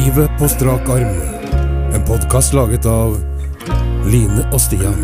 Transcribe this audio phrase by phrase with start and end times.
[0.00, 1.16] Livet på strak arm.
[1.94, 3.18] En podkast laget av
[4.12, 5.00] Line og Stian.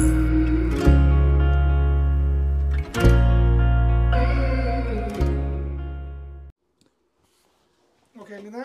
[8.16, 8.64] Ok, Line.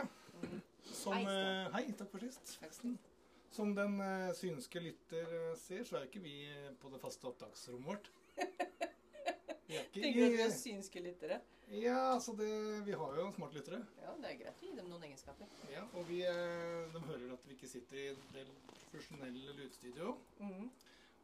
[0.93, 2.55] Som, Hei, eh, hei, takk for sist.
[3.51, 7.27] Som den eh, synske lytter eh, ser, så er ikke vi eh, på det faste
[7.27, 8.11] opptaksrommet vårt.
[9.71, 11.37] Er Tenker du at vi er synske lyttere?
[11.71, 12.49] Ja, altså det,
[12.85, 13.77] vi har jo smartlyttere.
[14.01, 15.47] Ja, det er greit å gi dem noen egenskaper.
[15.71, 18.49] Ja, og vi, eh, de hører at vi ikke sitter i en del
[18.91, 20.17] profesjonelle lydstudio.
[20.41, 20.65] Mm.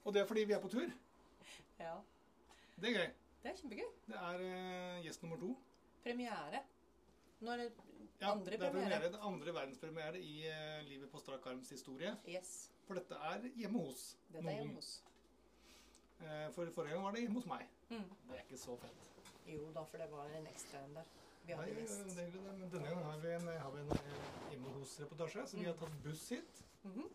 [0.05, 0.87] Og det er fordi vi er på tur.
[1.81, 1.97] Ja,
[2.79, 3.11] Det er gøy.
[3.43, 3.89] det er kjempegøy.
[4.07, 5.51] Det er uh, gjest nummer to.
[6.05, 6.63] Premiere.
[7.41, 7.71] Nå er det
[8.21, 8.87] Ja, Andre det er premiere.
[8.87, 9.11] premiere.
[9.11, 12.15] Det andre verdenspremiere i uh, Livet på strak arms historie.
[12.27, 12.69] Yes.
[12.87, 14.93] For dette er hjemme hos Dette er hjemme hos.
[16.21, 17.67] Uh, For forrige gang var det hjemme hos meg.
[17.89, 18.03] Mm.
[18.27, 19.07] Det er ikke så fett.
[19.47, 21.11] Jo da, for det var en ekstra en der.
[21.47, 23.91] Vi Nei, hadde det er det, men denne gangen har vi en, har vi en
[23.95, 26.63] eh, hjemme hos-reportasje, så vi har tatt buss hit.
[26.83, 27.05] Mhm.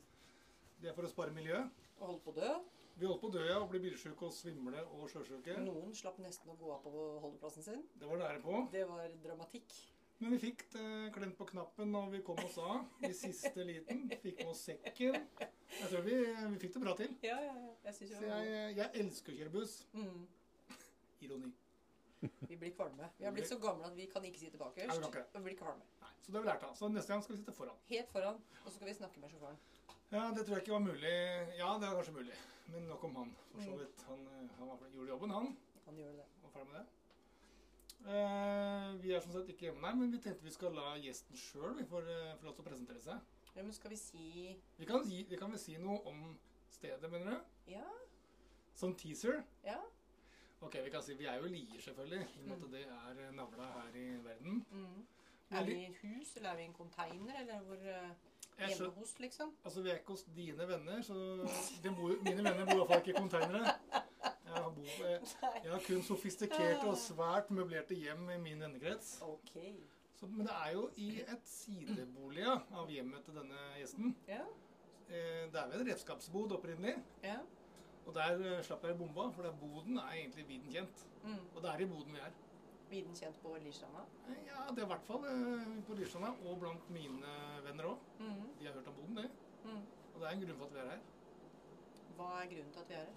[0.83, 1.59] Det er for å spare miljø.
[2.01, 2.53] Og holdt på å dø.
[2.97, 5.59] Vi holdt på å dø ja, og bli bilsjuke og svimle og sjøsjuke.
[5.63, 6.91] Noen slapp nesten å gå av på
[7.23, 7.85] holdeplassen sin.
[8.01, 8.65] Det var nære på.
[8.73, 9.77] Det var dramatikk.
[10.19, 14.05] Men vi fikk det klemt på knappen når vi kom oss av i siste liten.
[14.23, 15.17] Fikk med oss sekken.
[15.41, 17.17] Jeg tror vi, vi fikk det bra til.
[17.27, 17.73] Ja, ja, ja.
[17.89, 19.81] Jeg jeg, jeg elsker å kjøre buss.
[19.97, 20.23] mm.
[21.27, 21.53] Ironi.
[22.23, 23.09] Vi blir kvalme.
[23.19, 25.03] Vi har blitt så gamle at vi kan ikke sitte bakerst.
[25.03, 25.83] Og vi blir kvalme.
[26.03, 26.75] Nei, så det har vi lært av.
[26.79, 27.83] Så neste gang skal vi sitte foran.
[27.91, 28.41] Helt foran.
[28.63, 29.59] Og så skal vi snakke med sjåføren.
[30.13, 31.19] Ja, det tror jeg ikke var mulig.
[31.59, 32.41] Ja, det var kanskje mulig.
[32.73, 33.37] Men nok om han.
[33.53, 34.03] For så vidt.
[34.09, 35.57] Han, eh, han gjorde jobben, han.
[35.87, 36.27] Han gjorde det.
[36.45, 36.87] Og ferdig med det.
[38.03, 41.39] Eh, vi er som sagt ikke hjemme, nei, men vi tenkte vi skal la gjesten
[41.39, 43.21] sjøl uh, få lov til å presentere seg.
[43.55, 44.31] Ja, men skal vi si
[44.79, 46.33] Vi kan, si, vi kan vel si noe om
[46.73, 47.53] stedet, mener du?
[47.71, 47.85] Ja?
[48.75, 49.45] Som teaser?
[49.63, 49.79] Ja?
[50.63, 52.27] Ok, vi kan si vi er jo Lier, selvfølgelig.
[52.37, 52.71] I med Mm.
[52.73, 54.67] det er eh, navla her i verden.
[54.71, 55.07] Mm.
[55.51, 58.91] Er vi i et hus, eller er vi i en container, eller hvor uh, Hjemme
[58.91, 59.55] hos, liksom?
[59.65, 61.15] altså, vi er ikke hos dine venner, så
[61.97, 63.75] bor, mine venner bor i hvert fall ikke i konteinere.
[64.23, 65.21] Jeg har, bo, jeg,
[65.65, 69.19] jeg har kun sofistikerte og svært møblerte hjem i min vennekrets.
[69.23, 69.73] Okay.
[70.15, 74.17] Så, men det er jo i et sidebolig av hjemmet til denne gjesten.
[74.29, 74.45] Ja.
[75.09, 76.95] Eh, det er vel en redskapsbod opprinnelig.
[77.25, 77.39] Ja.
[78.07, 81.05] Og der eh, slapp jeg bomba, for der boden er egentlig viden kjent.
[81.23, 81.37] Mm.
[81.55, 82.33] Og det er i boden vi er.
[82.91, 84.03] Viden kjent på Lierstranda?
[84.29, 87.99] Eh, Ja, det er i hvert fall eh, på Lyrstranda, og blant mine venner òg.
[88.19, 88.43] Mm.
[88.59, 89.31] De har hørt om boden, det.
[89.65, 89.83] Mm.
[90.15, 91.05] Og det er en grunn for at vi er her.
[92.19, 93.15] Hva er grunnen til at vi er her?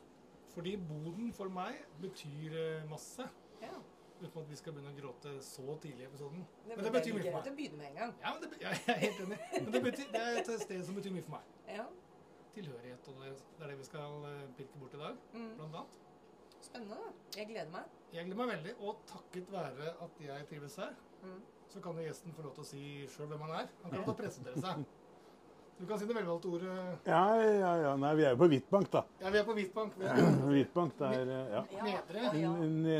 [0.55, 3.25] Fordi boden for meg betyr masse.
[3.61, 3.73] Ja.
[4.21, 6.45] Uten at vi skal begynne å gråte så tidlig i episoden.
[6.63, 7.49] Det, Men men det betyr mye for meg.
[7.51, 8.13] å begynne med en gang.
[8.21, 9.39] Ja, men det, be- jeg er helt enig.
[9.57, 11.49] Men det, betyr, det er et sted som betyr mye for meg.
[11.75, 11.85] Ja.
[12.55, 15.49] Tilhørighet, og det, er det vi skal eh, pirke bort i dag, Mm.
[15.57, 15.99] blant annet.
[16.65, 16.97] Spennende.
[17.37, 17.83] Jeg gleder meg.
[18.13, 20.93] Jeg gleder meg veldig, og takket være at jeg trives her,
[21.23, 21.41] Mm.
[21.69, 23.67] så kan jo gjesten få lov til å si sjøl hvem han er.
[23.83, 24.85] Han kan få presentere seg.
[25.77, 27.89] Du kan si det velvalgte ordet Ja, ja, ja.
[27.99, 29.01] Nei, vi er jo på Hvitbank, da.
[29.19, 29.97] Ja, vi er på Hvitbank.
[29.99, 30.11] Vi
[30.53, 31.63] Hvitbank, det er eh, ja.
[31.87, 32.21] Nedre.
[32.39, 32.51] ja.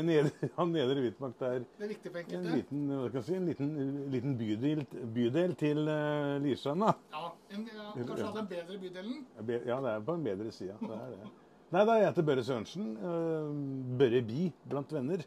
[0.04, 2.56] Nedre, ja, Nedre Hvitbank, det er Det er viktig for en enkelte.
[2.58, 3.70] liten, hva skal jeg si, en liten,
[4.12, 4.82] liten bydel,
[5.14, 6.92] bydel til uh, da.
[7.14, 9.24] Ja, en, ja, kanskje den bedre bydelen.
[9.40, 10.76] Ja, det er på en bedre side.
[10.82, 11.32] Det er det.
[11.72, 12.92] Nei, da jeg heter Børre Sørensen.
[13.00, 15.24] Uh, Børre Bi blant venner.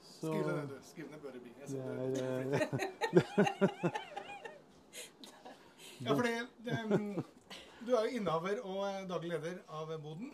[0.00, 0.80] Så Skriv det ned, du.
[0.88, 1.52] Skriv ned Børre Bi.
[1.60, 1.68] Jeg
[2.16, 2.56] det er,
[3.12, 3.92] det.
[6.06, 6.32] Ja, fordi
[6.66, 7.24] det, mm,
[7.86, 10.32] du er jo innehaver og eh, daglig leder av Boden.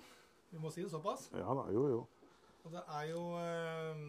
[0.50, 1.28] Vi må si det såpass.
[1.36, 2.04] Ja da, jo, jo.
[2.64, 4.04] Og det er jo eh,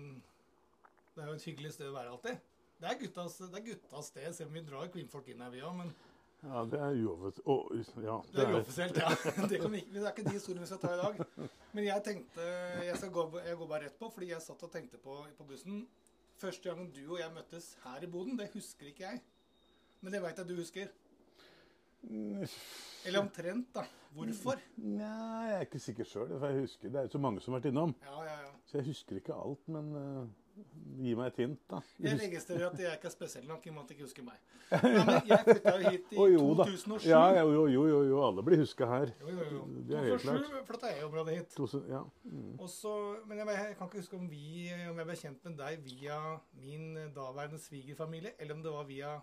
[1.16, 2.46] Det er jo et hyggelig sted å være alltid.
[2.80, 5.64] Det er guttas, det er guttas sted, selv om vi drar kvinnfolk inn her, vi
[5.68, 5.76] òg.
[5.82, 5.92] Men
[6.40, 8.06] Ja, det er uoffisielt.
[8.06, 9.10] Ja, det er uoffisielt, ja.
[9.52, 11.50] Det, vi det er ikke de historiene vi skal ta i dag.
[11.76, 12.46] Men jeg tenkte
[12.86, 15.48] Jeg, skal gå, jeg går bare rett på, fordi jeg satt og tenkte på på
[15.50, 15.84] bussen
[16.40, 19.20] Første gangen du og jeg møttes her i Boden, det husker ikke jeg.
[20.00, 20.88] Men det veit jeg du husker.
[23.06, 23.86] Eller omtrent, da.
[24.14, 24.60] Hvorfor?
[24.82, 26.32] Nei, jeg er ikke sikker sjøl.
[26.34, 27.96] Jeg husker, det er jo så mange som har vært innom.
[28.06, 28.54] Ja, ja, ja.
[28.66, 30.24] Så jeg husker ikke alt, men uh,
[31.00, 31.80] gi meg et hint, da.
[32.02, 34.26] Jeg registrerer at jeg ikke er spesiell nok i og med at jeg ikke husker
[34.26, 34.42] meg.
[34.74, 37.08] Nei, men jeg flytta jo hit i Å, jo 2007.
[37.10, 39.14] Ja, jo, jo, jo, jo, alle blir huska her.
[39.22, 39.64] Jo, jo, jo.
[39.90, 41.58] Det er 2007 flytta jeg området hit.
[41.90, 42.04] Ja.
[42.26, 42.54] Mm.
[42.66, 42.94] Også,
[43.30, 46.22] men jeg, jeg kan ikke huske om, vi, om jeg ble kjent med deg via
[46.62, 49.18] min daværende svigerfamilie, eller om det var via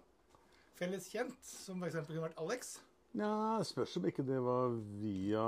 [0.79, 1.99] felles kjent, som f.eks.
[2.07, 2.77] kunne vært Alex.
[3.17, 3.33] ja,
[3.65, 5.45] spørs om ikke det var via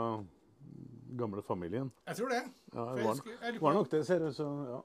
[1.18, 1.90] gamle familien.
[2.06, 2.42] Jeg tror det.
[2.74, 4.28] Ja, det var, husker, jeg var nok det, ser du.
[4.32, 4.80] Så ja.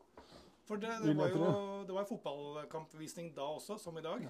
[0.68, 4.30] For det, det var jo det var fotballkampvisning da også, som i dag.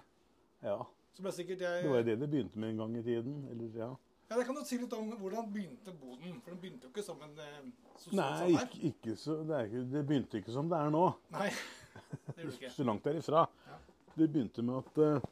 [0.64, 0.80] ja.
[1.14, 3.36] Sikkert jeg Det var jo det det begynte med en gang i tiden.
[3.52, 3.90] Eller, ja.
[4.32, 6.40] Ja, Det kan du si litt om hvordan begynte Boden.
[6.42, 7.60] For den begynte jo ikke som en eh,
[8.02, 8.64] sosial Nei, samvær.
[8.66, 11.04] ikke, ikke så, det, ikke, det begynte ikke som det er nå.
[11.36, 12.72] Nei, det gjorde det ikke.
[12.80, 13.44] Så langt derifra.
[13.70, 13.78] Ja.
[14.16, 15.30] Det begynte med at eh,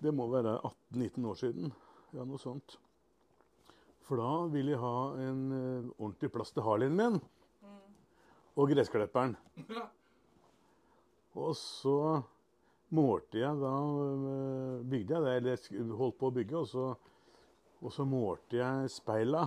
[0.00, 0.56] Det må være
[0.94, 1.72] 18-19 år siden.
[2.16, 2.78] Ja, noe sånt.
[4.08, 7.20] For da ville jeg ha en uh, ordentlig plass til Harleyen min.
[8.58, 9.36] Og gressklipperen.
[11.38, 12.22] Og så
[12.90, 16.86] målte jeg da eh, Bygde jeg det, eller holdt på å bygge, og så,
[17.78, 19.44] og så målte jeg speila.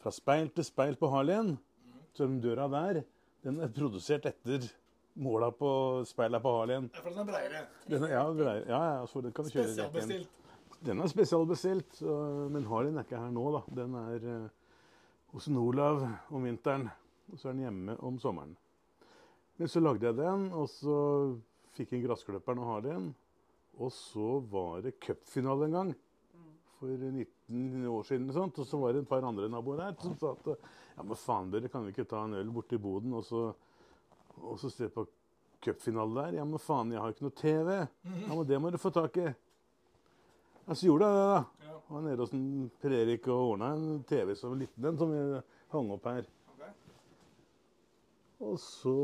[0.00, 1.52] Fra speil til speil på Harleyen.
[2.16, 3.02] Så den døra der,
[3.44, 4.64] den er produsert etter
[5.14, 5.68] måla på
[6.08, 6.90] speila på Harleyen.
[6.94, 7.62] Ja, For den er breiere.
[7.88, 8.66] Den er, ja, breiere.
[8.68, 9.68] ja, ja, så den kan du kjøre.
[9.70, 10.40] Spesialbestilt.
[10.84, 12.00] Den er spesialbestilt,
[12.52, 13.62] men Harlin er ikke her nå, da.
[13.78, 14.48] Den er eh,
[15.32, 16.02] hos Olav
[16.34, 16.88] om vinteren,
[17.32, 18.56] og så er den hjemme om sommeren.
[19.56, 20.96] Men så lagde jeg den, og så
[21.78, 23.12] fikk jeg gressklipperen og Harlin.
[23.80, 25.94] Og så var det cupfinale en gang,
[26.78, 30.14] for 19 år siden, sånt, og så var det et par andre naboer der som
[30.18, 33.24] sa at ja, men faen dere, kan vi ikke ta en øl borti boden og
[33.26, 33.46] så,
[34.42, 35.06] og så se på
[35.64, 36.38] cupfinale der?
[36.40, 37.74] Ja, men faen, jeg har jo ikke noe TV.
[38.26, 39.28] Ja, men det må du få tak i.
[40.64, 41.68] Ja, så gjorde jeg det, da.
[41.68, 41.80] Ja.
[41.88, 42.32] Var nede hos
[42.80, 45.42] Per Erik og ordna en TV som liten en, som vi
[45.74, 46.28] hang opp her.
[48.44, 48.96] Og så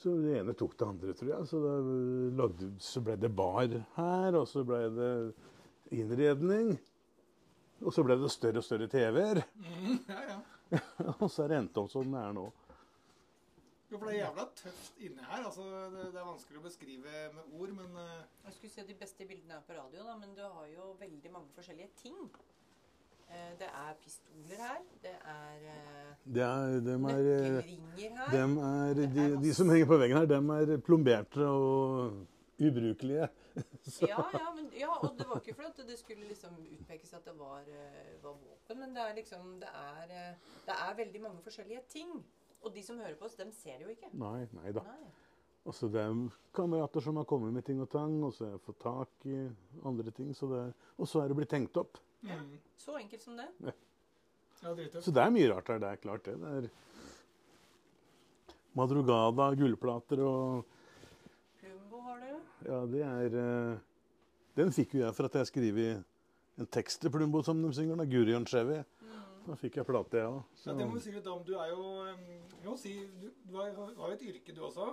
[0.00, 1.46] Så det ene tok det andre, tror jeg.
[1.50, 1.58] Så,
[2.32, 3.68] lagde, så ble det bar
[3.98, 5.10] her, og så ble det
[5.92, 6.70] innredning.
[7.84, 9.42] Og så ble det større og større TV-er.
[9.60, 10.38] Mm, ja, ja.
[11.20, 12.46] Og så er det endt opp som den er nå.
[13.90, 15.44] Jo, for det er jævla tøft inni her.
[15.48, 18.20] Altså, det, det er vanskelig å beskrive med ord, men uh...
[18.46, 21.32] Jeg skulle se de beste bildene er på radio, da, men du har jo veldig
[21.34, 22.20] mange forskjellige ting.
[23.30, 24.78] Eh, Det er pistoler her.
[25.02, 28.32] Det er eh, Det er, dem er, nøkkelringer her.
[28.38, 32.26] dem er Det de, er de som henger på veggen her, dem er plomberte og
[32.60, 33.28] ubrukelige.
[34.06, 37.24] Ja, ja, men, ja, og det var ikke for at det skulle liksom utpekes at
[37.26, 37.64] det var,
[38.22, 40.36] var våpen, men det er liksom det er,
[40.68, 42.12] det er veldig mange forskjellige ting.
[42.60, 44.10] Og de som hører på oss, dem ser det jo ikke.
[44.20, 44.84] Nei, nei da.
[44.84, 45.10] Nei.
[45.68, 46.16] Altså, det er
[46.56, 49.38] kamerater som har kommet med ting og tang, og så har jeg fått tak i
[49.86, 50.32] andre ting.
[50.36, 50.62] Så det,
[50.96, 52.00] og så er det blitt tenkt opp.
[52.24, 52.54] mm.
[52.80, 53.48] Så enkelt som det.
[54.60, 55.04] Ja, drittøft.
[55.04, 55.80] Så det er mye rart her.
[55.80, 56.36] Det er klart det.
[56.40, 56.70] Det er
[58.76, 60.66] Madrugada, gullplater og
[61.60, 62.34] Plumbo har du.
[62.68, 63.78] Ja, det er eh,
[64.58, 65.80] Den fikk jo jeg for at jeg skrev
[66.60, 68.06] en tekst til Plumbo som de synger, da.
[68.08, 68.82] Gurion Chevy.
[69.46, 70.42] Da fikk jeg plate, jeg òg.
[70.64, 71.40] Ja, det må vi si litt om.
[71.46, 71.84] Du er jo
[72.64, 74.92] jo si Du, du har, jo et yrke, du også.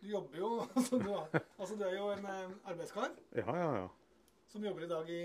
[0.00, 2.26] Du jobber jo altså du, altså, du er jo en
[2.64, 3.88] arbeidskar Ja, ja, ja.
[4.48, 5.20] som jobber i dag i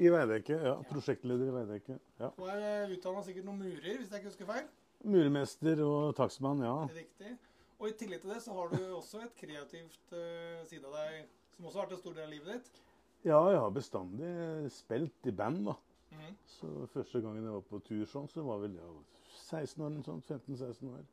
[0.00, 0.58] I Veidekke.
[0.68, 1.98] Ja, prosjektleder i Veidekke.
[2.20, 2.30] Ja.
[2.30, 4.68] Og er utdanna sikkert noen murer, hvis jeg ikke husker feil.
[5.02, 6.76] Murmester og takstmann, ja.
[6.86, 7.36] Det er riktig.
[7.80, 11.28] Og i tillegg til det så har du også et kreativt uh, side av deg
[11.56, 12.82] som også har vært en stor del av livet ditt.
[13.24, 14.32] Ja, jeg har bestandig
[14.72, 15.74] spilt i band, da.
[16.10, 16.36] Mhm.
[16.46, 20.22] Så første gangen jeg var på tur sånn, så var vel jeg 16 år, sånn,
[20.26, 21.04] 15-16 år.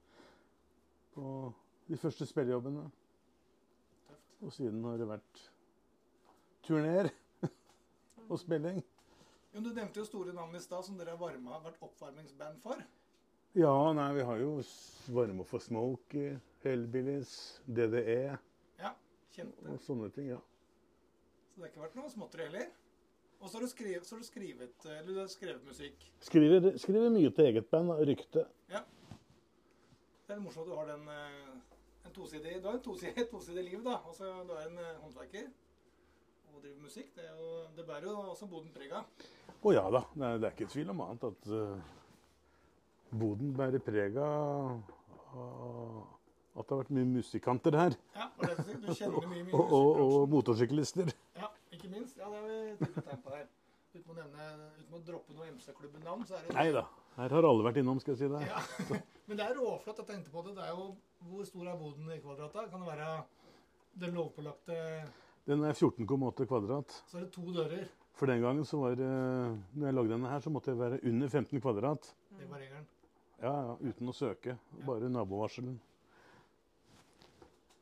[1.13, 1.53] På
[1.87, 2.87] de første spillejobbene.
[4.41, 5.41] Og siden har det vært
[6.67, 7.09] turner
[8.29, 8.83] og spilling.
[9.53, 12.81] Jo, du nevnte jo store navn i stad som dere har varma, vært oppvarmingsband for.
[13.57, 14.57] Ja, nei, vi har jo
[15.15, 18.37] varme for Smoke, Hellbillies, DDE
[18.77, 18.91] Ja,
[19.33, 19.63] kjente.
[19.71, 20.37] og sånne ting, ja.
[21.55, 22.67] Så det har ikke vært noe småtteri heller.
[23.39, 26.07] Og så har du skrevet, så har du skrevet, eh, eller du har skrevet musikk.
[26.25, 28.45] Skriver, skriver mye til eget band, og rykte.
[30.27, 33.63] Det er morsomt at du har den eh, en tosidig, Du har en tosidig, tosidig
[33.63, 33.99] liv, da.
[34.07, 35.45] Altså, du er en eh, håndverker
[36.53, 37.13] og driver musikk.
[37.15, 39.29] Det, er jo, det bærer jo også Boden preg av.
[39.63, 41.79] Å ja da, det er, det er ikke tvil om annet at uh,
[43.09, 44.77] Boden bærer preg av
[46.57, 47.95] at det har vært mye musikanter her.
[48.17, 51.11] Ja, og det, du kjenner mye, mye Og, og, og motorsyklister.
[51.87, 52.17] Ikke minst.
[52.19, 53.45] Ja, det har vi tegn på her.
[53.95, 54.45] Uten å nevne,
[54.81, 56.81] uten å droppe noe MC-klubben-navn, så er det Nei da,
[57.15, 58.41] her har alle vært innom, skal jeg si det.
[58.43, 58.59] Ja.
[59.29, 60.01] Men det er råflott.
[60.01, 60.57] Jeg tenkte på det.
[60.57, 60.89] Det er jo
[61.29, 62.65] Hvor stor er boden i kvadrata?
[62.71, 63.07] Kan det være
[64.03, 64.75] den lovpålagte
[65.47, 66.97] Den er 14,8 kvadrat.
[67.07, 67.87] Så er det to dører.
[68.19, 70.99] For den gangen så var det Når jeg lagde denne her, så måtte jeg være
[71.07, 72.11] under 15 kvadrat.
[72.35, 72.87] Det var regelen.
[73.39, 74.57] Ja, ja, uten å søke.
[74.83, 75.79] Bare nabovarselen.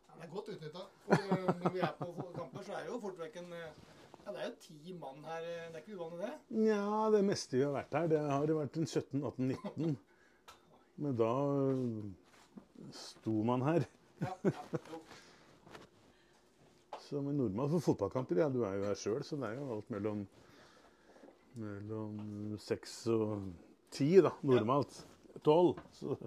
[0.05, 0.87] Ja, det er godt utnytta.
[1.09, 3.94] Når vi er på kamper, så er det jo fort vekk en eh,
[4.25, 5.43] Ja, det er jo ti mann her.
[5.45, 6.57] eh, Det er ikke uvanlig, det.
[6.65, 9.97] Nja, det meste vi har vært her, det har vært en 17, 18, 19.
[10.97, 11.29] Men da
[11.69, 12.07] øh,
[12.95, 13.85] sto man her.
[14.23, 15.01] Ja, ja, jo.
[17.05, 18.39] Som en nordmann for fotballkamper.
[18.41, 20.25] Ja, du er jo her sjøl, så det er jo alt mellom
[21.55, 23.45] mellom seks og
[23.93, 25.03] ti, da, normalt.
[25.45, 25.77] Tolv.
[26.01, 26.17] Ja.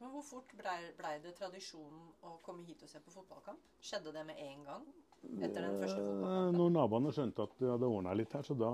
[0.00, 3.62] Men hvor fort blei ble det tradisjonen å komme hit og se på fotballkamp?
[3.80, 4.84] Skjedde det med en gang?
[5.36, 6.58] Etter den første Eh, fotballkampen?
[6.60, 8.70] Når naboene skjønte at det hadde ordna litt her, så da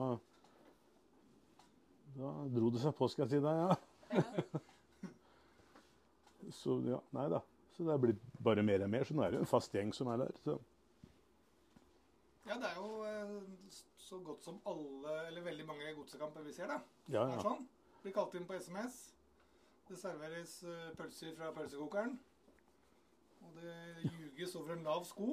[2.12, 3.62] Da dro det seg på, skal jeg si deg.
[3.62, 3.76] Ja.
[4.12, 4.22] Ja.
[6.52, 7.38] Så ja, nei da.
[7.72, 9.06] Så det er blitt bare mer og mer.
[9.08, 10.34] Så nå er det jo en fast gjeng som er der.
[10.44, 10.58] Så.
[14.12, 16.80] så godt som alle, eller veldig mange godsekamper vi ser, da.
[17.08, 17.40] Ja, er ja.
[17.46, 17.64] sånn.
[18.02, 18.98] Blir kalt inn på SMS.
[19.88, 22.18] Det serveres eh, pølser fra pølsekokeren.
[23.46, 25.28] Og det ljuges over en lav sko.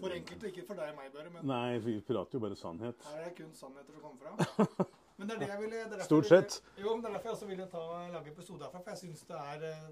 [0.00, 3.02] For enkelte, ikke for deg og meg, Børre, men Nei, vi prater jo bare sannhet.
[3.10, 4.86] her er det kun sannheter som kommer fra.
[5.20, 6.44] Men det er det jeg ville det er derfor Stort jeg.
[6.80, 7.80] Jo, men det er derfor jeg også ville ta,
[8.14, 8.80] lage episode herfra.
[8.80, 9.82] For jeg syns det er eh,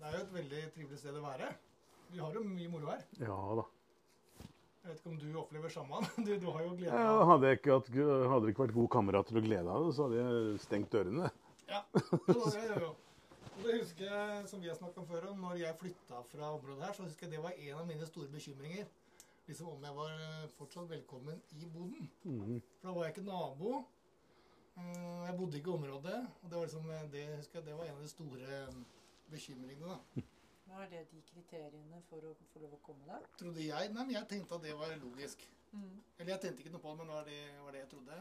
[0.00, 1.50] Det er jo et veldig trivelig sted å være.
[2.10, 3.04] Vi har jo mye moro her.
[3.22, 3.66] Ja da.
[4.82, 6.00] Jeg vet ikke om du opplever samme.
[6.26, 8.74] Du, du har jo glede Ja, av hadde, jeg ikke hatt, hadde det ikke vært
[8.80, 11.30] gode kamerater og glede av det, så hadde jeg stengt dørene.
[11.70, 12.90] Ja, jo, det gjør jo.
[13.62, 16.48] Og det husker jeg, som vi har snakket om før, om når jeg flytta fra
[16.56, 18.88] området her, så husker jeg det var en av mine store bekymringer.
[19.46, 22.08] Liksom om jeg var eh, fortsatt velkommen i boden.
[22.24, 22.56] Mm.
[22.80, 23.72] For da var jeg ikke nabo.
[24.74, 26.18] Eh, Jeg bodde ikke i området.
[26.42, 28.82] Og det var liksom, eh, det husker jeg, det var en av de store eh,
[29.30, 30.26] bekymringene, da.
[30.66, 33.26] Hva er det de kriteriene for å få lov å komme der.
[33.38, 33.90] Trodde jeg.
[33.94, 35.46] Nei, men jeg tenkte at det var logisk.
[36.18, 38.18] Eller jeg tenkte ikke noe på det, men det var det, var det jeg trodde.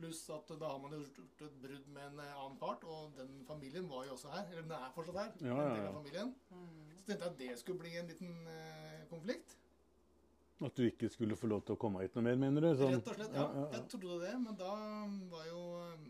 [0.00, 3.12] Pluss at da har man jo gjort et brudd med en eh, annen part, og
[3.18, 4.46] den familien var jo også her.
[4.50, 5.32] Eller den er fortsatt her.
[5.44, 5.90] Ja, ja, ja.
[5.98, 6.34] familien.
[6.50, 6.94] Mm.
[6.96, 9.56] Så tenkte jeg at det skulle bli en liten eh, konflikt.
[10.60, 12.70] At du ikke skulle få lov til å komme hit noe mer, mener du?
[12.76, 13.44] Sånn- Rett og slett, ja.
[13.46, 13.68] ja, ja.
[13.78, 14.72] Jeg trodde det, men da
[15.32, 16.08] var jo eh,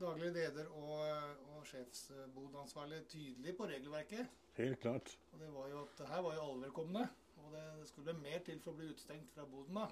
[0.00, 4.36] daglig leder og, eh, og sjefsbodansvarlig tydelig på regelverket.
[4.56, 5.12] Helt klart.
[5.34, 7.04] Og det var jo at her var jo alle velkomne.
[7.48, 9.84] Og det, det skulle mer til for å bli utestengt fra boden, da.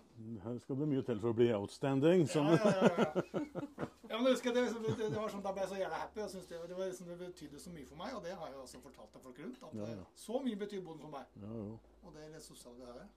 [0.44, 2.24] Her skal det mye til for å bli outstanding.
[2.28, 2.50] Sånn.
[2.52, 3.86] ja, ja, ja.
[4.10, 6.26] ja men jeg husker det, det, det var sånn, Da ble jeg så jævla happy.
[6.34, 8.10] syntes det, det, var liksom, det betydde så mye for meg.
[8.18, 9.62] Og det har jeg også fortalt til folk rundt.
[9.62, 10.02] At Ja, ja.
[10.02, 11.30] eh, så mye betyr boden for meg.
[11.44, 11.78] Ja, jo.
[12.02, 13.08] Og det er sosiale det her.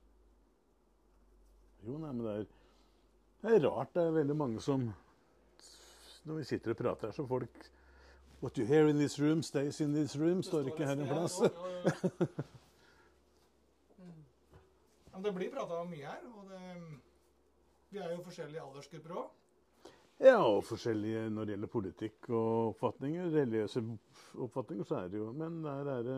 [1.90, 2.48] jo, nei, men det er,
[3.44, 3.92] det er rart.
[3.98, 4.88] Det er veldig mange som
[6.24, 7.68] Når vi sitter og prater her, så folk
[8.40, 11.42] What you hear in this room stays in this room, står ikke her en plass.
[11.44, 11.92] Ja, jo,
[12.24, 12.28] ja.
[15.20, 16.22] Men det blir prata mye her.
[16.32, 16.60] Og det,
[17.92, 19.34] vi er jo forskjellige aldersgrupper òg.
[20.24, 23.28] Ja, og forskjellige når det gjelder politikk og oppfatninger.
[23.34, 23.84] Religiøse
[24.46, 26.18] oppfatninger, så er det jo Men der er det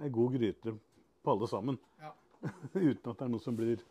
[0.00, 0.76] ei god gryte
[1.20, 1.80] på alle sammen.
[2.00, 2.14] Ja.
[2.88, 3.84] Uten at det er noe som blir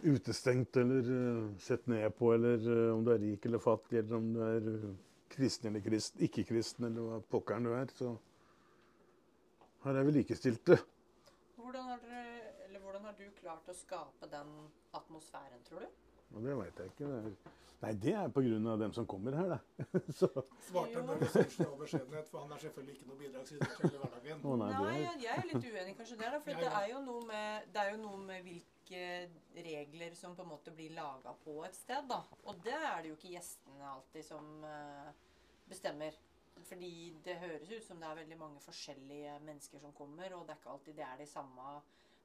[0.00, 4.16] utestengt eller uh, sett ned på, eller uh, om du er rik eller fattig, eller
[4.16, 4.92] om du er eh,
[5.36, 7.98] kristen eller kristen, ikke-kristen, eller hva pokkeren du er.
[8.00, 8.16] Så
[9.84, 10.78] her er vi likestilte.
[11.68, 12.22] Hvordan har, dere,
[12.64, 14.52] eller hvordan har du klart å skape den
[14.96, 16.04] atmosfæren, tror du?
[16.36, 17.08] Og det veit jeg ikke.
[17.08, 18.26] Det er, nei, det er
[18.72, 19.58] av dem som kommer her, da.
[20.18, 20.28] så,
[20.68, 24.42] Svarte han med i all beskjedenhet, for han er selvfølgelig ikke noe bidragsyter til hverdagen.
[24.44, 26.36] Oh, nei, Nei, jeg, jeg er litt uenig kanskje der.
[26.36, 29.04] da, For det er, jo noe med, det er jo noe med hvilke
[29.68, 32.08] regler som på en måte blir laga på et sted.
[32.10, 32.22] da.
[32.44, 35.12] Og det er det jo ikke gjestene alltid som eh,
[35.68, 36.18] bestemmer.
[36.68, 40.56] Fordi det høres ut som det er veldig mange forskjellige mennesker som kommer, og det
[40.56, 41.78] er ikke alltid det er de samme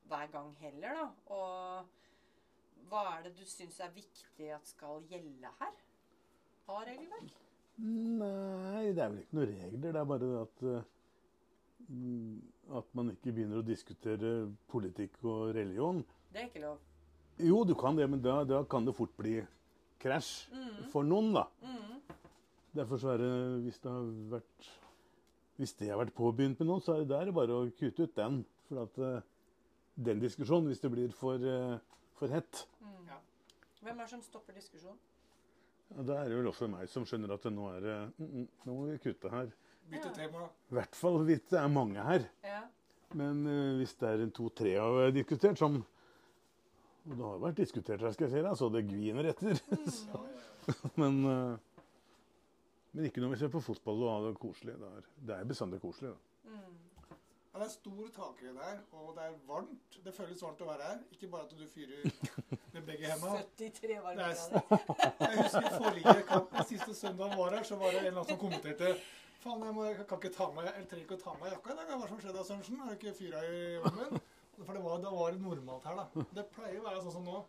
[0.10, 0.94] hver gang heller.
[1.00, 1.06] da.
[1.34, 5.74] Og hva er det du syns er viktig at skal gjelde her?
[6.70, 7.32] Av regelverk?
[7.84, 9.80] Nei, det er vel ikke noen regler.
[9.92, 10.84] Det er bare det at eh,
[12.78, 14.30] At man ikke begynner å diskutere
[14.72, 16.04] politikk og religion.
[16.32, 16.78] Det er ikke lov.
[17.44, 19.40] Jo, du kan det, men da, da kan det fort bli
[20.04, 20.90] krasj Mm.
[20.92, 21.44] for noen, da.
[21.64, 22.00] Mm.
[22.76, 24.70] Derfor så er det Hvis det har vært
[25.58, 28.16] Hvis det har vært påbegynt med noen, så er det der bare å kutte ut
[28.18, 28.40] den.
[28.68, 29.22] For at eh,
[29.96, 31.78] den diskusjonen, hvis det blir for, eh,
[32.20, 33.08] for hett, Mm.
[33.08, 33.18] Ja.
[33.84, 34.98] Hvem er det som stopper diskusjonen?
[35.96, 38.48] ja, da er det vel også meg som skjønner at nå er det mm, mm,
[38.66, 39.52] Nå må vi kutte her.
[39.92, 40.14] Bytte Ja.
[40.14, 40.46] tema.
[40.72, 42.26] I hvert fall hvis det er mange her.
[42.44, 42.62] Ja.
[43.14, 45.84] Men uh, hvis det er en to-tre har diskutert, som
[47.06, 49.60] Og det har vært diskutert her, skal jeg si deg, så det gviner etter.
[50.08, 50.22] Ja,
[50.68, 50.90] ja.
[50.96, 51.58] men, eh,
[52.94, 54.78] men ikke når vi ser på fotball og har det koselig.
[54.80, 56.14] Det er, det er bestandig koselig.
[56.14, 56.50] Da.
[56.50, 56.93] Mm.
[57.54, 59.98] Ja, det er stor takhøyde her, og det er varmt.
[60.06, 61.02] Det føles varmt å være her.
[61.14, 62.08] Ikke bare at du fyrer
[62.74, 63.44] med begge hendene.
[63.60, 64.64] 73 Det er varmegrader.
[65.28, 68.42] Jeg husker forrige kamp, siste søndag var her, så var det en eller annen som
[68.42, 68.96] kommenterte
[69.44, 71.74] Faen, jeg, må, jeg kan ikke ta meg, jeg trenger ikke å ta meg jakka
[71.74, 71.90] i dag.
[72.00, 72.78] Hva som skjedde Sørensen?
[72.80, 74.22] Har du ikke fyra i ovnen?
[74.54, 76.24] For det var, det var normalt her, da.
[76.38, 77.42] Det pleier å være sånn som nå.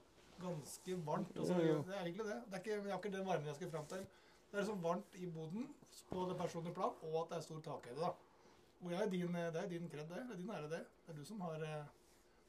[0.43, 1.37] Ganske varmt.
[1.39, 1.77] Altså, ja.
[1.87, 2.39] det er egentlig det.
[2.51, 4.03] Det er ikke, jeg har ikke den varmen jeg skal fram til.
[4.51, 5.69] Det er så varmt i boden
[6.11, 8.11] på det personlige plan, og at det er stor takhøyde, da.
[8.91, 10.23] Jeg er din, det er din kred, det.
[10.29, 10.83] Det er din ære, det.
[11.07, 11.85] Det er du som har eh,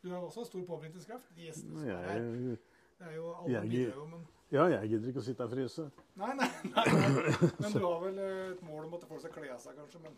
[0.04, 1.30] Du har også stor påvirkningskraft.
[1.36, 2.58] De gjestene som er her.
[3.00, 5.56] Det er jo alle bidrar jo, men ja, jeg gidder ikke å sitte her og
[5.58, 5.84] fryse.
[6.22, 7.50] Nei, nei, nei, nei.
[7.60, 10.00] Men du har vel eh, et mål om at folk skal kle av seg, kanskje?
[10.06, 10.14] Men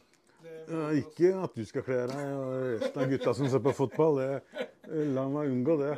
[0.68, 4.20] Ja, ikke at du skal kle deg, og resten av gutta som ser på fotball.
[4.20, 4.60] Det,
[4.92, 5.94] eh, la meg unngå det.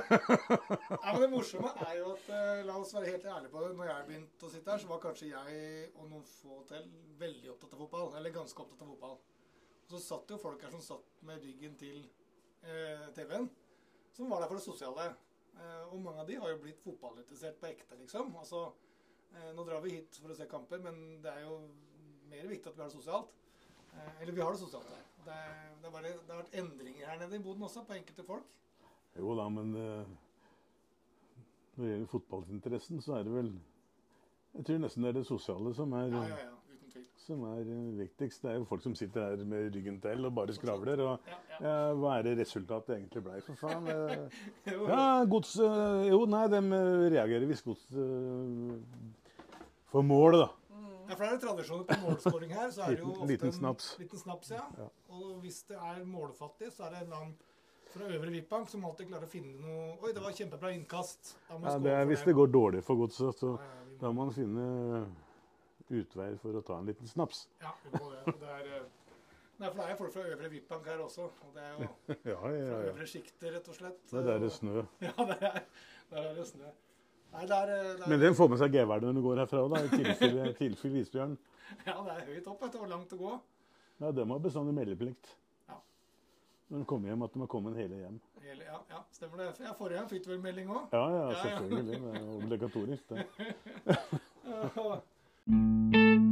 [0.00, 3.70] Nei, men Det morsomme er jo at eh, La oss være helt ærlige på det.
[3.78, 5.60] Når jeg begynte å sitte her, så var kanskje jeg
[5.94, 6.88] og noen få til
[7.20, 8.10] veldig opptatt av fotball.
[8.18, 9.18] Eller ganske opptatt av fotball.
[9.90, 12.04] Og så satt jo folk her som satt med ryggen til
[12.62, 13.48] eh, TV-en.
[14.14, 15.08] Som var der for det sosiale.
[15.58, 18.30] Eh, og mange av de har jo blitt fotballinteressert på ekte, liksom.
[18.38, 18.68] Altså,
[19.34, 21.56] eh, nå drar vi hit for å se kamper, men det er jo
[22.30, 23.34] mer viktig at vi har det sosialt.
[23.90, 25.02] Eh, eller vi har det sosialt her.
[25.24, 27.98] Det, er, det, er bare, det har vært endringer her nede i Boden også, på
[27.98, 28.54] enkelte folk.
[29.18, 30.14] Jo da, men eh,
[31.74, 33.52] når det gjelder fotballinteressen, så er det vel
[34.54, 36.56] Jeg tror nesten det er det sosiale som er, Ja, ja, ja.
[37.30, 38.42] Som er eh, viktigst.
[38.44, 41.02] Det er jo folk som sitter her med ryggen til og bare skravler.
[41.06, 41.74] Og Ja, ja.
[41.98, 43.88] hva er det resultatet egentlig blei, for faen?
[44.66, 47.94] Eh, Ja, gods Jo, nei, de eh, reagerer hvis godset
[49.90, 50.48] får mål, da.
[51.10, 52.68] Ja, for det er jo tradisjoner på målskåring her.
[52.70, 53.86] så er det jo ofte liten en.
[53.98, 54.66] Liten snaps, ja.
[54.78, 54.86] Ja.
[55.10, 57.32] Og hvis det er målfattig, så er det en annen
[57.90, 61.32] fra Øvre Vipbank som alltid klarer å finne noe Oi, det var kjempebra innkast.
[61.50, 63.56] Ja, det er hvis det går dårlig for godset, så
[63.98, 64.68] da må man finne
[65.90, 67.44] utveier for å ta en liten snaps.
[67.62, 68.34] Ja, vi må det.
[68.40, 68.88] Det er, eh,
[69.60, 71.26] Nei, for det er jo folk fra Øvre Vipbank her også.
[71.44, 71.88] Og det er jo
[72.30, 73.98] Ja, fra ja, fra øvre sjiktet, rett og slett.
[74.10, 74.84] Det er der det er snø.
[75.06, 75.58] Ja, der er,
[76.14, 76.70] der er det snø.
[77.34, 79.42] Nei, der, er, eh, det er, Men den får med seg geværet når du går
[79.44, 81.36] herfra, da, i tilfelle, tilfelle isbjørn.
[81.86, 82.62] Ja, det er høyt opp.
[82.64, 83.34] vet du, og langt å gå.
[84.00, 85.28] Ja, de har bestandig meldeplikt.
[85.68, 85.76] Ja.
[86.72, 88.16] Når de kommer hjem, at de har kommet hele hjem.
[88.42, 89.46] Hele- Ja, ja, stemmer det.
[89.62, 90.88] Ja, Forrige gang fikk du vel melding òg?
[90.96, 91.42] Ja, ja, Ja, ja.
[91.44, 91.84] selvfølgelig.
[91.86, 93.26] Det er obligatorisk, det.
[95.50, 96.30] Men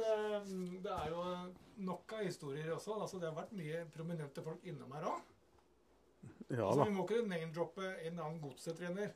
[0.00, 0.42] eh,
[0.82, 1.22] det er jo
[1.88, 2.92] nok av historier også.
[3.00, 5.18] altså Det har vært mye prominente folk innom her òg.
[6.48, 9.08] Ja Altså, vi må ikke name-droppe en annen godsetrener.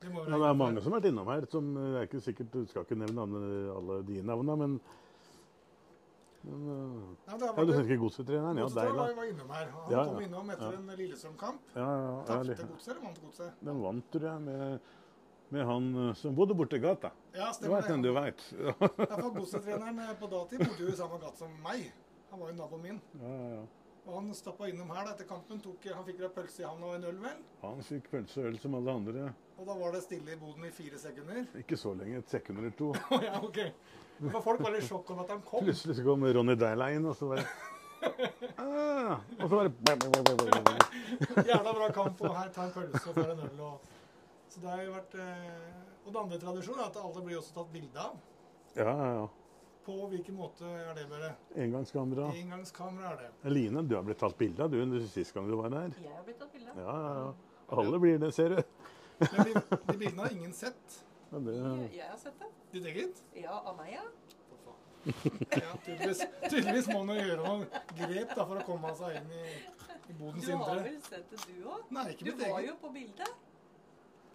[0.00, 1.42] Det Ja, det er mange som har vært innom her.
[1.50, 3.40] som det er ikke sikkert, Du skal ikke nevne alle,
[3.76, 4.80] alle de navnene, men,
[6.44, 8.58] men uh, ja, det Ja, du tenker godsetreneren?
[8.58, 9.70] Ja, var, innom her.
[9.76, 10.78] Han Ja, kom innom etter Ja.
[10.78, 11.60] en Lillestrøm-kamp.
[11.74, 13.52] Ja, ja, ja, Tapte godset eller vant godset?
[13.60, 14.78] Den vant, tror jeg, med,
[15.50, 17.10] med han øh, som bodde borti gata.
[17.34, 18.44] Ja, Det stemmer vet den du veit.
[18.58, 18.74] Ja,
[19.10, 21.88] Ja, for Godsetreneren eh, på datid bodde jo i samme gate som meg.
[22.30, 23.00] Han var jo naboen min.
[23.20, 23.64] ja, ja.
[24.04, 25.60] Og han stappa innom her da, etter kampen.
[25.64, 27.38] Tok, han fikk da pølse i handa og en øl, vel.
[27.62, 29.28] Han fikk pølse og øl som alle andre.
[29.54, 31.46] Og da var det stille i boden i fire sekunder.
[31.60, 32.90] Ikke så lenge, et sekund eller to.
[33.24, 33.60] Ja, ok.
[34.18, 35.64] For folk var i sjokk over at han kom.
[35.64, 37.46] Plutselig så kom Ronny Deila inn, og så var det
[38.60, 39.72] ah, Og så var det
[41.48, 43.64] Jævla bra kamp, og her ta en pølse og få en øl.
[43.70, 43.88] Og...
[44.52, 45.72] Så det har jo vært eh...
[46.04, 48.20] Og den andre tradisjonen er at alle blir også tatt bilde av.
[48.76, 49.24] Ja, ja, ja.
[49.84, 51.30] På hvilken måte er det bare?
[51.60, 52.30] Engangskamera.
[52.40, 53.52] Engangskamera er det.
[53.52, 55.92] Line, du har blitt tatt bilde av du sist gang du var her.
[56.00, 56.72] Jeg har blitt tatt bilde.
[56.76, 57.32] Ja, ja, ja.
[57.74, 58.62] Alle blir det, ser du.
[59.20, 59.54] Men de,
[59.90, 61.00] de bildene har ingen sett.
[61.30, 62.48] Ja, det, Jeg, jeg har sett det.
[62.74, 63.20] Ditt eget?
[63.36, 64.04] Ja, av meg, ja.
[65.04, 67.64] Ja, tydeligvis, tydeligvis må man jo gjøre noen
[67.98, 69.42] grep da, for å komme seg inn i,
[70.08, 71.90] i bodens Du har vel sett det, du òg?
[71.90, 72.70] Du var eget.
[72.70, 73.34] jo på bildet.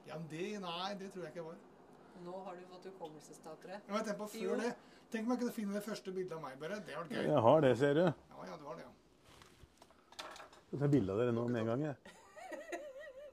[0.05, 1.57] Ja, men det, nei, det tror jeg ikke jeg var.
[2.25, 3.81] Nå har du fått hukommelsestapere.
[3.87, 4.53] Men jeg tenker på Jo.
[4.53, 4.71] før det.
[5.09, 6.77] Tenk om jeg kunne finne det første bildet av meg, bare.
[6.85, 7.29] Det hadde vært gøy.
[7.31, 8.01] jeg har det, ser du.
[8.05, 10.25] Ja, ja, du har det, ja.
[10.69, 11.85] Jeg tar bilde av dere nå med en gang.
[11.87, 11.95] jeg.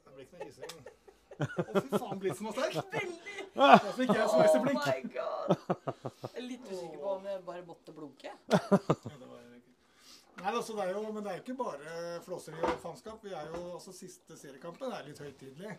[0.06, 0.70] Det blir ikke noe hissing.
[1.36, 2.94] Å, fy faen, blitsen var sterk!
[2.94, 3.34] Veldig!
[3.56, 4.80] Da fikk jeg sveise blink.
[4.80, 5.44] Oh my god!
[6.22, 8.32] Jeg er litt usikker på om jeg bare måtte blunke.
[8.32, 8.70] Ja,
[9.20, 9.74] det var ikke-
[10.36, 11.92] Nei, altså, det er jo, men det er jo ikke bare
[12.24, 13.22] flåseri og faenskap.
[13.24, 15.76] Vi er jo, altså Siste seriekampen er litt høytidelig.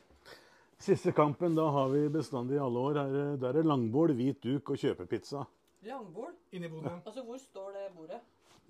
[0.81, 2.97] Siste kampen, da har vi bestandig i alle år.
[3.03, 5.45] Er- der er langbord, hvit duk og kjøpepizza.
[5.88, 6.36] Langbord?
[6.52, 7.02] Inni boden.
[7.06, 8.19] Altså, hvor står det bordet?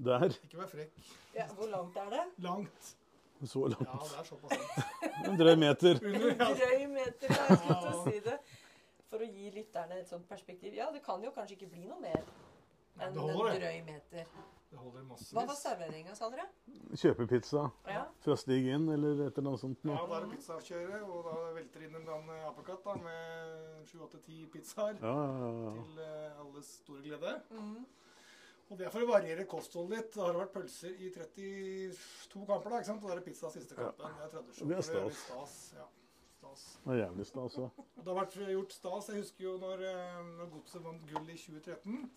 [0.06, 0.26] Der.
[0.46, 0.98] Ikke vær frekk.
[1.36, 2.24] Ja, hvor langt er det?
[2.46, 2.92] Langt.
[3.46, 3.88] Så langt.
[3.88, 5.28] Ja, det er såpass langt.
[5.28, 6.00] En drøy meter.
[6.08, 6.50] Under, ja.
[6.62, 8.38] Drøy meter, ja, jeg skulle til å si det.
[9.08, 10.76] For å gi lytterne et sånt perspektiv.
[10.78, 12.22] Ja, det kan jo kanskje ikke bli noe mer
[13.02, 14.26] enn Det en holder, drøy meter.
[14.68, 15.62] Det holder Hva var massevis.
[15.64, 16.46] serveringa, sa dere?
[17.00, 18.06] Kjøpepizza Ja.
[18.20, 19.86] fra Stig inn, eller et eller annet sånt.
[19.88, 23.86] Ja, da er det pizzakjøret, og da velter inn en eller annen apekatt da, med
[23.88, 25.72] sju, åtte, ti pizzaer Ja, ja, ja.
[25.78, 27.42] til uh, alles store glede.
[27.52, 27.86] Mm.
[28.70, 30.12] Og det er for å variere kostholdet litt.
[30.12, 33.04] Det har vært pølser i 32 kamper, da, ikke sant?
[33.04, 34.04] og da er det pizza siste kampen.
[34.04, 34.68] Det er.
[34.68, 35.22] Det er stas.
[35.24, 35.54] stas.
[35.78, 35.86] Ja,
[36.42, 36.66] stas.
[36.84, 37.72] Det er jævlig stas òg.
[37.96, 39.08] Det har vært gjort stas.
[39.14, 42.10] Jeg husker jo når, eh, når Godset vant gull i 2013.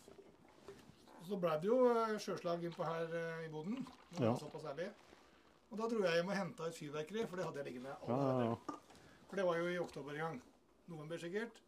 [1.30, 3.84] Så ble det jo eh, sjøslag innpå her eh, i boden.
[4.18, 4.32] Ja.
[4.38, 4.88] såpass ærlig.
[5.70, 8.46] Og da dro jeg hjem og henta et fyrverkeri, for det hadde jeg liggende allerede.
[8.48, 8.78] ja.
[9.30, 10.40] For det var jo i oktober en gang.
[10.90, 11.60] November sikkert.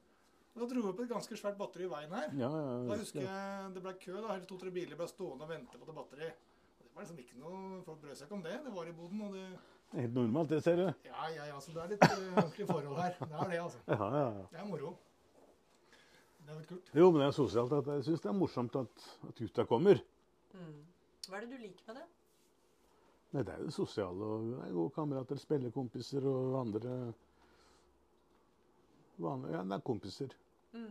[0.52, 2.32] Og da dro vi opp et ganske svært batteri i veien her.
[2.40, 4.16] ja, ja, Da husker jeg det ble kø.
[4.16, 6.32] da, hele To-tre biler ble stående og vente på det batteri.
[6.32, 8.58] Og det var liksom ikke noe, Folk brød seg ikke om det.
[8.66, 9.22] Det var i boden.
[9.22, 9.46] og det,
[9.92, 10.84] Det er Helt normalt, det, ser du.
[11.06, 13.14] Ja, ja, ja, så det er litt uh, ordentlige forhold her.
[13.22, 13.78] Det er det, altså.
[13.86, 14.44] Ja, ja, ja.
[14.50, 14.90] Det er moro.
[14.90, 15.08] Det er litt kult.
[16.92, 20.00] Jo, men det er sosialt at jeg syns det er morsomt at, at gutta kommer.
[20.52, 20.80] Mm.
[21.28, 22.08] Hva er det du liker med det?
[23.32, 24.26] Nei, det er jo det sosiale.
[24.34, 26.96] og det er Gode kamerater, spillekompiser og andre
[29.22, 30.34] vanlige, Ja, det er kompiser.
[30.74, 30.90] Mm.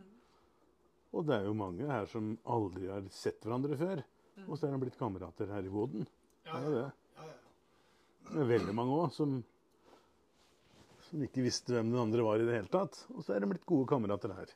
[1.12, 4.02] Og det er jo mange her som aldri har sett hverandre før.
[4.48, 6.08] Og så er de blitt kamerater her i boden.
[6.48, 6.90] Ja, Det er ja,
[7.28, 7.38] ja.
[8.32, 9.42] Det er veldig mange òg som,
[11.10, 13.04] som ikke visste hvem den andre var i det hele tatt.
[13.14, 14.54] Og så er de blitt gode kamerater her.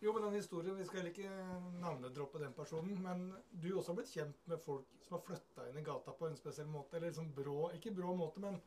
[0.00, 4.00] Jo, men den historien, Vi skal heller ikke navnedroppe den personen, men du også har
[4.00, 6.96] blitt kjent med folk som har flytta inn i gata på en spesiell måte.
[6.98, 8.58] Eller liksom brå Ikke brå måte, men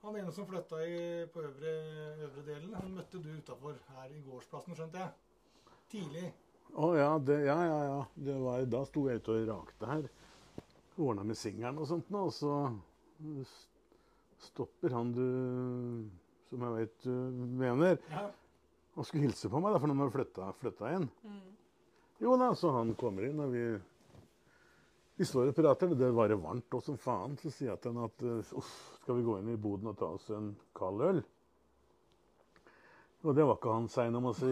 [0.00, 0.78] han ene som flytta
[1.34, 1.72] på øvre,
[2.28, 5.10] øvre delen, han møtte du utafor her i gårdsplassen, skjønte jeg.
[5.90, 6.30] Tidlig.
[6.78, 8.00] Å ja, det, ja, ja, ja.
[8.14, 10.08] Det var, da sto jeg ute og rakte her.
[11.00, 12.54] Ordna med singelen og sånt nå, og så
[14.40, 15.26] stopper han du
[16.48, 17.12] som jeg vet du
[17.60, 18.28] mener, Ja.
[18.98, 21.06] Og skulle hilse på meg, da, for nå har vi flytta, flytta inn.
[21.22, 21.40] Mm.
[22.20, 23.64] Jo da, så han kommer inn, og vi,
[25.16, 25.94] vi står og prater.
[25.96, 27.38] Det var varmt og som faen.
[27.40, 29.96] Så sier jeg til han at eh, uff, skal vi gå inn i boden og
[30.00, 31.22] ta oss en kald øl?
[33.20, 34.50] Og det var ikke han sein om å si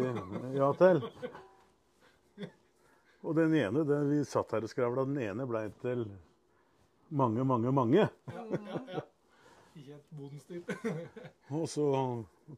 [0.56, 1.02] ja til.
[3.26, 6.06] Og den ene, det, vi satt her og skravla, den ene blei til
[7.08, 8.08] mange, mange, mange.
[8.32, 9.07] Ja, ja, ja.
[9.78, 10.62] Ikke et bodenstyr.
[11.58, 11.86] Og så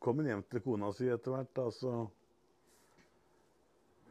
[0.01, 2.07] kom han hjem til kona si etter hvert, da, så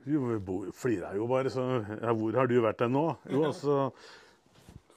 [0.06, 1.66] Hun flira jo bare, så
[2.02, 3.06] Ja, hvor har du vært hen nå?
[3.30, 3.80] Jo, og så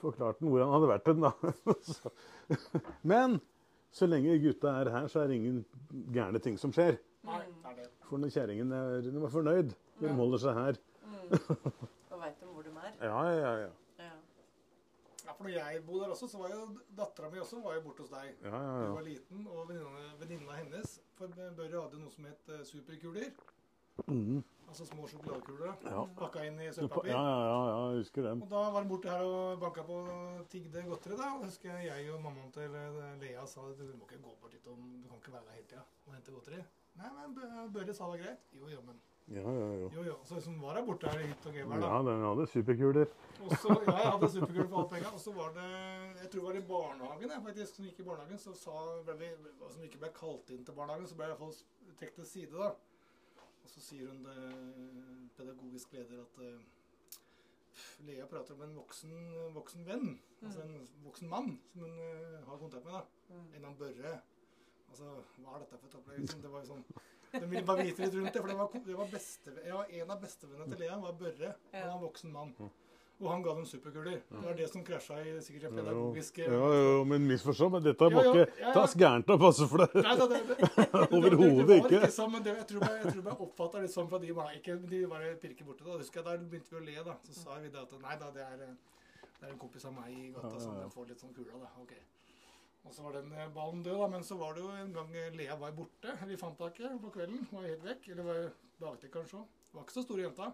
[0.03, 1.33] forklarte han hvor han hadde vært hen, da.
[3.13, 3.41] Men
[3.93, 5.65] så lenge gutta er her, så er det ingen
[6.15, 6.97] gærne ting som skjer.
[7.27, 7.91] Nei, det det.
[8.09, 10.81] For når kjerringen er, de er fornøyd, når de holder seg her
[11.33, 12.97] Og veit de hvor de er.
[13.09, 13.71] Ja, ja, ja.
[15.43, 16.63] For når jeg bodde der også, så var jo
[16.97, 18.33] dattera mi også var jo borte hos deg.
[18.43, 18.93] ja, ja, Hun ja.
[18.97, 19.69] var liten, og
[20.23, 23.31] venninna hennes For Børre hadde noe som het uh, superkuler.
[24.09, 24.43] Mm.
[24.73, 25.75] Altså små sjokoladekuler.
[25.85, 26.05] Ja.
[26.17, 27.11] Pakka inn i Ja, sølvpapir.
[27.13, 28.41] ja, ja, ja, jeg husker dem.
[28.43, 29.99] Og da var han borte her og banka på
[30.49, 31.17] tigde godteri.
[31.21, 34.33] da, og husker jeg og mammaen til eh, Lea sa at du må ikke gå
[34.41, 36.63] bort dit og du kan ikke være der hele tida og hente godteri.
[36.97, 38.49] Nei, men Bø- Børre sa det var greit.
[38.57, 38.97] Jo, jo, men
[39.29, 39.89] Ja, ja, ja.
[39.97, 40.17] jo, jo.
[40.25, 41.85] Så liksom var jeg borte her i hytt og gevær.
[41.85, 43.13] Ja, den hadde superkuler.
[43.41, 45.13] Og ja, jeg hadde superkuler for alle penga.
[45.13, 45.69] Og så var det
[46.23, 49.17] Jeg tror det var i barnehagen jeg faktisk, som gikk i barnehagen, så sa ble
[49.23, 49.31] vi,
[49.63, 52.29] Som ikke ble kalt inn til barnehagen, så ble jeg i hvert fall trukket til
[52.33, 52.73] side, da.
[53.63, 54.37] Og så sier hun det,
[55.39, 56.61] pedagogisk leder at eh,
[58.07, 59.15] Lea prater om en voksen,
[59.55, 60.19] voksen venn.
[60.43, 62.93] Altså en voksen mann som hun uh, har kontakt med.
[62.93, 63.03] da.
[63.31, 63.47] Mm.
[63.57, 64.13] En av Børre.
[64.91, 66.19] Altså, hva er dette for et opplegg?
[66.21, 66.43] Liksom?
[66.43, 66.85] Det var jo sånn
[67.33, 70.11] De ville bare vite litt rundt det, for det var, det var beste, ja, en
[70.15, 71.55] av bestevennene til Lea var Børre.
[71.73, 72.55] Han var en voksen mann.
[73.23, 74.17] Og han ga dem superkuler.
[74.27, 78.09] Det var det som krasja i sikkert det pedagogiske jo, jo, men misforstå, men dette
[78.11, 78.73] må Ja, ja, ikke ja, ja.
[78.75, 79.39] tas gærent av.
[79.45, 80.03] Passe for det.
[80.03, 82.11] Nei, da, det, det, det, Overhodet det, det ikke.
[82.17, 84.57] sånn, men det, jeg tror jeg, jeg, tror jeg oppfatta litt sånn fra de barna.
[84.59, 85.93] Ikke de bare pirker borti det.
[85.93, 87.15] Da husker jeg da begynte vi å le, da.
[87.29, 90.11] Så sa vi det at nei da, det er, det er en kompis av meg
[90.19, 90.91] i gata som Ja, ja.
[90.97, 91.71] får litt sånn kula, da.
[91.85, 91.95] Ok.
[92.83, 94.09] Og så var den eh, ballen død, da.
[94.11, 96.17] Men så var det jo en gang eh, Lea var borte.
[96.27, 97.45] Vi fant henne ikke på kvelden.
[97.51, 98.09] Hun var helt vekk.
[98.15, 98.41] Eller var
[98.83, 99.59] dagtid, kanskje òg.
[99.73, 100.49] Var ikke så store jenta.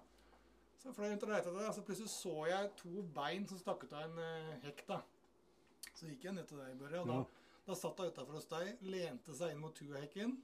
[0.78, 1.70] Så fløy rundt og leita etter det.
[1.74, 5.00] Så plutselig så jeg to bein som stakk ut av en eh, hekk, da.
[5.98, 7.16] Så gikk jeg ned til deg, Børre, og da,
[7.66, 10.36] da satt hun utafor hos deg, lente seg inn mot tuahekken,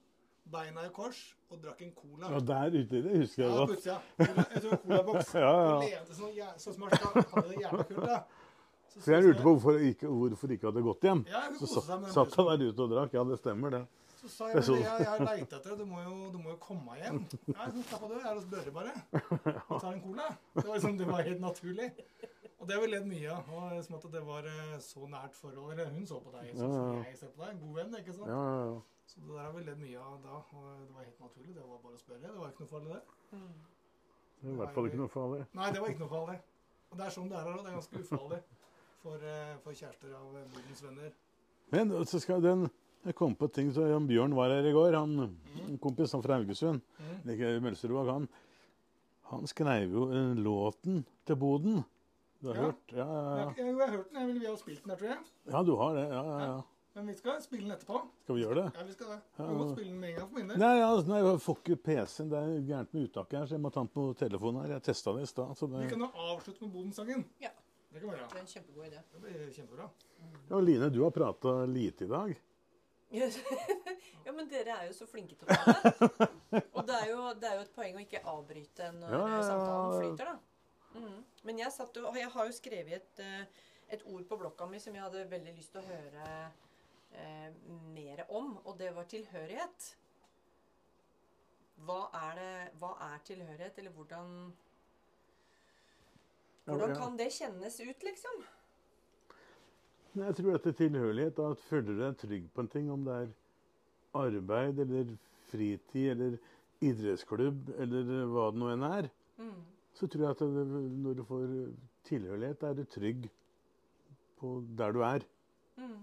[0.51, 1.20] beina i kors,
[1.53, 2.33] og drakk en cola.
[2.35, 3.87] Ja, der ute, det husker jeg Ja, godt.
[3.87, 4.01] ja.
[4.25, 5.31] Jeg tror colaboks.
[5.44, 5.77] Ja, ja.
[5.85, 8.18] Lente sånn, som han hadde det jævla kult, da.
[8.94, 11.24] Så jeg lurte på hvorfor ikke, hvorfor ikke hadde gått hjem.
[11.30, 13.14] Ja, Så satt han der ute og drakk.
[13.16, 13.83] Ja, det stemmer, det.
[14.24, 16.38] Så sa Jeg jeg, men jeg, jeg har leita etter deg, du må jo, du
[16.40, 17.18] må jo komme hjem.
[17.57, 18.94] Ja, så slapp av du, jeg er hos Børre bare.
[19.68, 20.28] Og tar en cola.
[20.54, 21.90] Det var liksom, det var helt naturlig.
[22.54, 23.50] Og det har vi ledd mye av.
[23.52, 25.74] og Som at det var eh, så nært forhold.
[25.74, 27.52] Eller hun så på deg sånn som jeg ser på deg.
[27.52, 28.33] En god venn, ikke sant.
[28.33, 28.80] Ja, ja, ja.
[29.04, 30.40] Så det der har vi ledd mye av da.
[30.40, 31.52] Og det var helt naturlig.
[31.59, 32.24] Det var bare å spørre.
[32.24, 33.02] Det var ikke noe farlig, det.
[33.37, 33.54] Mm.
[34.40, 35.44] Det var i hvert fall ikke noe farlig.
[35.61, 36.38] Nei, det var ikke noe farlig.
[36.88, 37.64] Og det er sånn det er her òg.
[37.66, 38.44] Det er ganske ufarlig
[39.04, 41.12] for, eh, for kjærester av eh, Bodens venner.
[41.74, 42.66] Men så skal den
[43.04, 44.94] Jeg kom på ting så Jan Bjørn var her i går.
[44.96, 45.36] Han,
[45.68, 46.80] en kompis han fra Haugesund.
[46.96, 47.16] Mm.
[47.28, 48.28] Like Mølsterud, han,
[49.28, 51.82] han skrev jo en låten til Boden.
[52.40, 52.62] Du har Ja.
[52.70, 52.92] hørt?
[52.96, 53.34] Ja, ja, ja.
[53.44, 54.20] Jeg, jeg, jeg har hørt den.
[54.22, 55.18] Jeg vi har spilt den her, tror jeg.
[55.52, 56.06] ja, du har det.
[56.08, 56.62] Ja, ja, ja.
[56.94, 58.00] Men vi skal spille den etterpå.
[58.22, 58.66] Skal vi gjøre det?
[58.78, 59.20] Ja, vi skal det.
[59.38, 60.58] Ja, Vi må spille den med en gang for min del.
[60.62, 62.28] Nei, ja, altså, nei, jeg får ikke PC-en.
[62.30, 64.74] Det er gærent med uttaket her, så jeg må ta den på telefonen her.
[64.78, 65.52] Jeg testa det i stad.
[65.60, 65.70] Det...
[65.82, 67.24] Vi kan jo avslutte med Bodensangen.
[67.42, 67.50] Ja.
[67.94, 69.00] Det kan vi Det er en kjempegod idé.
[69.12, 69.85] Det blir kjempebra.
[70.48, 72.33] Ja, Line, du har prata lite i dag.
[74.24, 75.92] ja, men dere er jo så flinke til å prate.
[76.74, 79.37] Og det er, jo, det er jo et poeng å ikke avbryte når Ja, ja,
[79.37, 79.44] ja.
[79.46, 80.98] samtalen flyter, da.
[80.98, 81.20] Mm.
[81.46, 84.83] Men jeg, satt og jeg har jo skrevet et, eh, et ord på blokka mi
[84.83, 86.26] som jeg hadde veldig lyst til å høre
[87.14, 87.48] eh,
[87.94, 89.90] mer om, og det var tilhørighet.
[91.87, 92.52] Hva er, det,
[92.83, 94.35] hva er tilhørighet, eller hvordan
[96.64, 98.44] Hvordan kan det kjennes ut, liksom?
[100.14, 101.38] Jeg tror at det er tilhørighet.
[101.42, 103.33] At føler du deg trygg på en ting, om det er
[104.14, 105.16] arbeid eller
[105.50, 106.37] fritid eller
[106.85, 109.64] idrettsklubb eller hva det nå enn er, Mm.
[109.94, 110.40] så tror jeg at
[111.03, 111.74] når du får
[112.05, 113.29] tilhørighet, er du trygg
[114.38, 115.24] på der du er.
[115.77, 116.03] Mm.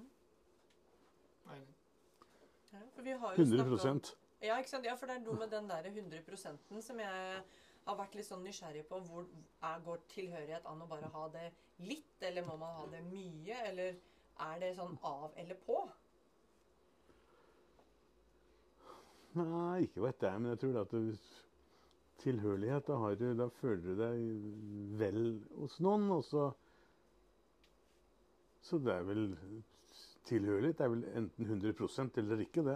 [2.71, 4.01] Ja, for vi har jo 100 snakket om
[4.41, 4.85] Ja, ikke sant?
[4.85, 7.43] Ja, for det er noe med den der 100% som jeg
[7.85, 8.99] har vært litt sånn nysgjerrig på.
[9.07, 11.47] Hvor er, går tilhørighet an å bare ha det
[11.87, 13.57] litt, eller må man ha det mye?
[13.71, 13.97] Eller
[14.41, 15.81] er det sånn av eller på?
[19.39, 21.27] Nei, ikke vet jeg, men jeg tror at du,
[22.21, 24.25] tilhørighet, da, har du, da føler du deg
[24.99, 25.21] vel
[25.55, 26.51] hos noen, og så
[28.61, 29.23] Så det er vel
[30.29, 32.75] Tilhørighet er vel enten 100% eller ikke, det.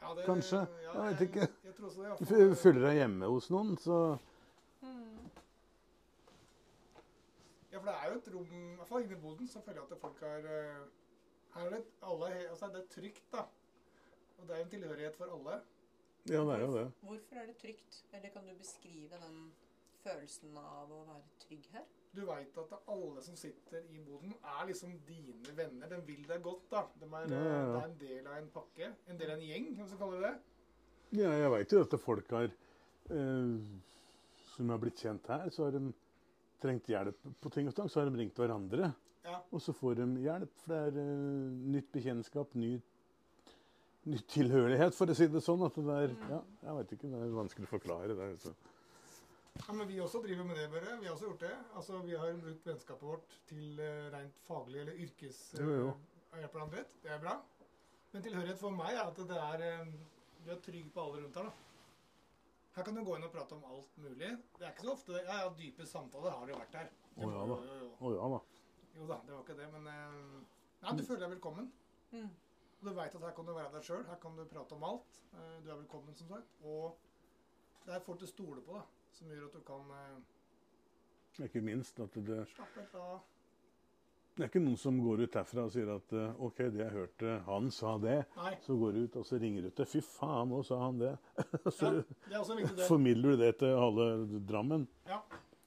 [0.00, 0.60] Ja, det, Kanskje.
[0.82, 1.48] Ja, Jeg vet ikke.
[1.64, 2.58] Jeg, tror også det.
[2.62, 4.18] Føler deg hjemme hos noen, så
[7.68, 9.82] Ja, for det er jo et rom I hvert fall inne i boden så føler
[9.82, 10.78] jeg at folk har eh,
[11.54, 13.44] Her er det alle Altså, det er trygt, da.
[14.38, 15.60] Og det er en tilhørighet for alle.
[16.28, 16.86] Ja, det er jo det.
[17.00, 18.04] Hvorfor er det trygt?
[18.12, 19.38] Eller kan du beskrive den
[20.04, 21.86] følelsen av å være trygg her?
[22.14, 25.88] Du veit at alle som sitter i boden, er liksom dine venner.
[25.92, 26.86] De vil deg godt, da.
[26.98, 27.66] De er, Ja, ja.
[27.68, 28.88] Det er en del av en pakke.
[29.12, 31.20] En del av en gjeng, hvis skal kaller det det.
[31.22, 33.52] Ja, jeg veit jo at folk har eh,
[34.56, 35.92] Som har blitt kjent her, så har de
[36.60, 37.88] trengt hjelp på ting og tang.
[37.88, 38.92] Så har de ringt hverandre,
[39.24, 39.38] Ja.
[39.52, 40.50] og så får de hjelp.
[40.64, 42.80] For det er eh, nytt bekjentskap, ny,
[44.08, 45.62] ny tilhørighet, for å si det sånn.
[45.68, 47.12] At det er Ja, jeg veit ikke.
[47.12, 48.08] Det er vanskelig å forklare.
[48.16, 48.30] det.
[48.32, 48.54] Altså.
[49.66, 50.96] Ja, men vi også driver med det, Børre.
[51.00, 51.54] Vi har også gjort det.
[51.76, 55.40] Altså, Vi har brukt vennskapet vårt til uh, rent faglig eller yrkes...
[55.58, 55.88] Jo, jo.
[56.32, 56.84] eh.
[57.02, 57.34] Det er bra.
[58.12, 59.90] Men tilhørighet for meg er at det er eh,
[60.44, 61.52] Du er trygg på alle rundt her, da.
[62.78, 64.30] Her kan du gå inn og prate om alt mulig.
[64.56, 66.90] Det er ikke så ofte Ja, ja, dype samtaler har det jo vært her.
[67.18, 67.56] Å, ja da.
[67.58, 67.90] Jo, jo, jo.
[67.98, 68.40] Å ja da.
[68.98, 70.38] jo da, det var ikke det, men uh,
[70.84, 71.72] Nei, du føler deg velkommen.
[72.14, 72.28] Mm.
[72.78, 74.04] Du veit at her kan du være deg sjøl.
[74.06, 75.20] Her kan du prate om alt.
[75.34, 76.54] Uh, Du er velkommen, som sagt.
[76.62, 76.94] Og
[77.84, 78.84] det er folk du stoler på, da,
[79.16, 83.18] som gjør at du kan eh, Ikke minst at det, slappe litt av.
[84.36, 86.94] det er ikke noen som går ut herfra og sier at eh, OK, det jeg
[86.94, 88.20] hørte, han sa det.
[88.36, 88.54] Nei.
[88.62, 91.12] Så går du ut og så ringer du til Fy faen, nå sa han det.
[91.78, 92.86] så Ja, det er også en viktig del.
[92.88, 94.08] formidler du det til halve
[94.50, 94.88] Drammen.
[95.10, 95.20] Ja.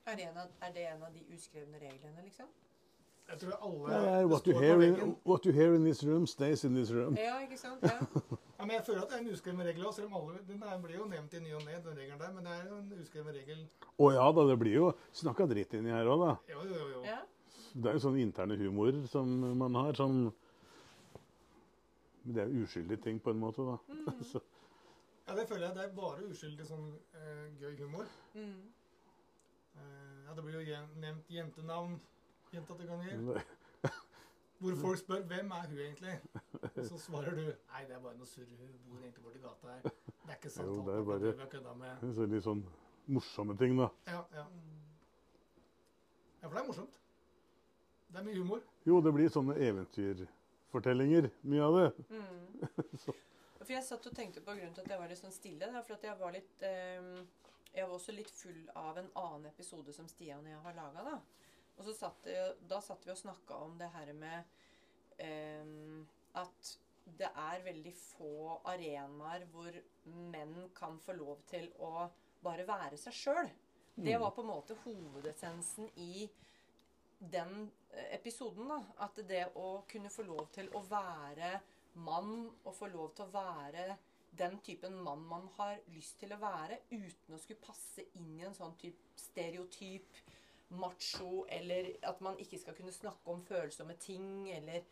[0.08, 2.48] Er det, en av, er det en av de uskrevne reglene, liksom?
[3.32, 6.66] Jeg tror alle ja, what you, hear in, what you hear in this room, stays
[6.66, 7.16] in this room.
[7.16, 7.84] Ja, ikke sant?
[7.86, 8.00] Ja.
[8.62, 9.96] Ja, men jeg føler at det er en uskreven regel òg,
[10.46, 12.32] Den er- blir jo nevnt i ny og ne, den regelen der.
[12.32, 13.68] Men det er jo en uskreven regel.
[13.98, 16.38] Å ja da, det blir jo snakka dritt inni her òg, da.
[16.54, 17.02] Jo, jo, jo.
[17.04, 17.24] ja.
[17.74, 19.94] Det er jo sånn interne humor som man har.
[19.98, 20.32] Men
[22.24, 23.78] det er jo uskyldige ting på en måte, da.
[23.90, 24.42] Mm.
[25.28, 25.76] Ja, det føler jeg.
[25.76, 28.06] Det er bare uskyldig sånn eh, gøy humor.
[28.36, 28.62] Mm.
[29.78, 32.00] Eh, ja, det blir jo nevnt jentenavn
[32.52, 33.42] gjentatte ganger.
[34.70, 36.20] Det- Hvor folk spør 'Hvem er hun egentlig?'
[36.78, 38.46] Og så svarer du 'Nei, det er bare noe surr.
[38.46, 39.82] Hun bor egentlig borti gata her'.
[39.84, 40.68] Det er ikke sant.
[40.68, 42.16] Jo, det er bare- med.
[42.16, 42.64] så litt sånn
[43.08, 43.88] morsomme ting, da.
[44.08, 44.46] Ja, ja.
[46.42, 46.94] ja, for det er morsomt.
[48.12, 48.62] Det er mye humor.
[48.86, 52.06] Jo, det blir sånne eventyrfortellinger, mye av det.
[52.10, 52.50] Mm.
[53.62, 55.60] For jeg satt og tenkte på grunnen til at jeg var litt sånn stille.
[55.60, 57.26] Det er for at jeg var litt eh,
[57.76, 61.04] Jeg var også litt full av en annen episode som Stian og jeg har laga,
[61.06, 61.20] da.
[61.78, 62.38] Og så satt, det,
[62.70, 64.44] da satt vi og snakka om det her med
[65.24, 65.72] eh,
[66.38, 66.74] at
[67.18, 69.76] det er veldig få arenaer hvor
[70.32, 72.08] menn kan få lov til å
[72.44, 73.50] bare være seg sjøl.
[73.96, 76.30] Det var på en måte hovedessensen i
[77.20, 78.70] den eh, episoden.
[78.70, 81.60] da, At det å kunne få lov til å være
[81.94, 83.98] mann, og få lov til å være
[84.38, 88.46] den typen mann man har lyst til å være, uten å skulle passe inn i
[88.48, 90.22] en sånn type stereotyp
[90.72, 94.86] macho, eller at man ikke skal kunne snakke om følsomme ting, eller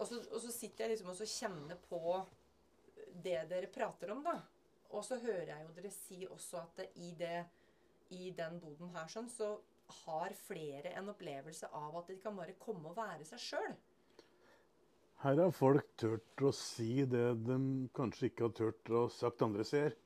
[0.00, 2.00] og så, og så sitter jeg liksom og så kjenner på
[3.20, 4.38] det dere prater om, da.
[4.96, 7.44] Og så hører jeg jo dere si også at i, det,
[8.16, 9.58] i den boden her sånn, så
[10.04, 13.74] har flere en opplevelse av at de kan bare komme og være seg sjøl.
[15.20, 17.58] Her har folk turt å si det de
[17.96, 19.98] kanskje ikke har turt å sagt andre steder.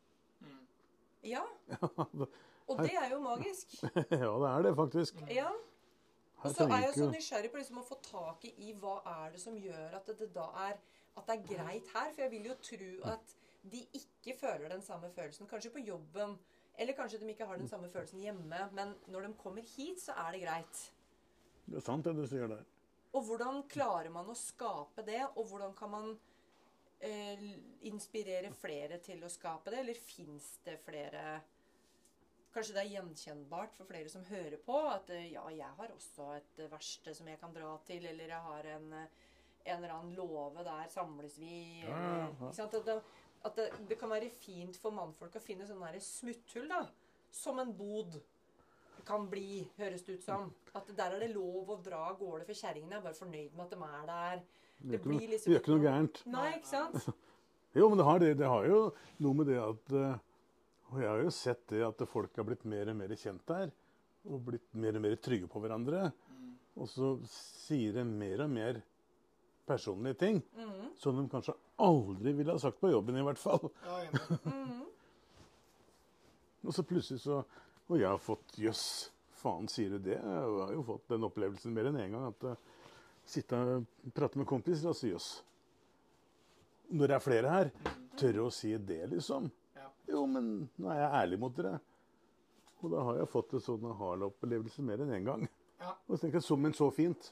[1.24, 1.44] Ja.
[2.68, 3.77] Og det er jo magisk.
[4.24, 5.20] ja, det er det faktisk.
[5.31, 5.50] Ja.
[6.44, 9.40] Og så er jeg så nysgjerrig på liksom å få tak i, hva er det
[9.40, 10.77] som gjør at det da er
[11.14, 12.11] at det er greit her.
[12.12, 13.37] For jeg vil jo tro at
[13.72, 15.48] de ikke føler den samme følelsen.
[15.50, 16.37] Kanskje på jobben.
[16.79, 18.61] Eller kanskje de ikke har den samme følelsen hjemme.
[18.74, 20.85] Men når de kommer hit, så er det greit.
[21.64, 22.64] Det er sant det du sier der.
[23.14, 25.22] Og hvordan klarer man å skape det?
[25.38, 26.11] Og hvordan kan man
[26.98, 27.44] eh,
[27.87, 29.85] inspirere flere til å skape det?
[29.85, 31.38] Eller fins det flere
[32.55, 36.29] Kanskje det er gjenkjennbart for flere som hører på, at eh, ja, jeg har også
[36.37, 39.25] et eh, verksted som jeg kan dra til, eller jeg har en, eh,
[39.64, 41.57] en eller annen låve, der samles vi.
[41.83, 42.77] Eller, ikke sant?
[42.79, 42.95] At, det,
[43.49, 46.85] at det, det kan være fint for mannfolk å finne sånne smutthull, da.
[47.35, 48.21] Som en bod.
[49.05, 50.47] kan bli, høres det ut som.
[50.79, 53.64] At der er det lov å dra av gårde, for kjerringene er bare fornøyd med
[53.67, 54.45] at de er der.
[54.79, 56.23] Det Det gjør liksom ikke noe gærent.
[56.31, 57.11] Nei, ikke sant?
[57.75, 58.79] Jo, men det har, det, det har jo
[59.19, 59.93] noe med det at
[60.94, 63.72] Og jeg har jo sett det at folk har blitt mer og mer kjent der.
[64.30, 66.07] Og blitt mer og mer trygge på hverandre.
[66.78, 68.78] Og så sier de mer og mer
[69.66, 70.92] personlige ting mm.
[71.00, 73.70] som de kanskje aldri ville ha sagt på jobben, i hvert fall.
[73.85, 74.02] Ja.
[74.54, 74.83] Mhm.
[76.64, 77.42] Og så plutselig så
[77.92, 80.14] Og jeg har fått jøss, faen sier du det?
[80.16, 82.30] Jeg har jo fått den opplevelsen mer enn én en gang.
[82.30, 82.87] At uh,
[83.28, 83.85] sitte og
[84.16, 85.26] prate med kompiser og si jøss.
[86.96, 87.70] Når det er flere her,
[88.16, 89.50] tørre å si det, liksom.
[90.11, 91.79] Jo, men nå er jeg ærlig mot dere.
[92.85, 95.47] Og da har jeg fått en sånn aha-opplevelse mer enn én en gang.
[95.81, 95.95] Ja.
[96.07, 97.31] Og så tenker jeg, som en så fint.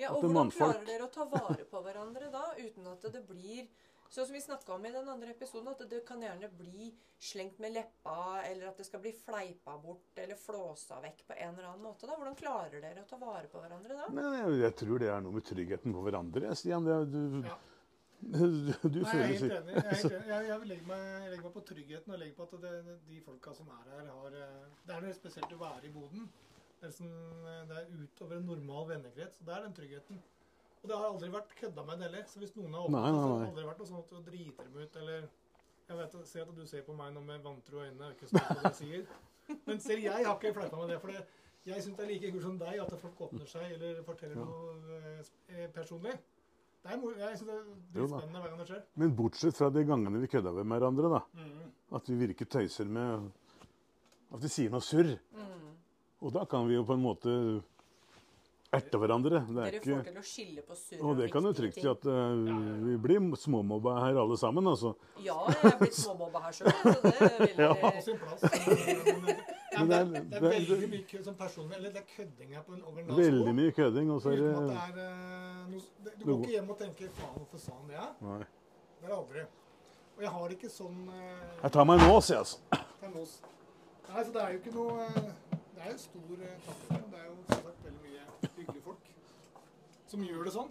[0.00, 3.68] Ja, og hvordan klarer dere å ta vare på hverandre da, uten at det blir
[4.10, 6.88] Sånn som vi snakka om i den andre episoden, at det kan gjerne bli
[7.22, 11.52] slengt med leppa, eller at det skal bli fleipa bort eller flåsa vekk på en
[11.52, 12.08] eller annen måte.
[12.08, 12.16] da.
[12.18, 14.08] Hvordan klarer dere å ta vare på hverandre da?
[14.10, 16.50] Men jeg, jeg tror det er noe med tryggheten på hverandre.
[16.58, 17.54] Stian, det, du, Ja.
[18.32, 19.74] du, du Nei, jeg er helt enig.
[19.74, 20.28] Jeg, er helt enig.
[20.28, 23.20] jeg, jeg, legger meg, jeg legger meg på tryggheten og legger på at det, de
[23.24, 26.26] folka som er her, har eh, Det er noe spesielt å være i boden.
[26.80, 27.16] Det er, sånn,
[27.68, 29.40] det er utover en normal vennekrets.
[29.40, 30.20] og Det er den tryggheten.
[30.80, 32.22] Og det har aldri vært kødda med heller.
[32.28, 34.12] Så hvis noen har Nei, åpnet, nei, så har det aldri vært noe sånn at
[34.14, 35.26] du driter dem ut, eller
[35.90, 38.28] Jeg vet, jeg ser at du ser på meg nå med vantro øyne og ikke
[38.30, 39.06] står på det jeg sier.
[39.66, 40.98] Men selv jeg har ikke fleipa med det.
[41.02, 41.24] For det,
[41.66, 44.44] jeg syns det er like kult som deg at folk åpner seg eller forteller Ja.
[44.46, 46.14] noe eh, eh, personlig.
[46.80, 47.50] Det er, jeg synes
[47.92, 48.40] det er da.
[48.40, 48.84] hver gang det skjer.
[49.02, 51.20] Men bortsett fra de gangene vi kødda med hverandre, da.
[51.36, 51.66] Mm.
[51.98, 53.28] At vi virker tøyser med
[54.30, 55.16] At vi sier noe surr.
[55.34, 55.68] Mm.
[56.22, 57.32] Og da kan vi jo på en måte
[58.72, 59.40] erte hverandre.
[59.48, 61.78] Det er Dere ikke får til å skille på surr Og det kan jo trygt
[61.80, 62.42] si at eh,
[62.86, 64.92] vi blir småmobba her alle sammen, altså.
[65.24, 67.72] Ja, jeg er blitt småmobba her sjøl, så det vil Ja.
[67.74, 68.44] på sin plass.
[68.44, 68.54] Det,
[69.74, 72.54] ja, det, er, det er- er er- veldig mye som personlig Eller det er kødding
[72.54, 74.10] her på en, over en Veldig mye kødding.
[74.14, 77.58] Og så er det det er eh, Du går ikke hjem og tenker 'faen, hvorfor
[77.66, 78.38] sa han det?' Nei.
[79.00, 79.44] Det er det aldri.
[80.16, 82.58] Og jeg har ikke sånn uh, Jeg tar meg nå, sier jeg altså.
[83.00, 83.36] En er nos.
[84.10, 85.06] Nei, så det er jo ikke noe
[85.74, 90.10] Det er jo stor uh, og Det er jo som sagt veldig mye hyggelige folk
[90.10, 90.70] som gjør det sånn.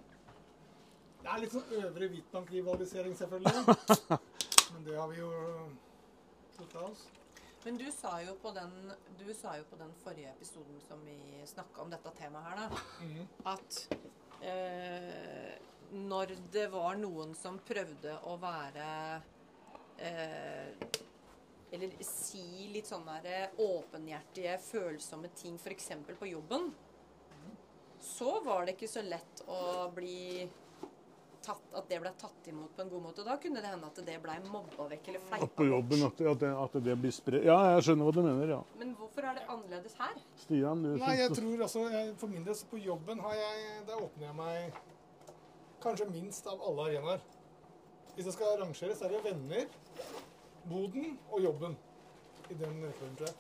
[1.20, 3.64] Det er litt sånn øvre Hvitbank-rivalisering, selvfølgelig.
[4.74, 5.30] Men det har vi jo
[6.56, 7.06] slutta oss.
[7.66, 8.72] Men du sa jo på den,
[9.20, 12.84] du sa jo på den forrige episoden som vi snakka om dette temaet her, da,
[13.04, 13.26] Mhm.
[13.46, 13.80] at
[14.42, 15.58] eh,
[15.92, 19.22] når det var noen som prøvde å være
[20.00, 20.70] eh,
[21.72, 25.90] Eller si litt sånne der åpenhjertige, følsomme ting, f.eks.
[26.18, 26.72] på jobben,
[28.02, 30.48] så var det ikke så lett å bli
[31.44, 33.24] tatt, at det ble tatt imot på en god måte.
[33.28, 36.20] Da kunne det hende at det ble mobba vekk eller fleipa At på jobben at
[36.20, 38.60] det, at det, at det blir spredt Ja, jeg skjønner hva du mener, ja.
[38.80, 40.16] Men hvorfor er det annerledes her?
[40.44, 43.84] Stian, du Nei, jeg tror altså jeg, For min del så på jobben har jeg
[43.88, 44.80] Der åpner jeg meg
[45.80, 47.22] kanskje minst av alle arenaer.
[48.16, 49.70] Hvis jeg skal rangere, så er det venner,
[50.68, 51.78] boden og jobben.
[52.50, 53.38] I den rekkefølgen, tror jeg.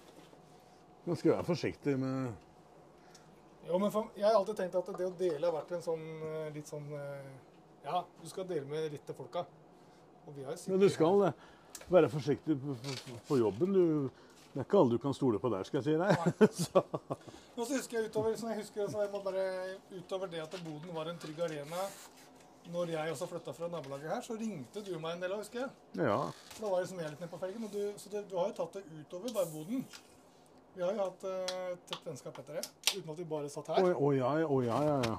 [1.04, 2.32] Man skal være forsiktig med
[3.70, 6.06] Jo, men for, jeg har alltid tenkt at det å dele har vært en sånn
[6.26, 7.28] eh, litt sånn eh,
[7.86, 9.46] Ja, du skal dele med litt til folka.
[10.26, 11.28] Og vi har jo Men du skal
[11.90, 12.58] være forsiktig
[13.28, 13.76] på, jobben.
[13.76, 14.10] Du,
[14.54, 16.50] det er ikke alle du kan stole på der, skal jeg si deg.
[16.64, 19.46] Så, Og så husker jeg utover, så jeg husker, så jeg må bare,
[19.94, 21.86] utover det at Boden var en trygg arena
[22.70, 25.70] når jeg også flytta fra nabolaget her, så ringte du meg en del, husker jeg.
[25.98, 26.20] ja.
[26.60, 27.66] Da var liksom jeg litt ned på felgen.
[27.74, 29.86] Du, så det, du har jo tatt det utover bare Boden.
[30.76, 33.76] Vi har jo hatt uh, tett vennskap etter det, uten at vi bare satt Å
[33.76, 33.92] her.
[33.96, 35.18] å, ja, oh, ja, ja, ja.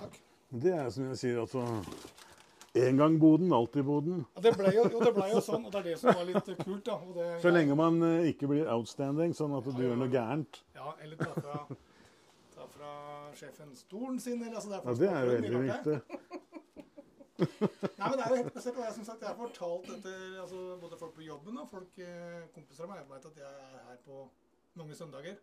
[0.00, 0.18] Takk.
[0.64, 1.62] Det er som jeg sier, altså
[2.74, 4.24] En gang Boden, alltid Boden.
[4.34, 6.26] Ja, det ble jo, jo, det ble jo sånn, og det er det som var
[6.26, 6.84] litt kult.
[6.88, 6.96] da.
[7.14, 10.62] Det, Så lenge man uh, ikke blir outstanding, sånn at du gjør noe gærent.
[10.74, 11.60] Ja, eller ta fra,
[12.56, 12.94] ta fra
[13.38, 16.00] sjefen stolen sin, eller altså det er Ja, det er veldig viktig.
[17.34, 18.76] Nei, men det er jo helt spesielt.
[18.78, 22.44] Jeg, som sagt, jeg har fortalt etter altså, både folk på jobben og folk, eh,
[22.54, 24.20] kompiser av meg vet at jeg er her på
[24.78, 25.36] mange søndager.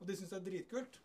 [0.00, 1.00] Og de syns det er dritkult.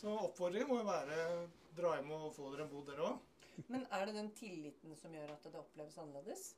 [0.00, 1.46] Så oppfordringen må jo være
[1.78, 3.22] dra hjem og få dere en bod, dere òg.
[3.70, 6.48] Men er det den tilliten som gjør at det oppleves annerledes?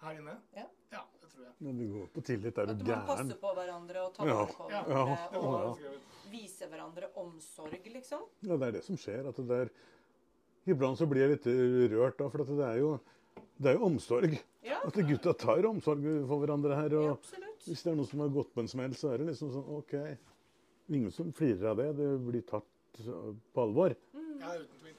[0.00, 0.32] Her inne.
[0.56, 0.64] Ja.
[0.94, 1.52] ja, det tror jeg.
[1.60, 3.02] Men du går på tillit, er du gæren?
[3.02, 4.38] At man passer på hverandre og tar Ja.
[4.48, 5.40] på hverandre Ja.
[5.44, 5.68] Var ja.
[5.68, 8.22] og viser hverandre omsorg, liksom?
[8.48, 9.28] Ja, det er det som skjer.
[9.28, 9.72] at det er...
[10.70, 11.46] Iblant så blir jeg litt
[11.92, 12.90] rørt, da, for at det er jo,
[13.60, 14.34] det er jo omsorg.
[14.64, 16.94] Ja, At gutta tar omsorg for hverandre her.
[16.96, 19.30] og ja, Hvis det er noen som har gått på en smell, så er det
[19.34, 19.94] liksom sånn OK.
[20.90, 21.90] Ingen som flirer av det.
[22.00, 23.94] Det blir tatt på alvor.
[24.16, 24.96] Ja, uten tvil.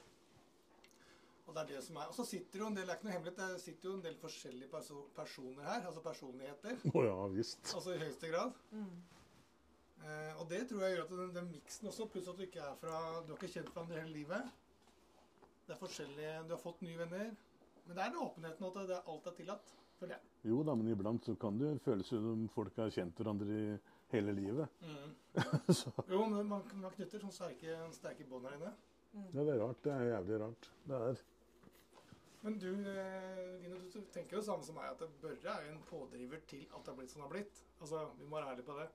[1.46, 2.08] Og det er det som er.
[2.08, 4.04] Og så sitter jo en del, det er ikke noe hemmelighet, det sitter jo en
[4.06, 5.82] del forskjellige perso personer her.
[5.90, 6.78] Altså personligheter.
[6.94, 7.66] Å ja visst.
[7.74, 8.56] Altså i høyeste grad.
[8.70, 8.94] Mm.
[10.02, 12.62] Eh, og det tror jeg gjør at den, den miksen også, pluss at du ikke
[12.64, 14.52] er fra Du har ikke kjent hverandre hele livet.
[15.66, 17.34] Det er forskjellige Du har fått nye venner.
[17.86, 19.72] Men det er den åpenheten at det, alt er tillatt.
[19.98, 20.30] Føler jeg.
[20.50, 23.66] Jo da, men iblant så kan det jo føles som folk har kjent hverandre i
[24.14, 24.80] hele livet.
[24.82, 25.12] Mm.
[26.12, 28.72] Jo, men man, man knytter sånn sterke, sterke bånd her inne.
[29.12, 29.78] ja, det er rart.
[29.84, 30.70] Det er jævlig rart.
[30.88, 31.22] Det er
[32.42, 35.86] Men du, eh, Line, du tenker jo samme som meg, at Børre er jo en
[35.86, 37.62] pådriver til at det har blitt som det har blitt.
[37.80, 38.88] Altså, Vi må være ærlige på det.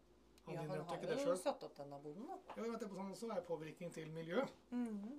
[0.47, 2.37] Han Ja, han innrømte har ikke det jo satt opp denne boden, da.
[2.55, 4.43] Ja, vet det på sånn også er påvirkning til miljø.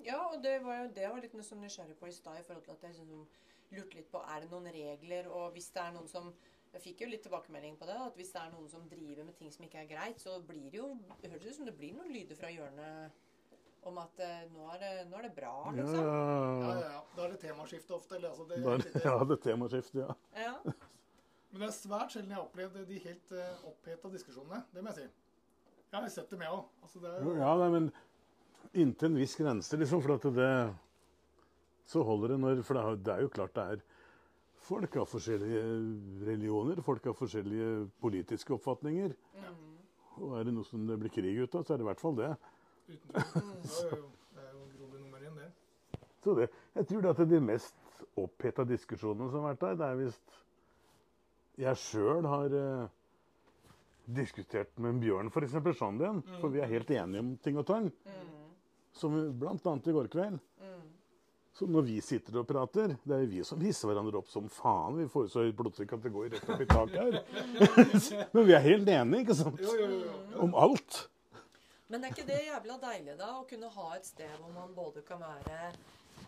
[0.06, 2.64] Ja, og det var jo det jeg var litt nysgjerrig på i stad, i forhold
[2.64, 3.26] til at jeg liksom
[3.74, 6.32] lurte litt på er det noen regler, og hvis det er noen som
[6.68, 9.36] Jeg fikk jo litt tilbakemelding på det, at hvis det er noen som driver med
[9.38, 10.90] ting som ikke er greit, så blir det jo
[11.22, 13.24] Det høres ut som det blir noen lyder fra hjørnet
[13.88, 15.98] om at eh, nå, er det, nå er det bra, Ja, liksom.
[16.02, 16.58] Ja, ja.
[16.60, 17.02] ja, ja.
[17.14, 18.16] Da er det temaskifte ofte.
[18.18, 18.74] Eller, altså, det, Da,
[19.08, 20.16] ja, det er temaskifte, ja.
[20.36, 20.54] Ja.
[21.50, 24.60] Men det er svært sjelden jeg har opplevd de helt uh, oppheta diskusjonene.
[24.74, 25.06] Det må jeg si.
[25.88, 26.66] Jeg har sett dem, jeg òg.
[26.84, 27.86] Altså, er Ja, nei, men
[28.76, 30.02] inntil en viss grense, liksom.
[30.04, 30.50] For at det
[31.88, 33.86] Så holder det når For det er, jo klart det er
[34.68, 35.60] Folk av forskjellige
[36.26, 39.14] religioner, folk av forskjellige politiske oppfatninger.
[40.18, 42.02] Og er det noe som det blir krig ut av, så er det i hvert
[42.02, 42.32] fall det.
[42.90, 44.10] uten jo.
[44.34, 46.00] Det er jo grove nummer én, det.
[46.24, 49.88] Så det, jeg tror det at de mest oppheta diskusjonene som har vært der, det
[49.88, 50.20] er hvis
[51.58, 52.90] jeg sjøl har eh,
[54.18, 55.56] diskutert med Bjørn, f.eks.
[55.78, 57.88] Shandien, for vi er helt enige om ting og tang.
[58.98, 60.38] Som blant annet i går kveld.
[61.58, 64.44] Så når vi sitter og prater, det er jo vi som hisser hverandre opp som
[64.52, 64.94] faen.
[65.00, 67.16] Vi får jo så høyt blodtrykk at det går rett opp i taket her.
[68.36, 69.58] Men vi er helt enige, ikke sant?
[69.64, 69.98] Jo, jo, jo.
[70.04, 70.42] jo.
[70.44, 71.00] Om alt.
[71.90, 73.32] Men er ikke det jævla deilig, da?
[73.40, 75.72] Å kunne ha et sted hvor man både kan være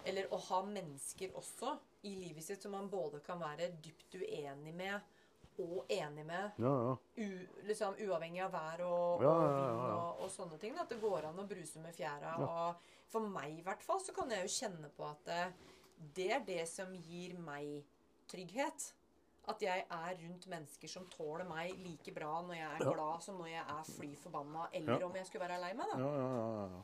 [0.08, 1.76] Eller å ha mennesker også
[2.08, 4.98] i livet sitt som man både kan være dypt uenig med
[5.64, 6.60] og enig med.
[6.62, 6.94] Ja, ja.
[7.24, 10.74] U, liksom Uavhengig av vær og, Ja, og vind og, og sånne ting.
[10.76, 12.36] da, At det går an å bruse med fjæra.
[12.46, 15.42] Og for meg i hvert fall så kan jeg jo kjenne på at det,
[16.16, 17.82] det er det som gir meg
[18.30, 18.92] trygghet.
[19.50, 23.38] At jeg er rundt mennesker som tåler meg like bra når jeg er glad som
[23.40, 25.92] når jeg er fly forbanna, eller om jeg skulle være lei meg.
[25.94, 26.00] da.
[26.04, 26.82] ja, ja, ja, ja.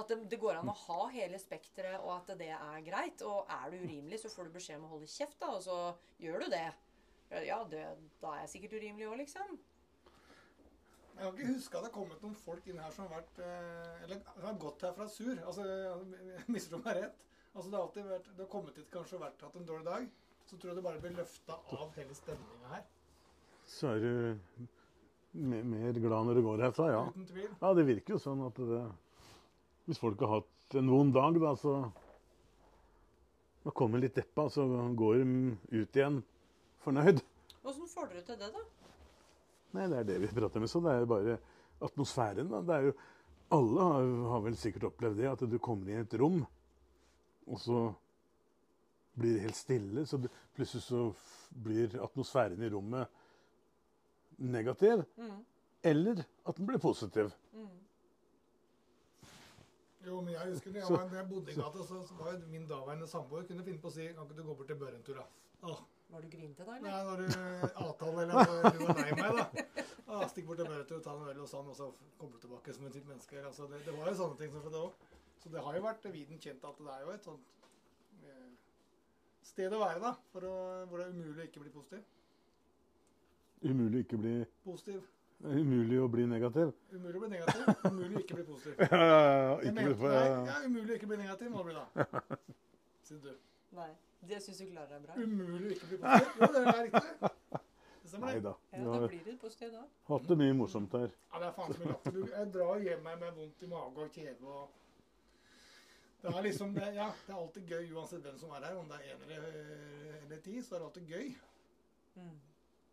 [0.00, 3.20] At det, det går an å ha hele spekteret, og at det er greit.
[3.28, 5.76] Og er du urimelig, så får du beskjed om å holde kjeft, da, og så
[6.24, 6.64] gjør du det.
[7.40, 7.84] Ja, det,
[8.20, 9.54] da er jeg sikkert urimelig òg, liksom.
[11.12, 13.40] Jeg kan ikke huske at det har kommet noen folk inn her som har vært
[13.44, 15.32] eh, Eller som har gått herfra sur.
[15.38, 15.66] Altså,
[16.48, 17.18] Misforstå meg rett.
[17.52, 19.86] Altså, det har alltid vært Du har kommet hit kanskje og vært, hatt en dårlig
[19.88, 20.06] dag.
[20.48, 22.86] Så tror jeg du bare blir løfta av hele stemninga her.
[23.68, 24.66] Så er du
[25.32, 27.04] mer, mer glad når du går herfra, ja.
[27.12, 27.52] Uten tvil.
[27.60, 28.82] Ja, det virker jo sånn at det
[29.86, 31.76] Hvis folk har hatt en vond dag, da, så
[33.62, 34.66] Man kommer litt deppa, så
[34.98, 36.22] går de ut igjen
[36.84, 37.22] fornøyd.
[37.64, 38.62] Åssen får dere til det, da?
[39.76, 40.68] Nei, det er det vi prater med.
[40.70, 41.38] Så det er jo bare
[41.82, 42.60] atmosfæren, da.
[42.68, 42.94] Det er jo
[43.52, 46.38] Alle har, har vel sikkert opplevd det, at du kommer inn i et rom,
[47.52, 47.80] og så
[49.20, 50.06] blir det helt stille.
[50.08, 51.02] Så det, plutselig så
[51.62, 53.08] blir atmosfæren i rommet
[54.40, 55.02] negativ.
[55.84, 57.28] Eller at den blir positiv.
[60.06, 62.14] Jo, men jeg husker når jeg, Så- var, når jeg bodde i gata, så, så
[62.18, 64.66] var jo min daværende samboer kunne finne på å si Kan ikke du gå bort
[64.72, 65.26] til Børentur, da?
[65.68, 65.82] Åh,
[66.12, 66.90] Var du grinte da, eller?
[66.90, 68.32] Nei, når du avtale eller
[68.76, 69.84] du var lei meg, da.
[70.12, 71.86] Ah, stikk bort til en ta en øl hos han, og så
[72.20, 73.38] kommer du tilbake som et nytt menneske.
[73.40, 75.06] Altså, det, det var jo sånne ting som det òg.
[75.40, 77.64] Så det har jo vært viden kjent at det er jo et sånt
[78.28, 78.50] eh,
[79.48, 80.12] sted å være, da.
[80.34, 80.52] For å,
[80.90, 82.04] hvor det er umulig å ikke bli positiv.
[83.62, 84.36] Umulig, å ikke bli,
[84.66, 85.00] Positiv.
[85.48, 86.76] umulig å bli negativ.
[86.92, 87.74] Umulig å bli negativ.
[87.88, 88.80] Umulig å ikke bli positiv.
[88.92, 90.40] Ja, ja, ja, ikke bli mente, for, nei, ja.
[90.52, 92.40] ja, umulig å ikke bli negativ må det bli, da.
[93.08, 93.36] Sier du.
[93.78, 93.92] Nei.
[94.28, 95.14] Det syns du klarer deg bra.
[95.18, 96.42] Umulig å ikke bli positiv.
[96.42, 97.30] Jo, det er riktig.
[98.12, 98.50] Det Nei da.
[98.76, 99.82] Ja, Da blir det positivt da.
[100.10, 101.10] hatt det mye morsomt her.
[101.32, 102.18] Ja, det er faen som latter.
[102.34, 104.78] Jeg drar hjem her med vondt i mage og kjeve og
[106.22, 108.76] Det er liksom det, Ja, det er alltid gøy uansett hvem som er her.
[108.78, 109.56] Om det er én eller,
[110.20, 111.32] eller ti, så er det alltid gøy.
[112.14, 112.36] Mm.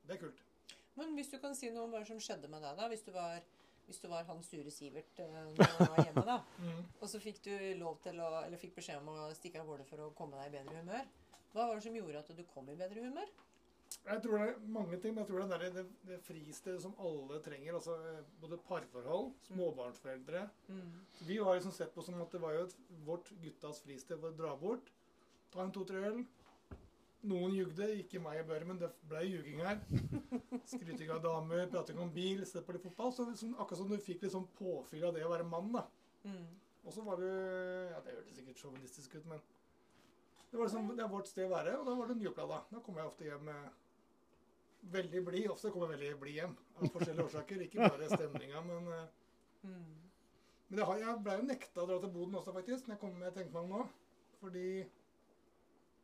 [0.07, 0.39] Det er kult.
[0.95, 2.87] Men hvis du kan si noe om hva som skjedde med deg, da.
[2.89, 3.43] Hvis du var,
[3.85, 6.39] hvis du var han sure Sivert eh, når du var hjemme, da.
[6.63, 6.83] Mm.
[7.01, 9.85] Og så fikk du lov til å, eller fikk beskjed om å stikke av gårde
[9.87, 11.05] for å komme deg i bedre humør.
[11.53, 13.29] Hva var det som gjorde at du kom i bedre humør?
[14.05, 16.95] Jeg tror det er mange ting, men jeg tror det er det, det fristedet som
[17.01, 17.73] alle trenger.
[17.77, 20.43] altså eh, Både parforhold, småbarnsforeldre.
[21.27, 22.75] Vi har liksom sett på som at det var jo et,
[23.05, 24.93] vårt guttas fristed for å dra bort.
[25.53, 26.21] Ta en to-tre øl.
[27.29, 29.81] Noen jugde, ikke meg og Børre, men det ble ljuging her.
[30.73, 33.11] Skryting av damer, prating om bil, se på litt fotball.
[33.15, 35.83] Så liksom, akkurat som du fikk litt sånn påfyll av det å være mann, da.
[36.23, 36.45] Mm.
[36.85, 37.33] Og så var det
[37.91, 39.43] Ja, det hørtes sikkert sjåvinistisk ut, men
[40.49, 42.63] det var liksom, det er vårt sted å være, og da var det nyopplada.
[42.71, 45.47] Da kom jeg ofte hjem med veldig blid.
[45.53, 47.65] Ofte kommer jeg veldig blid hjem av forskjellige årsaker.
[47.67, 49.07] Ikke bare stemninga, men eh,
[49.63, 49.95] Mm.
[50.67, 52.87] Men det har, jeg ble jo nekta å dra til Boden også, faktisk.
[52.87, 53.85] Når jeg kom med jeg tenkte meg om nå.
[54.39, 54.67] Fordi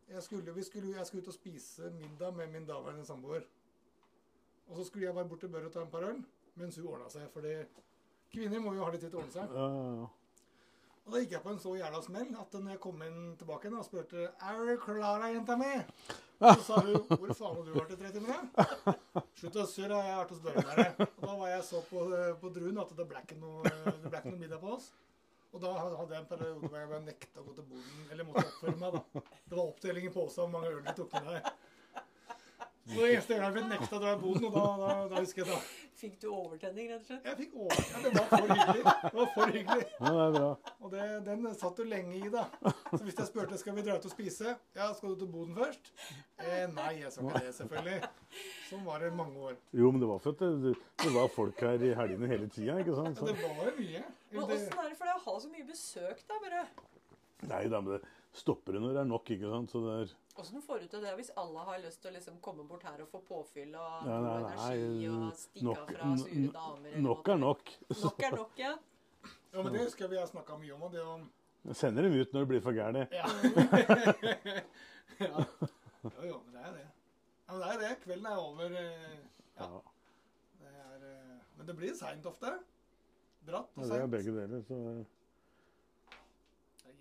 [0.09, 3.45] jeg skulle, vi skulle, jeg skulle ut og spise middag med min daværende samboer.
[4.65, 6.23] Og så skulle jeg bare bort til Børre og ta en par øl,
[6.57, 7.29] mens hun ordna seg.
[7.33, 7.53] Fordi
[8.33, 9.53] kvinner må jo ha litt tid til å ordne seg.
[9.53, 10.09] Ja, ja, ja.
[11.05, 13.69] Og da gikk jeg på en så jævla smell at når jeg kom inn tilbake
[13.69, 15.71] og spurte Er du klar, da, jenta mi?
[16.41, 19.23] Så sa hun Hvor faen har du vært i tre timer, da?
[19.37, 20.87] Slutt å surre, jeg har vært hos Børre.
[21.05, 22.05] Og da var jeg så på,
[22.41, 24.89] på druen at det ble ikke noe, noe middag på oss.
[25.55, 28.43] Og da hadde jeg en periode hvor jeg nekta å gå til boden, eller måtte
[28.49, 29.21] oppføre meg, da.
[29.45, 31.51] Det var oppdeling i pose hvor mange øl du tok med deg.
[32.85, 35.49] Så det jeg ble nekta å dra i boden, og da, da, da husker jeg
[35.49, 35.59] da
[35.95, 37.23] Fikk du overtenning, rett og slett?
[37.25, 38.03] Jeg fikk overtenning.
[38.03, 38.81] Det var for hyggelig.
[38.83, 39.85] Det var for hyggelig.
[39.95, 40.49] ja, det er bra.
[40.83, 42.43] Og det, den satt du lenge i, da.
[42.91, 45.55] Så hvis jeg spurte skal vi dra ut og spise, ja, skal du til Boden
[45.55, 45.87] først?
[46.43, 48.11] Eh, nei, jeg sa ikke det, selvfølgelig.
[48.67, 49.55] Sånn var det i mange år.
[49.79, 50.75] Jo, men det var for at det,
[51.05, 53.23] det var folk her i helgene hele tida, ikke sant?
[53.23, 54.03] Ja, det var jo mye.
[54.35, 56.67] Men Det, åssen er det for deg å ha så mye besøk, da, bare?
[57.45, 58.03] nei da, men det
[58.35, 59.71] stopper det når det er nok, ikke sant?
[59.71, 62.41] Så det er Åssen får du til det hvis alle har lyst til å liksom
[62.43, 64.41] komme bort her og få påfyll og Ja, nei,
[64.75, 66.97] energi og stikke nok, fra sure damer?
[67.05, 67.71] nok er nok.
[68.03, 68.73] Nok er nok, ja.
[69.55, 70.83] ja, men det husker jeg vi har snakka mye om.
[70.89, 71.23] Og det om
[71.69, 73.15] Jeg sender dem ut når det blir for gærent.
[73.15, 73.25] Ja.
[75.23, 75.45] ja.
[76.03, 76.85] Jo, jo, men det er det.
[77.47, 77.91] Ja, men det er det.
[78.03, 78.75] Kvelden er over.
[78.81, 79.17] eh,
[79.55, 79.79] Ja, Ja,
[80.59, 82.51] det er, eh, men det blir seint ofte.
[83.45, 84.61] Bratt og det er begge deler.
[84.67, 84.77] Så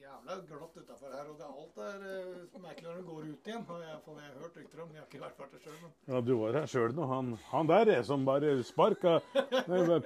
[0.05, 3.49] jævla glatt utafor her, og det er alt er uh, merkelig når det går ut
[3.51, 3.65] igjen.
[3.69, 4.91] Og jeg, har jeg hørt rykter om.
[4.95, 7.07] Jeg har ikke vært der sjøl, men Ja, du var her sjøl nå.
[7.11, 9.15] Han, han der er som bare sparka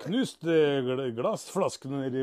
[0.04, 2.22] Knust gl- glassflaskene nedi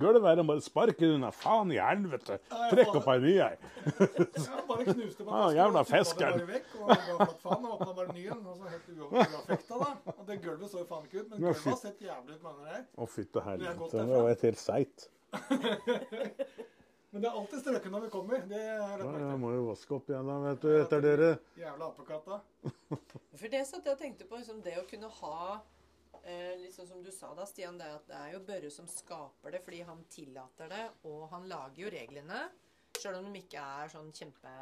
[0.00, 1.30] gulvet her og bare sparker unna.
[1.34, 2.38] Faen i helvete!
[2.72, 3.58] Trekk opp ei ny, jeg.
[4.46, 6.42] Ja, bare knuste Ah, jævla fiskeren.
[6.46, 8.42] og faen, åpna bare ny en.
[8.46, 9.90] Og så helt uaffekta, da.
[10.16, 12.70] Og det gulvet så jo faen ikke ut, men gulvet har sett jævlig ut mange
[12.70, 12.82] her.
[12.96, 13.92] Å, fytte helvete.
[13.96, 15.08] Det var et helt seigt.
[17.16, 18.42] Men det er alltid strøket når vi kommer.
[18.44, 21.28] Det er Ja, jeg må jo vaske opp igjen, da, vet du, etter dere.
[21.56, 22.36] Jævla apekatta.
[23.40, 25.38] For det satt jeg og tenkte på, liksom det å kunne ha
[26.20, 28.92] eh, sånn som du sa da, Stian, det er at det er jo Børre som
[28.92, 32.44] skaper det fordi han tillater det, og han lager jo reglene.
[33.00, 34.54] Sjøl om de ikke er sånn kjempe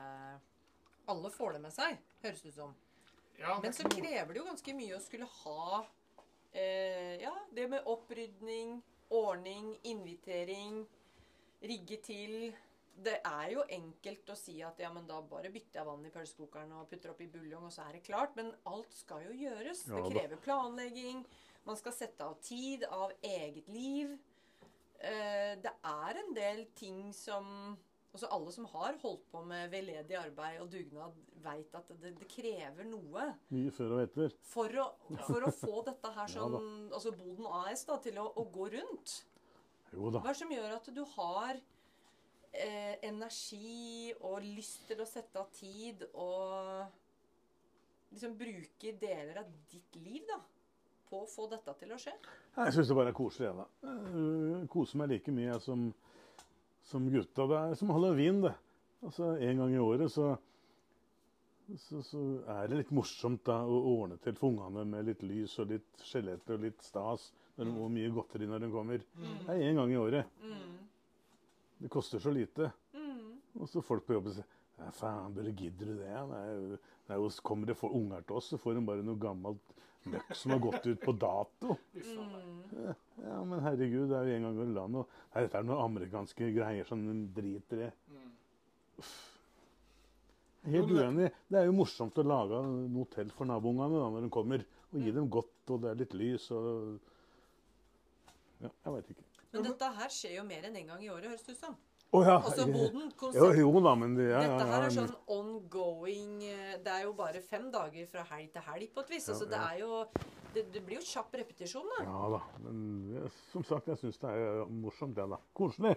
[1.11, 2.81] Alle får det med seg, høres det ut som.
[3.43, 5.85] Ja, det Men så krever det jo ganske mye å skulle ha
[6.55, 8.79] eh, Ja, det med opprydning,
[9.11, 10.85] ordning, invitering,
[11.69, 12.53] rigge til.
[13.05, 16.13] Det er jo enkelt å si at ja, men da bare bytter jeg vann i
[16.15, 18.37] pølsekokeren og putter oppi buljong, og så er det klart.
[18.39, 19.87] Men alt skal jo gjøres.
[19.91, 21.25] Ja det krever planlegging.
[21.65, 24.15] Man skal sette av tid av eget liv.
[25.01, 27.77] Eh, det er en del ting som
[28.15, 32.29] Altså Alle som har holdt på med veldedig arbeid og dugnad, veit at det, det
[32.31, 34.37] krever noe Mye før og etter.
[34.47, 34.85] for å,
[35.27, 38.69] for å få dette her sånn, ja, altså Boden AS da, til å, å gå
[38.77, 39.17] rundt.
[39.95, 40.21] Jo da.
[40.21, 41.59] Hva er det som gjør at du har
[42.53, 46.85] eh, energi og lyst til å sette av tid og
[48.15, 50.39] liksom bruke deler av ditt liv da,
[51.09, 52.15] på å få dette til å skje?
[52.55, 53.95] Jeg syns det bare er koselig, jeg, da.
[54.55, 55.89] Jeg koser meg like mye som,
[56.87, 57.49] som gutta.
[57.51, 58.55] Det er som halloween, det.
[59.05, 60.31] Altså, En gang i året så,
[61.77, 62.21] så, så
[62.55, 66.07] er det litt morsomt da, å ordne til for ungene med litt lys og litt
[66.07, 67.33] skjeletter og litt stas.
[67.55, 69.05] Når hvor mye godteri når de kommer.
[69.15, 70.31] Det er én gang i året.
[70.43, 70.73] Mm.
[71.85, 72.71] Det koster så lite.
[72.97, 73.37] Mm.
[73.61, 74.51] Og så folk på jobben sier
[74.81, 76.23] ja, faen, bare gidder du det?
[76.31, 79.75] Nei, jo, kommer det for unger til oss, så får de bare noe gammelt
[80.11, 81.77] møkk som har gått ut på dato.
[82.01, 82.11] Uff.
[82.19, 82.91] Mm.
[83.23, 85.05] Ja, men herregud, det er jo en gang i landet.
[85.05, 87.93] og Nei, dette er noen amerikanske greier som de driter i.
[88.11, 88.35] Mm.
[90.75, 91.31] Helt men uenig.
[91.49, 94.65] Det er jo morsomt å lage noe til for naboungene når de kommer.
[94.93, 97.13] Og gi dem godt, og det er litt lys og
[98.65, 99.27] Ja, jeg veit ikke.
[99.55, 101.61] Men dette her skjer jo mer enn én en gang i året, høres det ut
[101.61, 101.77] som.
[102.15, 102.37] Oh, ja.
[102.39, 103.09] Også Boden.
[103.35, 107.15] Jo, jo da, men det, ja, Dette her er sånn ongoing eh, Det er jo
[107.19, 109.27] bare fem dager fra helg til helg på et vis.
[109.33, 110.05] Altså, det er jo
[110.55, 112.05] det, det blir jo kjapp repetisjon, da.
[112.07, 112.41] Ja da.
[112.63, 115.41] Men som sagt, jeg syns det er morsomt, det, da.
[115.59, 115.97] Koselig.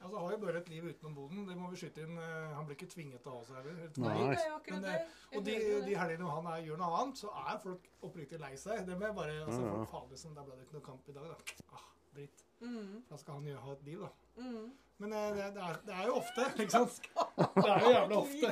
[0.00, 0.10] Mm.
[0.10, 1.46] han har jo bare et liv utenom boden.
[1.48, 2.18] Det må vi skyte inn.
[2.18, 3.90] eh, Han blir ikke tvinget til å ha seg heller.
[3.98, 4.36] Nei.
[4.70, 4.92] Men det.
[4.92, 5.54] det- Og de,
[5.86, 8.86] de helgene han er, gjør noe annet, så er folk oppriktig lei seg.
[8.86, 9.72] Det må jeg bare altså, Ja, ja.
[9.84, 11.64] folk, Faen, liksom, da ble det ikke noe kamp i dag, da.
[11.74, 11.84] Ah,
[12.14, 12.44] dritt.
[12.62, 13.02] Mm.
[13.10, 14.08] Da skal han jo ha et liv, da.
[14.42, 14.72] Mm.
[14.98, 17.00] Men eh, det, det, er, det er jo ofte, ikke sant?
[17.58, 18.48] Det er jo jævlig ofte.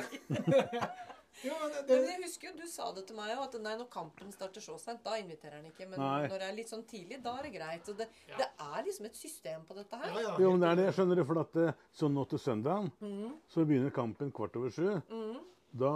[1.43, 3.75] jo, men det, Men jeg husker jo du sa det til meg òg, at nei,
[3.77, 5.87] når kampen starter så sent, da inviterer han ikke.
[5.89, 6.27] Men Nei.
[6.27, 7.85] når det er litt sånn tidlig, da er det greit.
[7.85, 8.37] Så det, Ja.
[8.37, 10.07] det er liksom et system på dette her.
[10.07, 11.25] ja, ja, Jo, men det er det, jeg skjønner det.
[11.27, 13.35] For at eh, sånn nå til søndagen, Mhm.
[13.47, 15.01] så begynner kampen kvart over sju.
[15.09, 15.39] Mhm.
[15.77, 15.91] Da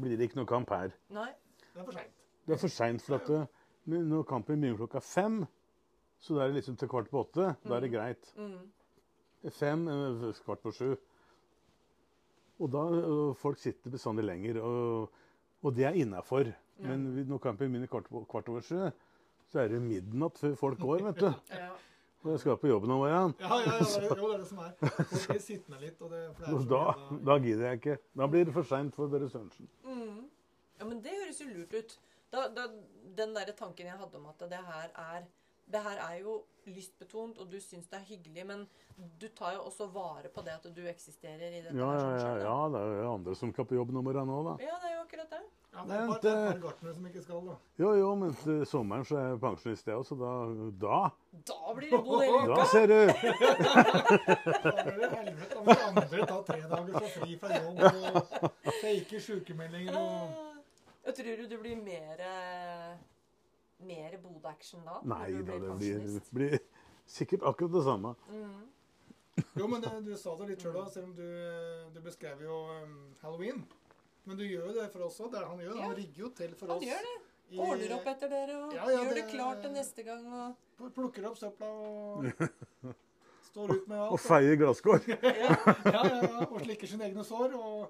[0.00, 0.92] blir det ikke noe kamp her.
[1.10, 1.32] Nei.
[1.74, 2.12] Det er for seint.
[2.46, 3.48] Det er for seint, for at det,
[3.86, 5.46] når kampen begynner klokka fem,
[6.20, 7.56] så da er det liksom til kvart på åtte.
[7.66, 8.32] Da er det greit.
[9.52, 10.96] Fem, eh, kvart på sju.
[12.60, 15.10] Og da og folk sitter bestandig lenger, og,
[15.64, 16.50] og det er innafor.
[16.80, 18.90] Men vi- når kampen begynner kvart, kvart over sju,
[19.50, 21.30] så er det midnatt før folk går, vet du.
[21.56, 21.70] Ja.
[22.20, 23.32] Og jeg skal på jobben om morgenen.
[23.40, 24.72] Ja, ja, ja, det er, jo, det er det som er.
[25.00, 26.02] Folk blir sittende litt.
[26.04, 26.80] Og det, det er da,
[27.30, 27.94] da gidder jeg ikke.
[28.20, 29.70] Da blir det for seint for Børre Sørensen.
[29.88, 31.94] Ja, men det høres jo lurt ut.
[32.34, 32.66] Da, da,
[33.16, 35.24] den der tanken jeg hadde om at det her er
[35.72, 38.66] det her er jo lystbetont, og du syns det er hyggelig, men
[39.20, 42.34] du tar jo også vare på det at du eksisterer i dette Ja, ja, ja,
[42.44, 44.56] ja, det er jo andre som skal på jobb nummer én òg, da.
[44.64, 45.40] Ja, det er jo akkurat det.
[45.70, 46.62] Ja, det er et det er et eh.
[46.64, 47.56] gartnere som ikke skal, da.
[47.78, 50.32] Jo, jo, men til sommeren så er jeg pensjonist, jeg òg, så da,
[50.84, 51.00] da
[51.50, 52.56] Da blir det god del uka!
[52.58, 52.98] Da ser du!
[54.60, 55.60] Da blir det helvete.
[55.60, 60.36] om andre tar tre dager så fri fra jobb og faker sykemeldinger og
[61.06, 62.20] Jeg tror du det blir mer
[63.86, 64.98] mer Bodø-action da?
[65.04, 66.58] Nei da, det blir, blir
[67.10, 68.14] sikkert akkurat det samme.
[69.56, 71.26] Jo, men det, du sa det litt sjøl selv om du,
[71.94, 73.62] du beskrev jo um, halloween.
[74.28, 75.34] Men du gjør jo det for oss òg.
[75.40, 75.78] Han gjør.
[75.80, 76.84] Han rigger jo til for Han oss.
[76.90, 77.14] gjør det.
[77.50, 80.26] i- Ordner opp etter dere og Ja, ja, gjør det det- klart til neste gang.
[80.28, 80.90] Og...
[80.94, 82.28] Plukker opp søpla og
[83.50, 84.12] står ut med alt.
[84.14, 85.00] Og feier glasskår.
[85.08, 85.56] Ja,
[85.88, 87.56] ja, ja, og slikker sine egne sår.
[87.56, 87.88] Og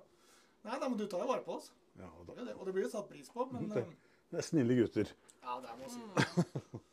[0.64, 1.70] Nei, nei, men du tar jo vare på oss.
[1.97, 2.34] Ja, da.
[2.36, 3.93] Det, og det blir jo satt pris på, men Det- um,
[4.30, 5.09] Det er snille gutter.
[5.41, 6.80] Ja, det må jeg si.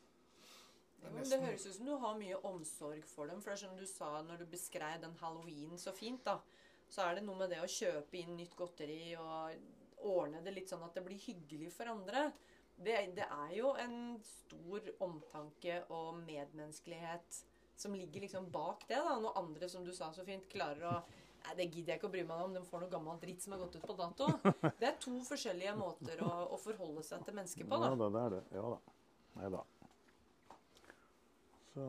[1.08, 3.40] Det er det høres ut som du har mye omsorg for dem.
[3.42, 6.40] For det er som du sa når du beskrev den halloween så fint, da.
[6.92, 10.72] Så er det noe med det å kjøpe inn nytt godteri og ordne det litt
[10.72, 12.30] sånn at det blir hyggelig for andre.
[12.78, 17.40] Det, det er jo en stor omtanke og medmenneskelighet
[17.78, 19.00] som ligger liksom bak det.
[19.00, 21.00] da, Når andre, som du sa så fint, klarer å
[21.48, 22.54] Nei, det gidder jeg ikke å bry meg om.
[22.58, 24.28] De får noe gammel dritt som har gått ut på dato.
[24.82, 27.96] Det er to forskjellige måter å, å forholde seg til mennesker på, Ja da.
[27.96, 28.42] Ja, det er det.
[28.58, 28.96] Ja da.
[29.38, 29.62] Nei da.
[31.72, 31.86] Så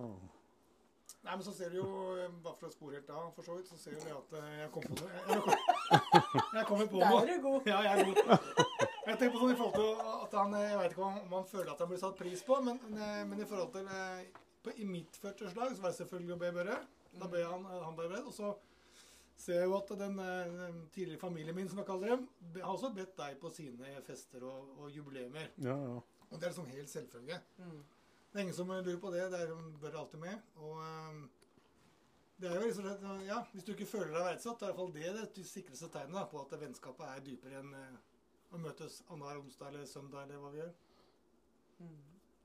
[1.26, 3.56] Nei, men så ser du jo, eh, bare for å spore helt av, for så
[3.59, 5.09] vidt, så ser du det at eh, jeg kom på noe.
[5.18, 5.56] Jeg, kom,
[6.56, 7.24] jeg kommer på Der noe.
[7.24, 7.66] er du god.
[7.68, 8.62] Ja, jeg er god.
[9.09, 11.50] Jeg tenker på sånn i forhold til at han eh, Jeg vet ikke om han
[11.50, 13.90] føler at han blir satt pris på, men, men, i forhold til
[14.62, 16.78] på, I mitt 40-årslag så var det selvfølgelig å be Børre.
[17.18, 18.30] Da ble han, han ble beredt.
[18.30, 18.54] Og så
[19.39, 22.72] ser jeg jo at den, eh, den tidligere familien min, som jeg kaller dem, har
[22.72, 25.53] også bedt deg på sine fester og, og jubileumer.
[25.62, 26.01] Ja, ja.
[26.28, 27.41] Og det er liksom helt selvfølge.
[27.59, 27.82] Mm.
[28.28, 29.30] Det er ingen som lurer på det.
[29.32, 30.43] Det er bør alltid med.
[30.57, 31.22] Og um,
[32.41, 34.93] det er jo liksom ja, Hvis du ikke føler deg verdsatt, er i hvert fall
[34.95, 37.97] det det sikreste tegnet da, på at vennskapet er dypere enn eh,
[38.53, 40.70] å møtes annenhver onsdag eller søndag eller hva vi gjør.
[41.78, 41.97] Mm.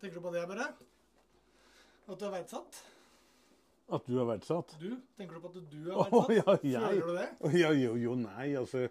[0.01, 0.71] Tenker du på det, Børre?
[2.07, 2.81] At du er verdsatt?
[3.91, 4.77] At du er verdsatt?
[4.79, 4.95] Du?
[5.17, 6.13] Tenker du på at du er verdsatt?
[6.15, 7.59] Oh, ja, jeg Føler du det?
[7.59, 8.85] Ja, jo, jo, nei, altså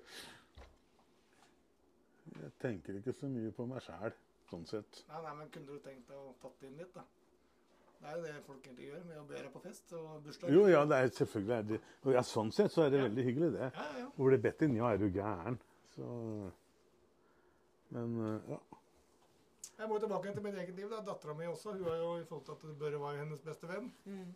[2.43, 4.15] Jeg tenker ikke så mye på meg sjæl,
[4.51, 5.03] sånn sett.
[5.09, 7.05] Nei, nei, men Kunne du tenkt deg å tatt det inn litt, da?
[8.03, 10.51] Det er jo det folk egentlig gjør med å be deg på fest og bursdag.
[10.51, 13.27] Jo, ja, det er selvfølgelig er det Og ja, sånn sett så er det veldig
[13.29, 13.69] hyggelig, det.
[13.69, 14.09] Ja, ja, ja.
[14.17, 15.59] Hvor det bedt inn, ja, er du gæren?
[15.95, 16.09] Så
[17.95, 18.59] Men eh, ja.
[19.79, 20.91] Jeg må tilbake til mitt eget liv.
[20.91, 21.01] da.
[21.07, 21.73] Dattera mi også.
[21.79, 23.89] Hun er jo i forhold til at Børre var hennes beste venn.
[24.05, 24.35] Mm.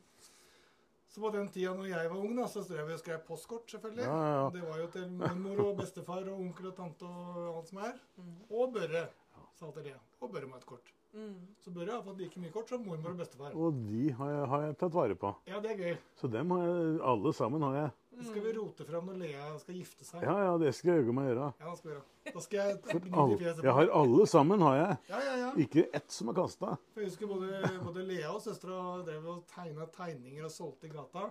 [1.16, 3.62] Så på den tida når jeg var ung, da, så drev vi og skrev postkort,
[3.72, 4.04] selvfølgelig.
[4.04, 4.48] Ja, ja, ja.
[4.52, 7.94] Det var jo til mormor og bestefar og onkel og tante og alt som er.
[8.20, 8.34] Mm.
[8.50, 9.06] Og Børre,
[9.56, 9.94] sa alltid det.
[10.20, 10.90] Og Børre må ha et kort.
[11.16, 11.38] Mm.
[11.64, 13.56] Så Børre har fått like mye kort som mormor og bestefar.
[13.56, 15.32] Og de har jeg, har jeg tatt vare på.
[15.48, 15.96] Ja, det er gøy.
[16.20, 17.96] Så dem har jeg, alle sammen har jeg.
[18.16, 20.22] Så skal vi rote fram når Lea skal gifte seg.
[20.24, 21.48] Ja, ja, det skal jeg øye meg gjøre.
[21.60, 22.04] Ja, det skal vi gjøre.
[22.32, 24.98] Da skal jeg For gni i fjeset jeg har alle sammen, har jeg.
[25.10, 25.50] Ja, ja, ja.
[25.66, 26.76] Ikke ett som er kasta.
[26.96, 31.28] Jeg husker både, både Lea og søstera drev og tegna tegninger og solgte i gata.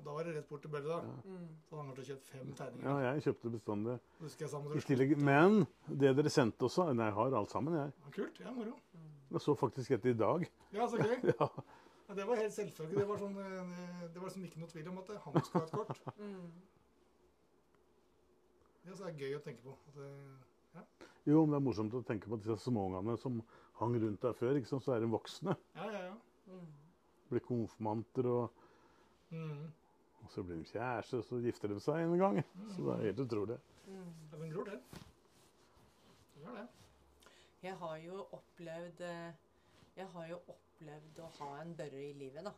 [0.00, 1.16] Og da var det rett bort til Bølle, da.
[1.28, 1.40] Ja.
[1.68, 2.86] Så han har kjøpt fem tegninger.
[2.88, 3.96] Ja, jeg kjøpte bestandig.
[4.20, 5.58] Husker jeg sammen I tillegg, men
[5.88, 7.92] det dere sendte også Nei, jeg har alt sammen, jeg.
[8.00, 8.40] Ja, Kult.
[8.40, 8.78] Ja, moro.
[9.30, 10.46] Jeg så faktisk etter i dag.
[10.74, 11.20] Ja, så gøy.
[11.34, 11.50] Ja.
[12.10, 12.98] Ja, det var helt selvfølgelig.
[12.98, 15.66] Det var, sånn, eh, det var sånn ikke noe tvil om at han skulle ha
[15.68, 16.00] et kort.
[16.18, 16.48] Mm.
[18.82, 19.74] Det er gøy å tenke på.
[19.86, 20.82] At det,
[21.28, 23.36] Jo, men det er morsomt å tenke på disse småungene som
[23.78, 24.56] hang rundt der før.
[24.58, 24.82] ikke sant?
[24.82, 25.54] Så er de voksne.
[25.76, 26.16] ja, ja, ja.
[26.50, 26.66] Mm.
[27.30, 28.50] Blir konfirmanter, og,
[29.30, 29.68] Mm.
[30.24, 32.40] og så blir de kjærester, og så gifter de seg en gang.
[32.74, 33.58] Så det er helt utrolig.
[33.86, 34.08] Mm.
[34.32, 34.80] Ja, men gror, det.
[36.40, 36.66] Gjør det.
[37.62, 39.32] Jeg har jo opplevd eh,
[39.96, 42.52] Jeg har jo opplevd å ha en Børre i livet, da.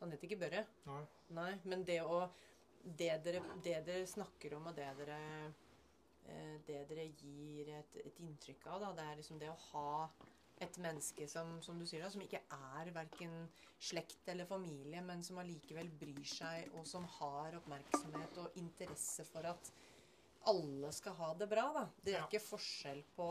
[0.00, 0.64] Han heter ikke Børre.
[0.88, 1.02] Nei.
[1.38, 2.26] Nei, men det å
[2.84, 5.18] Det dere, det dere snakker om, og det dere
[6.28, 10.10] eh, Det dere gir et, et inntrykk av, da, det er liksom det å ha
[10.62, 13.48] et menneske som, som du sier da, som ikke er verken
[13.82, 19.48] slekt eller familie, men som allikevel bryr seg, og som har oppmerksomhet og interesse for
[19.50, 19.72] at
[20.50, 21.66] alle skal ha det bra.
[21.74, 21.84] da.
[22.04, 23.28] Det er ikke forskjell på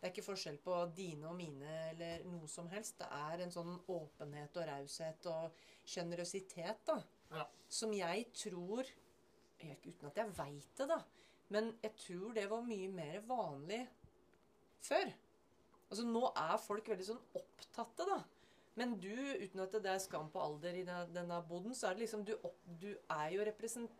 [0.00, 2.96] Det er ikke forskjell på dine og mine eller noe som helst.
[3.02, 7.44] Det er en sånn åpenhet og raushet og sjenerøsitet da, Ja.
[7.68, 8.88] som jeg tror
[9.60, 11.02] helt Uten at jeg veit det, da.
[11.50, 13.82] Men jeg tror det var mye mer vanlig
[14.80, 15.12] før.
[15.90, 18.22] Altså Nå er folk veldig sånn opptatte, da.
[18.78, 22.06] Men du, uten at det er skam på alder i denne, boden, så er det
[22.06, 23.90] liksom Du, opp, du er jo represent,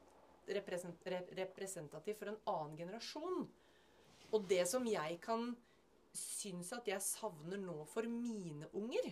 [0.48, 3.48] represent, re, representativ for en annen generasjon.
[4.30, 5.50] Og det som jeg kan
[6.16, 9.10] synes at jeg savner nå for mine unger,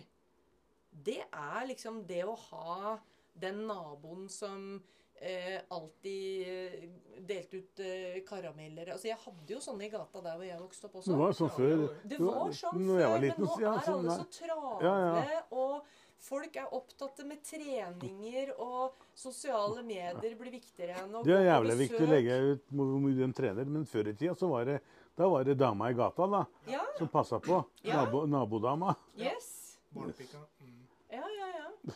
[0.89, 2.97] det er liksom det å ha
[3.39, 4.81] den naboen som
[5.21, 6.89] eh, alltid eh,
[7.27, 8.91] delte ut eh, karameller.
[8.95, 11.13] Altså, jeg hadde jo sånne i gata der hvor jeg vokste opp også.
[11.13, 11.87] Det var sånn før.
[12.03, 14.95] Det var sånn før, var liten, men nå ja, er sånn alle så travle, Ja,
[15.05, 15.41] ja.
[15.55, 21.45] og folk er opptatt med treninger, og sosiale medier blir viktigere enn å Det er
[21.45, 24.51] gå jævlig viktig å legge ut hvor mye de trener, men før i tida så
[24.51, 24.81] var det,
[25.19, 27.57] da var det dama i gata da, Ja, som passa på.
[27.83, 27.97] Ja.
[28.05, 28.95] Nabo, nabodama.
[29.19, 29.77] yes.
[29.91, 30.37] Barnepika.
[30.61, 30.77] Mm.
[31.11, 31.47] Ja, ja,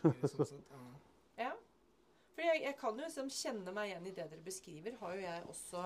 [0.09, 0.81] er sånn ja.
[1.45, 1.51] ja.
[2.33, 4.97] For jeg, jeg kan jo liksom kjenne meg igjen i det dere beskriver.
[4.99, 5.85] Har jo jeg også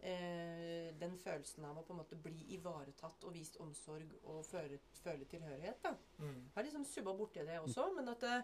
[0.00, 4.80] eh, den følelsen av å på en måte bli ivaretatt og vist omsorg og føle,
[5.02, 5.82] føle tilhørighet.
[5.84, 5.94] da.
[6.22, 6.40] Mm.
[6.54, 8.40] har liksom subba borti det også, men at det,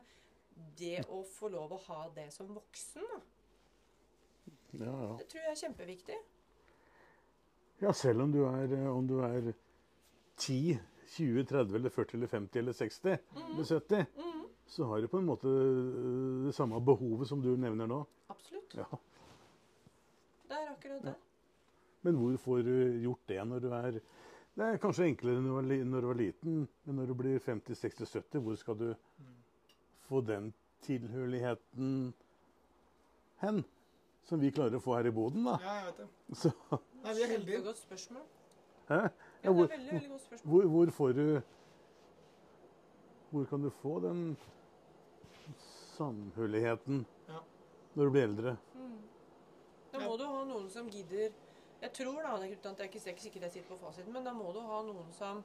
[0.82, 3.20] det å få lov å ha det som voksen, da,
[4.76, 5.12] Ja, ja.
[5.22, 6.16] det tror jeg er kjempeviktig.
[7.80, 9.52] Ja, selv om du er, eh, om du er
[10.36, 10.78] 10,
[11.16, 15.18] 20, 30 eller 40 eller 50 eller 60 eller 70, Mhm, så har du på
[15.18, 18.00] en måte eh, det samme behovet som du nevner nå.
[18.28, 18.74] absolutt.
[18.74, 18.84] Ja.
[20.48, 21.14] Det er akkurat det.
[22.02, 22.72] Men hvor får du
[23.02, 24.00] gjort det når du er
[24.56, 27.38] Det er kanskje enklere når du var, når du var liten, men når du blir
[27.38, 28.94] 50-60-70, hvor skal du
[30.08, 32.14] få den tilhørigheten
[33.42, 33.64] hen?
[34.26, 35.54] Som vi klarer å få her i boden, da.
[35.62, 36.06] ja, jeg vet det.
[36.42, 36.50] Så,
[37.04, 37.60] Nei, vi er heldige.
[37.66, 38.24] Godt spørsmål.
[38.88, 38.96] hæ?
[38.96, 39.08] Ja,
[39.44, 40.50] Ja, hvor, er veldig, veldig godt spørsmål.
[40.50, 41.42] hvor, hvor får du
[43.30, 44.36] Hvor kan du få den
[45.96, 47.40] samhørigheten Ja.
[47.94, 48.56] når du blir eldre?
[48.74, 48.96] Mm.
[49.92, 51.32] Da må du ha noen som gidder
[51.82, 54.24] Jeg tror da, det er jeg ikke er ikke sikkert jeg sitter på fasiten, men
[54.24, 55.42] da må du ha noen som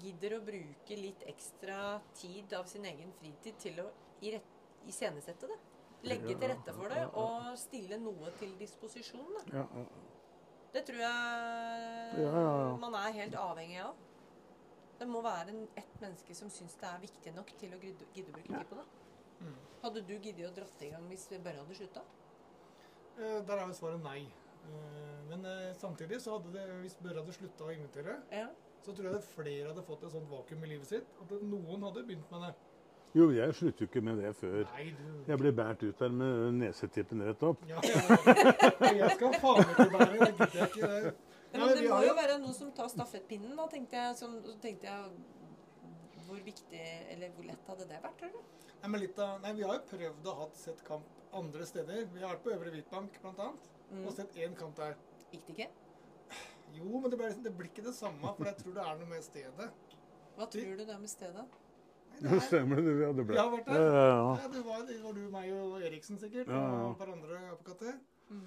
[0.00, 3.86] gidder å bruke litt ekstra tid av sin egen fritid til å
[4.88, 5.58] iscenesette det.
[6.04, 9.32] Legge til rette for det og stille noe til disposisjon.
[9.50, 9.64] Da.
[10.72, 12.76] Det tror jeg Ja, ja, ja.
[12.76, 13.94] man er helt avhengig av.
[14.98, 18.06] Det må være en, ett menneske som syns det er viktig nok til å gidde,
[18.14, 18.84] gidde å bruke tid på det.
[19.40, 19.56] Mm.
[19.82, 22.02] Hadde du giddet å dratt i gang hvis Børre hadde slutta?
[23.18, 24.22] Eh, Der er jo svaret nei.
[24.66, 28.48] Eh, Men eh, samtidig så hadde det, hvis Børre hadde slutta å invitere, Ja.
[28.82, 31.06] så tror jeg det flere hadde fått et sånt vakuum i livet sitt.
[31.20, 32.54] At noen hadde begynt med det.
[33.16, 36.12] Jo, jeg slutter jo ikke med det før Nei, du jeg blir båret ut der
[36.12, 37.62] med nesetippen rett opp.
[37.70, 38.02] Ja, ja.
[38.98, 40.28] Jeg skal faen ikke bære det.
[40.36, 40.90] gidder jeg ikke.
[40.90, 41.14] Det-
[41.56, 44.16] Men Nei, det må jo være noen som tar stafettpinnen, da, tenkte jeg.
[44.18, 46.82] Som, så tenkte jeg Hvor viktig
[47.14, 48.38] eller hvor lett hadde det vært, tror du?
[48.82, 52.04] Nei, men litt av, nei, Vi har jo prøvd å ha sett kamp andre steder.
[52.12, 53.48] Vi har vært på Øvre Hvitbank bl.a.
[53.92, 54.04] Mm.
[54.06, 54.96] og sett én kamp der.
[55.32, 55.68] Gikk det ikke?
[56.76, 59.08] Jo, men det, ble, det blir ikke det samme, for jeg tror det er noe
[59.14, 59.68] med stedet.
[60.36, 61.44] Hva tror du det er med stedet?
[62.20, 62.94] Det er, Stemmer det?
[63.02, 63.36] Ja, det ble.
[63.38, 63.86] Har vært Ja, der.
[63.94, 64.36] ja, ja.
[64.42, 66.78] Ja, det var, det var du, meg og Eriksen sikkert, Ja, ja.
[66.86, 67.98] og et par andre apekatter.
[68.30, 68.46] Mm.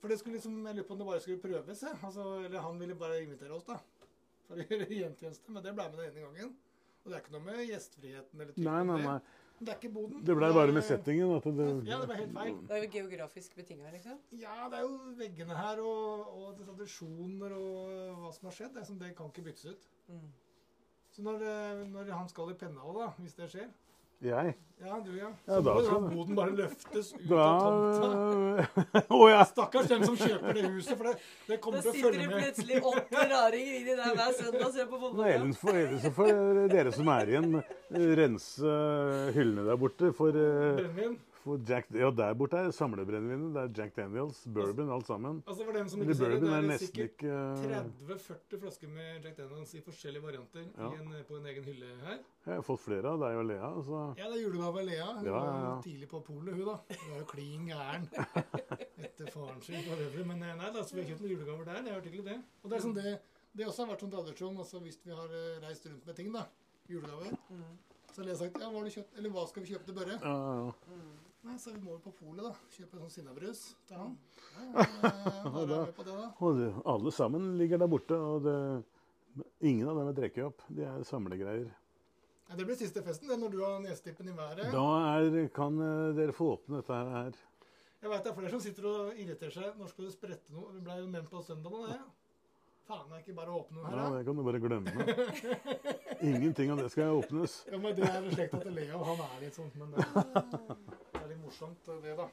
[0.00, 1.82] For det skulle liksom, Jeg lurer på om det bare skulle prøves.
[1.82, 1.94] Ja.
[2.06, 3.76] Altså, eller han ville bare invitere oss, da.
[4.48, 5.50] For å gjøre gjentjeneste.
[5.54, 6.54] Men det ble med den ene gangen.
[7.04, 9.06] Og det er ikke noe med gjestfriheten eller typen Nei, nei, det.
[9.08, 9.20] nei.
[9.60, 10.20] Det er ikke boden.
[10.24, 11.30] Det ble er- bare med settingen.
[11.36, 12.54] At det, Ja, det ble helt feil.
[12.68, 14.18] Det er jo geografisk betinga, liksom.
[14.40, 18.72] Ja, det er jo veggene her og, og er tradisjoner og hva som har skjedd.
[18.74, 19.90] Det, er som, det kan ikke byttes ut.
[20.08, 20.30] Mm.
[21.20, 23.66] Så når, eh, når han skal i Pennal, da, hvis det skjer
[24.24, 24.54] Jeg?
[24.80, 25.26] Ja, du, ja.
[25.44, 29.02] Ja, Så da må skal den boden bare løftes ut Da av tomta.
[29.18, 29.42] oh, ja!
[29.50, 31.12] Stakkars den som kjøper det huset, for det,
[31.50, 32.46] det kommer til å følge sitter følge det med.
[32.46, 35.28] plutselig åtte raringer inni der hver søndag og ser på fotball.
[35.34, 36.32] Ellers får, ellers så får
[36.72, 37.60] dere som er igjen,
[38.22, 38.76] rense
[39.36, 40.14] hyllene der borte.
[40.16, 41.18] For, uh, Brennevin.
[41.40, 43.54] For Jack, ja, der borte er samlebrennevinet.
[43.54, 45.38] Det er Jack Daniels, bourbon, alt sammen.
[45.48, 48.92] Altså For dem som ikke ser det, bourbon det er er sikkert eh, 30-40 flasker
[48.92, 50.90] med Jack Daniels i forskjellige varianter Ja.
[50.90, 52.18] i en, på en egen hylle her.
[52.46, 53.70] Jeg har fått flere av deg og Lea.
[53.88, 54.02] Så.
[54.20, 55.08] Ja, det er julegave av Lea.
[55.18, 55.74] Hun Ja, ja, var ja.
[55.88, 56.78] tidlig på polet, hun da.
[56.94, 58.08] Hun er jo klin gæren
[59.08, 60.26] etter faren sin for øvrig.
[60.32, 61.82] Men eh, nei, da, så vi har kjøpt noen julegaver der.
[61.88, 62.38] Jeg hørte ikke det.
[62.62, 63.14] Og det er sånn det,
[63.56, 66.30] det også har vært sånn tradisjon altså hvis vi har eh, reist rundt med ting,
[66.36, 66.44] da.
[66.90, 67.32] Julegaver.
[67.48, 67.70] Mm.
[68.10, 69.94] Så har Lea sagt ja, hva, har du kjøpt, eller hva skal vi kjøpe til
[70.00, 70.16] Børre?
[70.18, 70.36] Ja,
[70.66, 70.72] ja.
[70.90, 71.18] Mm.
[71.40, 72.52] Nei, så vi må jo på polet, da.
[72.74, 74.16] Kjøpe sånn sinnabrus til han.
[74.52, 76.26] Ja, ja, ja, med på det, da.
[76.44, 78.18] Og det, alle sammen ligger der borte.
[78.20, 78.56] Og det,
[79.64, 80.66] ingen av dem er drukket opp.
[80.68, 81.70] De er samlegreier.
[82.50, 84.68] Ja, det blir siste festen, det, når du har nesetippen i været.
[84.74, 87.36] Da er, kan eh, dere få åpne dette her.
[88.00, 89.76] Jeg vet det er flere som sitter og irriterer seg.
[89.80, 90.72] Når skal du sprette noe?
[90.74, 92.00] Det ble jo nevnt på søndag det.
[92.90, 94.06] Faen, jeg ikke bare åpne den her, da.
[94.16, 94.90] det kan du bare glemme.
[96.20, 97.60] Ingenting av det skal åpnes.
[97.70, 99.04] Ja, men det er slekta til Leo.
[99.06, 100.08] Han er litt sånn, men det,
[101.40, 102.28] litt morsomt, det, da.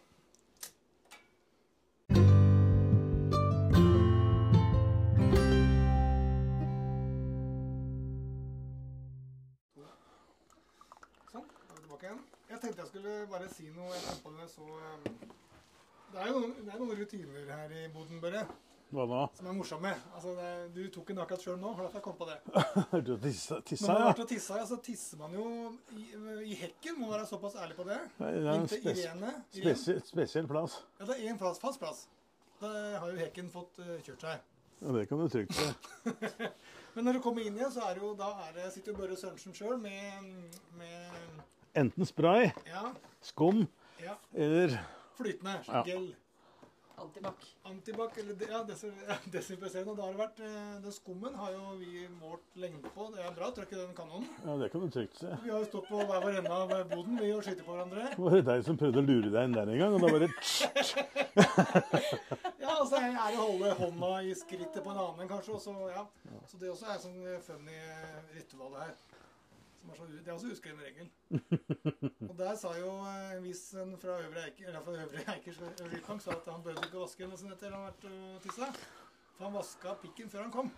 [11.31, 12.21] Sånn, er vi tilbake igjen.
[12.47, 13.93] Jeg tenkte jeg skulle bare si noe.
[13.95, 15.03] Jeg på det så um,
[16.11, 18.47] Det er jo noen, det er noen rutiner her i boden, Børre,
[18.87, 19.21] Hva da?
[19.35, 19.89] som er morsomme.
[20.15, 22.37] Altså, det, du tok den akkurat sjøl nå, Har derfor jeg kom på det.
[23.07, 24.11] Du tissa, Når tissa man har ja?
[24.13, 25.47] vært og tissa, ja, så tisser man jo
[25.97, 26.05] i,
[26.53, 26.99] i hekken.
[27.01, 27.97] Må være såpass ærlig på det.
[28.21, 29.33] Det er en spes Irene.
[29.51, 29.73] Irene.
[29.75, 30.77] spesiell, spesiell plass.
[31.01, 32.05] Ja, det er én plass, fast plass.
[32.61, 32.71] Da
[33.03, 34.45] har jo hekken fått uh, kjørt seg.
[34.81, 35.67] Ja, det kan du trygt si.
[36.95, 38.97] Men når du kommer inn igjen, så er det jo, da er det, sitter jo
[39.01, 40.31] Børre Sørensen sjøl med,
[40.77, 41.43] med
[41.77, 42.87] Enten spray, ja,
[43.25, 43.65] skum
[44.01, 44.73] ja, eller
[45.17, 45.83] flytende Ja.
[45.85, 46.07] gel.
[46.97, 47.35] Antibac.
[47.63, 49.91] Antibac eller ja, desin- ja, desinfiserende.
[49.91, 53.05] Det da har det vært eh, Den skummen har jo vi målt lengde på.
[53.13, 54.25] Det er bra trøkk i den kanonen.
[54.45, 55.29] Ja, det kan du trygt se.
[55.43, 58.07] Vi har jo stått på hver vår ende av boden vi og skutt på hverandre.
[58.15, 60.07] Det var det deg som prøvde å lure deg inn der en gang, og da
[60.15, 60.31] bare
[62.63, 65.53] Ja, og så er det å holde hånda i skrittet på en annen en, kanskje.
[65.53, 66.03] Og så, ja.
[66.49, 67.77] så det også er sånn funny
[68.33, 68.97] ritual her.
[69.87, 71.07] Som er så, det er også uskreven regel.
[72.29, 76.19] Og der sa jo en viss en fra Øvre Eiker, eller fra Øvre Eikers Øvrekong
[76.21, 78.67] sa at han behøvde ikke vaske henne sånn etter han har vært og tissa.
[79.37, 80.73] For han vaska pikken før han kom.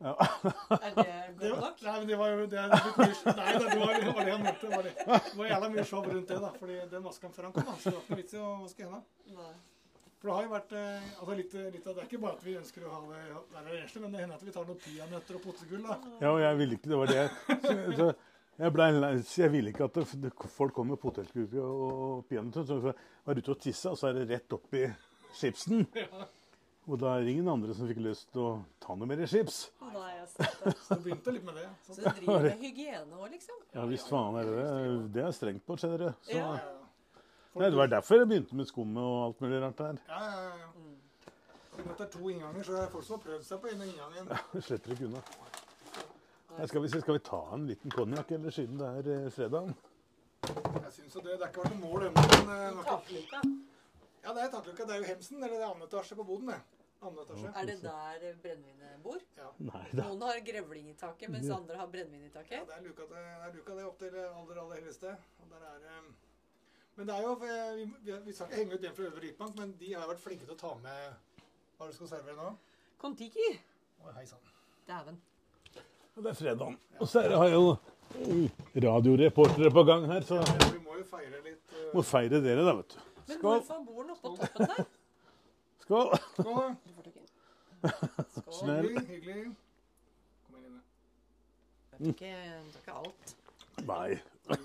[0.04, 1.08] Er det
[1.40, 1.82] Det godt nok?
[1.84, 4.44] nei, men det var jo det, er mye, Nei, det var, det var det han
[4.44, 4.60] mente.
[4.68, 4.94] Det var, det.
[5.08, 6.52] det var jævla mye show rundt det, da.
[6.60, 7.66] Fordi den vaska han før han kom.
[7.68, 7.74] Da.
[7.80, 9.02] Så det var ikke noe vits i å vaske henda.
[10.20, 12.42] For det har jo vært eh, altså litt, litt av Det er ikke bare at
[12.44, 13.20] vi ønsker å ha det
[13.54, 15.86] være renslig, men det hender at vi tar noen peanøtter og potegull.
[15.86, 15.96] da.
[16.20, 18.08] Ja, og jeg ville ikke Det var det så, så
[18.60, 18.86] jeg ble
[19.36, 22.66] Jeg ville ikke at det, folk kom med potetgull og peanøtter.
[22.68, 22.94] Så jeg
[23.24, 24.86] var ute og tissa, og så er det rett opp i
[25.38, 25.86] chipsen.
[26.90, 28.50] Og da er det ingen andre som fikk lyst til å
[28.82, 29.70] ta noe mer chips.
[29.84, 30.72] Nei, jeg det.
[30.86, 31.66] Så du begynte litt med det.
[31.86, 33.58] Så Så, du driver med hygiene òg, liksom?
[33.76, 34.94] Ja visst faen er det det.
[35.14, 36.08] Det er strengt på, skjønner du.
[36.24, 36.38] Så, Ja.
[36.38, 36.76] ja, ja.
[37.52, 40.00] Folk- nei, det var derfor jeg begynte med skummet og alt mulig rart der.
[40.08, 40.68] Ja, ja, ja.
[40.76, 40.96] Mm.
[42.00, 44.28] er to innganger, så folk som har prøvd seg på en inngangen.
[44.30, 45.22] Ja, sletter ikke unna.
[46.60, 49.70] Nei, skal, vi, skal vi ta en liten konjakk, eller siden det er eh, fredag?
[50.44, 51.38] Jeg syns jo det.
[51.38, 53.40] Det har ikke vært noe mål ennå, men eh, Takluka.
[54.26, 54.84] Ja, det er takluka.
[54.84, 56.58] Det er jo Hemsen, eller det er andre etasje på boden, det.
[57.00, 59.24] Er det der brennevinet bor?
[59.70, 60.02] Nei da.
[60.02, 62.58] Noen har grevling i taket, mens andre har brennevin i taket?
[62.58, 65.14] Ja, det er luka det, det, er luka det opp til aller, aller helligste.
[65.40, 66.12] Og der er eh,
[67.00, 69.24] Men det er jo eh, Vi, vi, vi skal ikke henge ut den fra Øvre
[69.24, 72.14] Rikbank, men de har vært flinke til å ta med Hva er det du skal
[72.18, 72.54] servere nå?
[73.00, 73.50] Kon-Tiki.
[74.12, 74.56] Hei sann.
[74.84, 75.24] Dæven.
[76.20, 76.74] Og det er fredag.
[77.00, 77.76] Og så er det- har jeg jo
[78.84, 80.42] radioreportere på gang her, så Ja,
[80.72, 81.60] vi må jo feire litt.
[81.72, 81.94] uh...
[81.94, 82.98] må feire dere, da, vet du.
[83.28, 84.84] Men hvorfor bor den oppå toppen der?
[85.80, 86.18] Skål.
[86.36, 86.76] Skål.
[88.36, 88.52] Skål.
[88.52, 88.88] Snell.
[89.08, 89.56] Hyggelig.
[90.44, 90.80] Kom inn.
[91.96, 92.32] Det er ikke,
[92.66, 93.36] du tar ikke alt.
[93.88, 94.10] Nei.
[94.50, 94.56] Nå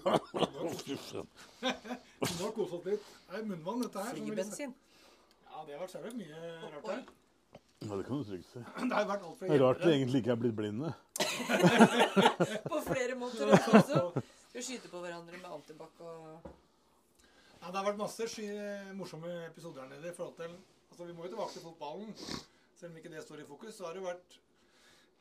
[2.44, 3.04] har koset oss litt.
[3.32, 4.12] Det er munnvann, dette her.
[4.20, 4.76] Flybensin.
[5.48, 6.36] Ja, det har vært mye
[6.76, 7.06] rart her.
[7.86, 8.62] Ja, det kan du trygt si.
[8.62, 10.94] Det har vært alt fra rart vi egentlig ikke er blitt blinde.
[12.72, 14.24] På flere måter også.
[14.56, 16.46] Vi skyter på hverandre med antibac og
[17.60, 18.46] Ja, det har vært masse sky,
[18.96, 20.54] morsomme episoder her nede i forhold til
[20.92, 22.12] Altså, vi må jo tilbake til fotballen.
[22.80, 24.38] Selv om ikke det står i fokus, så har det vært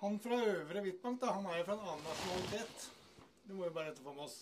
[0.04, 2.84] Han fra Øvre Hvitbank, da, han er jo fra en annen nasjonalitet.
[3.48, 4.36] Det må jo bare etterfå med oss.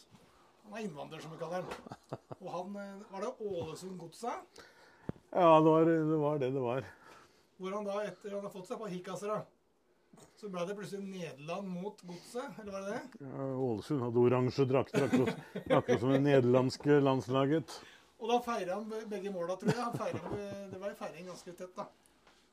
[0.66, 2.18] Han er innvandrer, som vi kaller han.
[2.40, 4.34] Og han eh, Var det Ålesund Godsa?
[5.32, 6.90] Ja, det var, det var det det var.
[7.62, 9.36] Hvor han da, etter han har fått seg på hikkasere,
[10.34, 13.20] så ble det plutselig Nederland mot godset, eller var det det?
[13.22, 17.76] Ja, Ålesund hadde oransje drakter, akkurat, akkurat som det nederlandske landslaget.
[18.18, 19.94] Og da feira han begge måla, tror jeg.
[20.00, 20.26] Feiret,
[20.72, 21.86] det var en feiring ganske tett, da.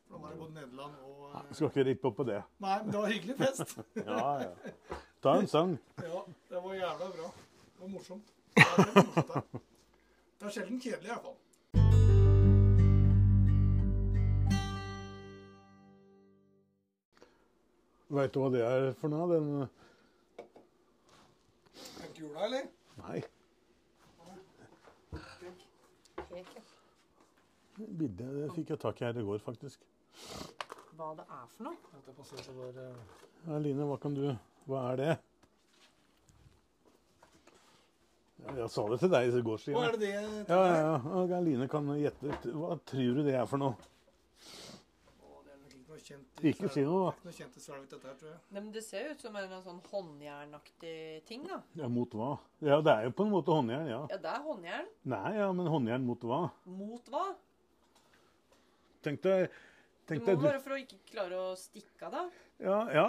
[0.05, 2.39] For da var det både Nederland og Nei, Skal ikke rippe opp på det.
[2.65, 3.75] Nei, men det var hyggelig fest.
[3.97, 4.97] Ja, ja.
[5.25, 5.75] Ta en sang.
[6.05, 7.33] Ja, det var jævla bra.
[7.33, 8.33] Det var morsomt.
[8.55, 9.61] Det er morsomt.
[10.39, 11.37] Det er sjelden kjedelig, i hvert fall.
[18.09, 19.27] Veit du hva det er for noe?
[19.29, 19.49] Den
[22.05, 22.65] En kula, eller?
[23.03, 23.19] Nei.
[26.29, 26.63] Keke.
[27.79, 29.85] Bildet det fikk jeg tak i her i går, faktisk.
[30.99, 31.77] Hva det er for noe?
[33.47, 34.25] Ja, Line, hva kan du
[34.67, 35.13] Hva er det?
[38.49, 39.85] Jeg sa det til deg i går, Hva Stine.
[39.85, 40.09] er det det
[40.49, 40.97] Ja, ja,
[41.29, 41.39] ja.
[41.45, 42.35] Line kan gjette.
[42.57, 43.77] Hva tror du det er for noe?
[43.77, 47.11] Å, det er nok ikke noe kjent Ikke si noe, da.
[47.13, 48.39] Ikke noe kjent i Svelvik, dette her, tror jeg.
[48.49, 51.43] Nei, men Det ser ut som en sånn håndjernaktig ting.
[51.47, 51.61] da.
[51.75, 52.31] Ja, Mot hva?
[52.63, 54.01] Ja, det er jo på en måte håndjern, ja.
[54.13, 54.89] Ja, det er håndjern.
[55.13, 56.41] Nei, ja, men håndjern mot hva?
[56.65, 57.25] Mot hva?
[59.05, 59.49] Tenk deg,
[60.09, 62.23] Tenk du må deg, du, være for å ikke klare å stikke av, da.
[62.65, 63.07] ja, ja,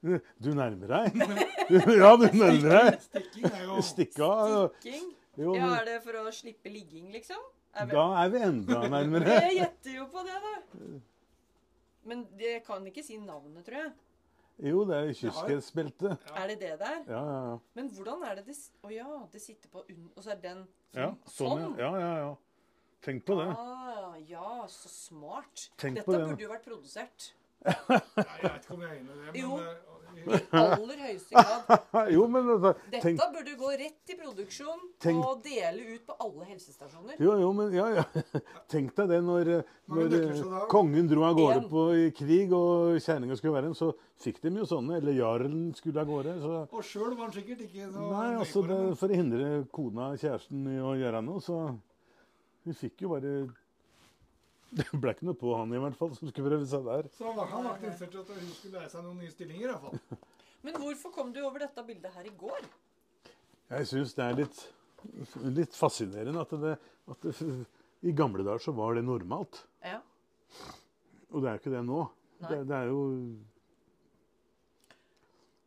[0.42, 1.20] du nærmer deg.
[2.00, 3.00] Ja, du nærmer deg.
[3.04, 4.54] Stikking er jo Stikke av.
[4.80, 5.10] Stikking.
[5.38, 7.38] Ja, er det for å slippe ligging, liksom?
[7.78, 9.36] Er da er vi enda nærmere.
[9.46, 10.54] Jeg gjetter jo på det, da.
[12.10, 13.92] Men jeg kan ikke si navnet, tror jeg.
[14.60, 16.10] Jo, det er kyskhetsbelte.
[16.26, 16.34] Ja.
[16.42, 16.98] Er det det der?
[17.08, 17.56] Ja, ja, ja.
[17.78, 20.10] Men hvordan er det det Å oh, ja, det sitter på unn...
[20.12, 20.64] Og så er den
[20.96, 21.86] Ja, sånn, ja.
[21.86, 22.32] ja, ja, ja.
[23.00, 23.46] Tenk på det.
[23.56, 25.70] Ah, ja, så smart.
[25.80, 26.26] Tenk Dette på det.
[26.28, 27.30] burde jo vært produsert.
[27.64, 29.54] Nei, Jeg vet ikke om jeg er enig i det, men Jo.
[30.20, 31.86] I aller høyeste grad.
[32.14, 36.16] Jo, men altså, Dette tenk, burde gå rett i produksjon Tenk- og dele ut på
[36.26, 37.16] alle helsestasjoner.
[37.20, 38.04] jo, jo, men ja, ja.
[38.72, 40.42] Tenk deg det når, eh, når eh,
[40.72, 44.54] kongen dro av gårde på i krig, og kjerringa skulle være en, så fikk de
[44.60, 44.98] jo sånne.
[45.00, 46.36] Eller jarlen skulle av gårde.
[46.42, 50.12] Så Og sjøl var han sikkert ikke så Nei, altså det, For å hindre kona,
[50.20, 51.62] kjæresten, i å gjøre noe, så
[52.66, 53.34] Vi fikk jo bare
[54.70, 57.08] Det ble ikke noe på han i hvert fall, som skulle prøve seg der.
[57.16, 59.70] Så han var han interessert i at hun skulle lære seg noen nye stillinger, i
[59.72, 60.20] hvert fall.
[60.66, 62.68] Men hvorfor kom du over dette bildet her i går?
[63.70, 64.62] Jeg syns det er litt,
[65.58, 66.74] litt fascinerende at det,
[67.10, 67.50] at det
[68.06, 69.62] I gamle dager så var det normalt.
[69.86, 69.98] Ja.
[71.30, 72.02] Og det er jo ikke det nå.
[72.40, 73.00] Det, det er jo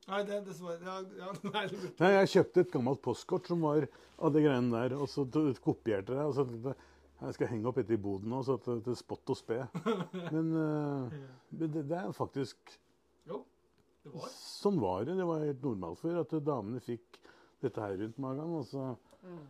[0.04, 1.62] Nei, det dessverre ja, ja, nei,
[2.02, 3.86] Nei, jeg kjøpte et gammelt postkort som var
[4.20, 5.24] av de greiene der, og så
[5.64, 6.26] kopierte jeg det.
[6.26, 6.74] og så
[7.24, 9.38] jeg, skal henge opp etter i boden nå, så at det det er spott og
[9.40, 9.60] spe.
[10.36, 11.16] Men uh,
[11.50, 12.76] det, det er faktisk
[13.30, 13.44] Jo,
[14.04, 14.30] det var.
[14.36, 15.16] Sånn var det.
[15.20, 17.20] Det var helt normalt før at damene fikk
[17.64, 18.56] dette her rundt magen.
[18.60, 18.94] Altså,
[19.24, 19.44] Mm.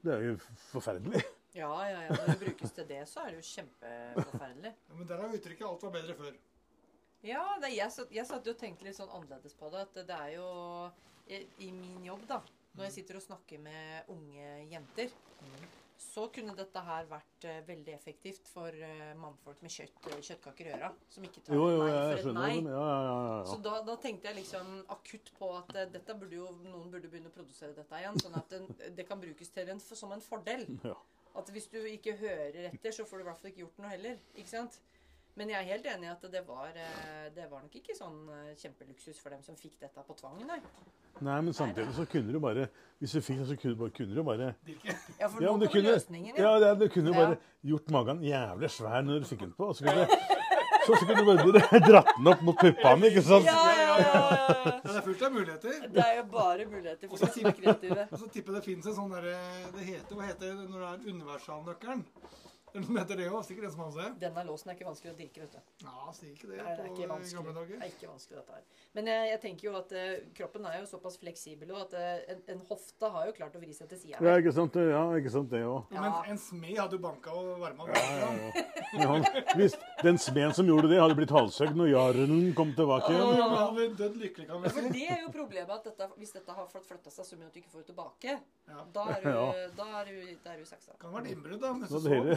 [0.00, 0.36] det er jo
[0.70, 1.20] forferdelig.
[1.52, 2.14] Ja, ja, ja.
[2.16, 4.70] Når det brukes til det, så er det jo kjempeforferdelig.
[4.72, 6.38] Ja, Men der er uttrykket 'alt var bedre før'.
[7.22, 9.82] Ja, det, jeg, satt, jeg satt jo og tenkte litt sånn annerledes på det.
[9.84, 10.46] At det er jo
[11.28, 12.40] i, I min jobb, da,
[12.74, 15.12] når jeg sitter og snakker med unge jenter,
[16.02, 20.68] så kunne dette her vært uh, veldig effektivt for uh, mannfolk med kjøtt, eh, kjøttkaker
[20.68, 20.90] i øra.
[21.12, 22.50] Som ikke tar Jo, jo, nei for et nei.
[22.58, 22.74] det.
[22.74, 26.38] Ja, ja, ja, Så da, da tenkte jeg liksom akutt på at uh, dette burde
[26.38, 28.20] jo, noen burde begynne å produsere dette igjen.
[28.22, 30.66] Sånn at den, det kan brukes til en, som en fordel.
[30.84, 30.98] ja.
[31.40, 33.92] At hvis du ikke hører etter, så får du i hvert fall ikke gjort noe
[33.94, 34.18] heller.
[34.36, 34.74] Ikke sant?
[35.40, 38.18] Men jeg er helt enig i at det var, eh, det var nok ikke sånn
[38.28, 40.58] eh, kjempeluksus for dem som fikk dette på tvang, nei.
[41.24, 42.66] Nei, men samtidig så kunne du bare
[43.00, 44.46] Hvis du fikk det, så kunne du bare, kunne du bare
[45.20, 46.58] Ja, for Ja, nå du kunne, løsningen, ja, ja.
[46.64, 47.18] det, du kunne Ja.
[47.24, 47.36] bare
[47.72, 49.68] gjort magen jævlig svær når du fikk den på.
[49.72, 50.06] Og så kunne,
[50.86, 53.44] så, så kunne du bare dratt den opp mot puppene, ikke sant?
[53.48, 54.72] Ja, ja, ja, ja, ja.
[54.72, 55.80] Ja, det er fullt av muligheter.
[55.96, 58.06] Det er jo bare muligheter for de si det kreative.
[58.10, 59.36] Og så tipper jeg det finnes en sånn derre
[59.76, 62.04] Det heter Hva heter det når det er universalnøkkelen?
[62.74, 63.42] Er det noe heter det òg?
[63.92, 64.06] Det.
[64.22, 65.72] Denne låsen er ikke vanskelig å dirke, vet du.
[65.84, 68.54] Ja, sier ikke det Nei, det er på ikke gamle Det er ikke vanskelig dette
[68.56, 68.62] her.
[68.96, 72.32] Men jeg, jeg tenker jo at uh, kroppen er jo såpass fleksibel, og at uh,
[72.32, 74.20] en, en hofte har jo klart å vri seg til sida.
[74.24, 74.78] Ja, ikke sant?
[74.80, 75.02] Ja,
[75.52, 75.92] det òg.
[75.92, 76.22] Ja, men Ja.
[76.32, 78.64] en smed hadde jo banka og varma Ja, ja, ja.
[78.92, 83.12] Men han- Hvis den smeden som gjorde det, hadde blitt halshøgd når jarlen kom tilbake
[83.12, 83.88] igjen Ja, ja, ja.
[84.00, 84.92] dødd lykkelig, kan For si.
[84.96, 87.54] det er jo problemet at dette, hvis dette har fått flytta seg så mye at
[87.56, 88.84] du ikke får det tilbake, Ja.
[88.96, 89.68] da er du, Ja.
[89.76, 90.96] da er du, da er du saksa.
[90.98, 91.72] Kan ha vært innbrudd, da.
[91.72, 92.36] Mens Så du hele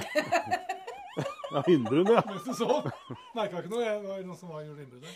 [1.55, 2.23] Ja, innbrudd, ja.
[2.27, 2.89] Mens du sov.
[3.35, 3.83] Merka ikke noe.
[3.85, 5.13] Jeg var noen som var gjorde innbruddet.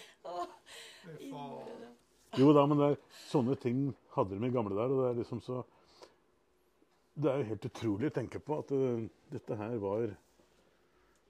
[2.38, 2.98] Jo da, men det er,
[3.28, 5.64] sånne ting hadde de i gamle der, og det er liksom så
[7.20, 10.14] Det er jo helt utrolig å tenke på at eh, dette her var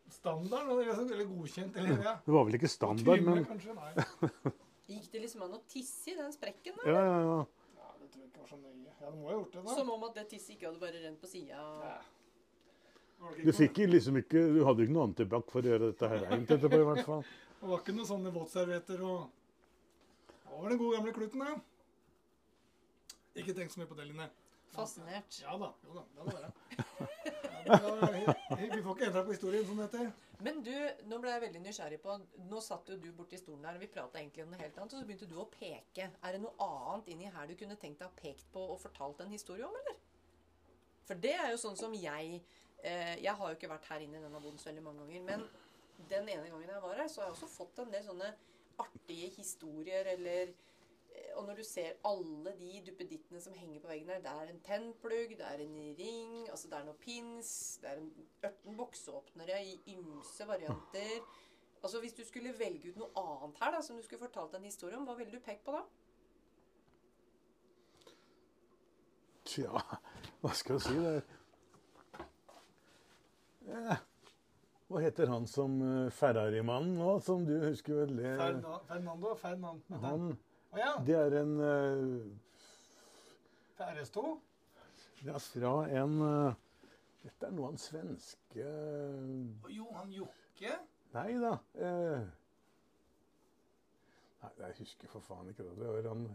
[0.10, 2.16] Standard, eller eller godkjent, eller ja.
[2.26, 3.76] Det var vel ikke standard, men kanskje?
[4.90, 6.78] Gikk det liksom an å tisse i den sprekken?
[6.82, 6.86] da?
[6.90, 7.40] Ja, ja, ja.
[7.78, 8.90] Ja, det tror jeg ikke var så nøye.
[8.90, 9.76] Ja, det må ha gjort det, da.
[9.78, 11.62] Som om at det tisset ikke hadde bare rent på sida.
[11.86, 11.98] Ja.
[13.44, 16.26] Du fikk liksom ikke Du hadde jo ikke noe antibac for å gjøre dette her
[16.30, 17.26] egentlig, etterpå, i hvert fall.
[17.60, 19.20] Det var ikke noen sånne våtservietter og
[20.46, 21.58] Det var den gode gamle kluten, ja.
[23.40, 24.30] Ikke tenk så mye på det, Line.
[24.74, 25.38] Fascinert.
[25.42, 25.70] Ja da.
[25.86, 26.06] Jo da.
[26.16, 26.52] Det var det.
[27.66, 28.14] Ja, var,
[28.58, 30.12] vi får ikke endra på historien, som det heter.
[30.46, 30.74] Men du,
[31.12, 32.14] nå ble jeg veldig nysgjerrig på
[32.48, 34.94] Nå satt jo du borti stolen der, og vi prata egentlig om noe helt annet,
[34.94, 36.08] og så begynte du å peke.
[36.08, 39.20] Er det noe annet inni her du kunne tenkt deg å pekt på og fortalt
[39.26, 40.00] en historie om, eller?
[41.10, 42.40] For det er jo sånn som jeg
[42.84, 45.42] Jeg har jo ikke vært her inne i denne boden så veldig mange ganger, men
[46.08, 48.30] den ene gangen jeg var her, så har jeg også fått en del sånne
[48.80, 54.10] artige historier, eller eh, Og når du ser alle de duppedittene som henger på veggen
[54.10, 57.90] her Det er en tennplugg, det er en ring, altså det er noe pins, det
[57.90, 58.12] er en
[58.44, 61.24] 18 bokseåpnere i ymse varianter.
[61.84, 64.68] Altså Hvis du skulle velge ut noe annet her da, som du skulle fortalt en
[64.68, 65.84] historie om, hva ville du pekt på da?
[69.50, 69.82] Tja,
[70.42, 70.98] hva skal jeg si?
[71.00, 71.39] Det
[73.70, 73.98] ja.
[74.90, 78.16] Hva heter han som uh, Ferrari-mannen nå, som du husker vel?
[78.18, 78.32] det?
[78.40, 79.84] Ferna- Fernando Fernand.
[80.02, 80.32] Han,
[80.72, 80.96] oh, ja.
[81.06, 82.26] det er en uh,
[83.86, 84.26] RS2.
[85.28, 86.58] ja, fra en uh,
[87.22, 90.74] Dette er noe han svenske uh, Johan Jokke.
[91.14, 91.56] Nei da.
[91.78, 92.22] Uh,
[94.42, 95.78] nei, jeg husker for faen ikke det.
[95.78, 96.30] Det var han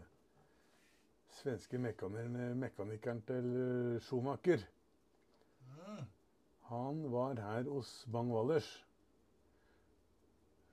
[1.35, 4.63] svenske mekanikeren, til eh, Schumacher.
[6.69, 8.67] Han var her hos Bang Wallers.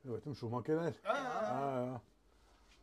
[0.03, 0.97] Du vet om Schumacher er?
[1.05, 1.53] Ja, ja, ja.
[1.53, 2.01] Ja, ja.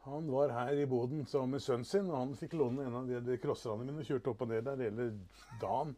[0.05, 3.09] Han var her i boden sammen med sønnen sin, og han fikk låne en av
[3.09, 5.09] de, de crosserne mine og kjørte opp og ned der hele
[5.61, 5.91] dagen.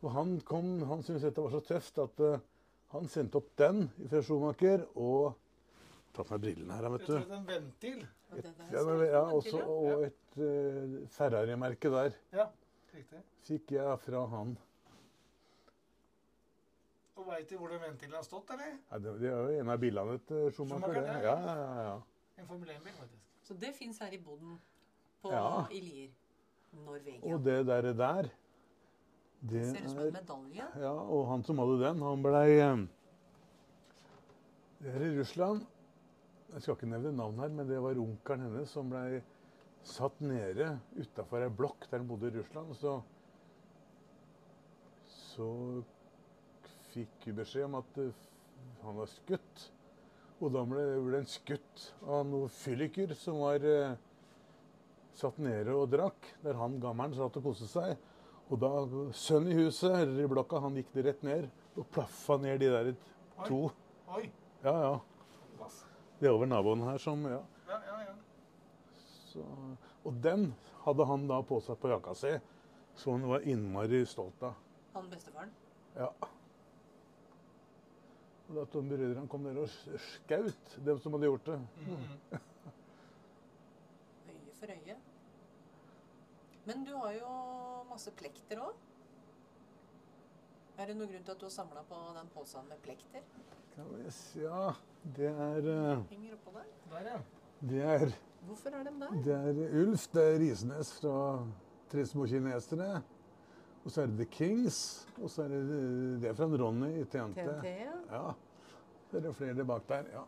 [0.00, 2.38] Og han kom, han syntes dette var så tøft at uh,
[2.94, 5.34] han sendte opp den fra Schumacher og
[6.14, 7.14] Tatt meg brillene her, vet du.
[7.34, 8.02] en ventil.
[8.30, 12.44] Der Ja, men, ja, også, og et uh, Ferrari-merke der Ja,
[12.94, 13.22] riktig.
[13.48, 14.54] fikk jeg fra han.
[17.14, 18.72] Og veit du hvor den ventilen har stått, eller?
[18.90, 20.96] Ja, det, det er jo en av bilene til Schumacher.
[20.96, 21.34] Schumacher, ja.
[21.46, 21.96] Ja, ja.
[22.42, 23.20] En Formel 1-bil, faktisk.
[23.46, 24.56] Så det fins her i boden
[25.22, 25.66] på, Ja.
[25.70, 26.10] i Lier.
[26.74, 27.20] Norvegia.
[27.22, 28.28] Og det der, der
[29.44, 30.66] det Ser ut som en medalje.
[30.80, 32.82] Ja, og han som hadde den, han blei eh,
[34.80, 35.62] Det er i Russland.
[36.54, 39.20] Jeg skal ikke nevne navn her, men det var onkelen hennes som blei
[39.84, 42.74] satt nede utafor ei blokk der han bodde i Russland.
[42.74, 42.96] Så,
[45.06, 45.48] så
[46.94, 48.24] fikk beskjed om at eh,
[48.84, 49.68] han var skutt.
[50.42, 53.94] Og da ble, ble han skutt av noen fylliker som var eh,
[55.18, 57.94] satt nede og drakk, der han gammelen satt og koste seg.
[58.52, 58.70] Og da
[59.16, 62.70] sønnen i huset, eller i blokka, han gikk det rett ned og plaffa ned de
[62.70, 62.90] der
[63.46, 63.66] to.
[64.14, 64.26] Oi.
[64.64, 64.94] Ja, ja.
[66.20, 67.40] Det er over naboen her som Ja.
[67.68, 68.12] Ja, ja, ja.
[68.94, 69.42] Så,
[70.04, 70.52] og den
[70.84, 72.30] hadde han da på seg på jakka si,
[72.94, 74.54] så han var innmari stolt av.
[74.94, 75.50] Han bestefaren.
[75.96, 76.12] Ja.
[78.54, 79.68] Og de brødrene kom ned og
[80.08, 81.58] skjøt dem som hadde gjort det.
[81.84, 82.40] Mm.
[84.30, 84.96] Øye for øye.
[86.66, 87.32] Men du har jo
[87.90, 88.74] masse plekter òg.
[90.78, 93.26] Er det noen grunn til at du har samla på den posen med plekter?
[94.38, 94.72] Ja,
[95.16, 96.70] det er eh, Henger oppå der.
[96.90, 97.18] Der, ja.
[97.60, 98.14] Det er,
[98.46, 99.20] Hvorfor er de der?
[99.24, 101.18] det er Ulf, det er Risnes fra
[101.90, 103.02] Tre små kinesere.
[103.84, 104.78] Og så er det The Kings.
[105.22, 105.60] Og så er det
[106.22, 107.36] det er fra Ronny i TNT.
[107.36, 107.92] TNT, ja.
[108.10, 108.32] Ja.
[109.14, 110.06] Så er jo flere bak der.
[110.10, 110.22] Ja.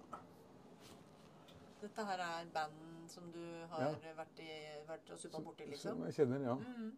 [1.80, 4.12] Dette her er band som du har Ja.
[4.14, 4.50] vært, i,
[4.86, 6.04] vært og suppa borti, Som liksom?
[6.04, 6.54] jeg kjenner, ja.
[6.54, 6.92] Mm.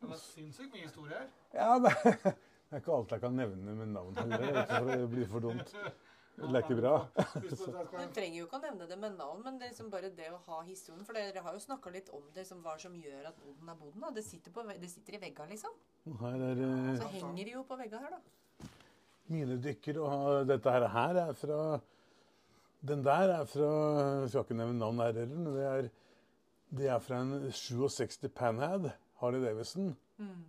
[0.00, 1.30] Det var sinnssykt mye historie her.
[1.54, 5.10] Ja, det det er ikke alt jeg kan nevne med navn heller, ikke for det
[5.10, 5.74] blir for dumt.
[6.38, 6.92] Det er ikke bra.
[7.48, 10.36] Du trenger jo ikke å nevne det med navn, men det liksom bare det å
[10.44, 11.04] ha historien.
[11.08, 13.74] For dere har jo snakka litt om det, som hva som gjør at boden er
[13.80, 14.04] boden.
[14.04, 14.12] Da.
[14.14, 15.74] Det, sitter på, det sitter i veggene, liksom.
[16.06, 18.37] Og Her er eh, Så henger det jo på veggene her, da.
[19.30, 21.80] Minedykker, og dette her, her er fra
[22.88, 23.68] Den der er fra
[24.22, 25.88] Jeg skal ikke nevne navn her heller, men det er,
[26.78, 29.96] det er fra en 67 Panhad, Harley Davidson.
[30.18, 30.44] Mm.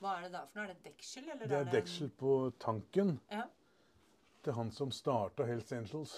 [0.00, 0.64] Hva er det da for noe?
[0.64, 3.42] Er det deksel, eller Det er en- deksel på tanken Ja.
[4.42, 6.16] til han som starta Hells Angels.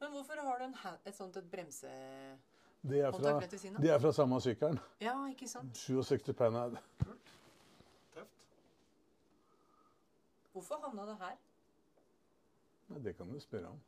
[0.00, 0.74] Men hvorfor har du en,
[1.06, 1.86] et sånt et bremse...
[2.82, 3.40] Det er fra,
[3.80, 4.78] det er fra samme sykkelen.
[5.00, 5.76] Ja, ikke sant?
[5.76, 6.76] 67 Panhad.
[7.04, 7.29] Tøft.
[10.52, 11.38] Hvorfor havna det her?
[12.90, 13.80] Nei, det kan du spørre om.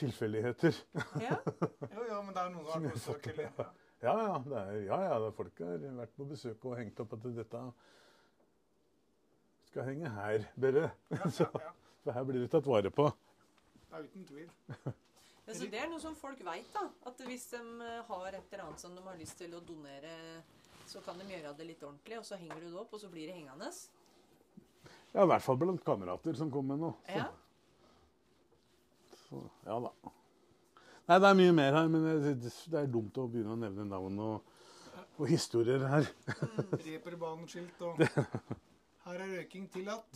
[0.00, 0.76] Tilfeldigheter.
[1.20, 1.36] Ja.
[1.94, 3.50] Jo, ja, men det er noen som har besøk, eller?
[3.58, 3.68] Ja.
[4.02, 7.12] Ja, det er, ja, ja det er folk har vært på besøk og hengt opp
[7.14, 7.60] at dette
[9.68, 10.88] skal henge her, Børre.
[11.12, 11.74] Ja, Så, ja, ja.
[12.02, 13.06] for her blir det tatt vare på.
[13.92, 14.50] ja, uten tvil.
[15.46, 16.88] Ja, så det er noe som folk veit, da.
[17.06, 20.42] At hvis de eh, har et eller annet som de har lyst til å donere,
[20.90, 23.10] så kan de gjøre det litt ordentlig, og så henger du det opp, og så
[23.12, 23.70] blir det hengende.
[25.12, 26.94] Ja, i hvert fall blant kamerater som kom med noe.
[27.06, 27.28] Så, Ja.
[29.28, 29.92] så, ja da.
[31.08, 33.84] Nei, det er mye mer her, men det, det er dumt å begynne å nevne
[33.90, 34.52] navn og,
[35.18, 36.08] og historier her.
[36.86, 38.00] Reperbaneskilt og
[39.04, 40.12] Her er røyking tillatt.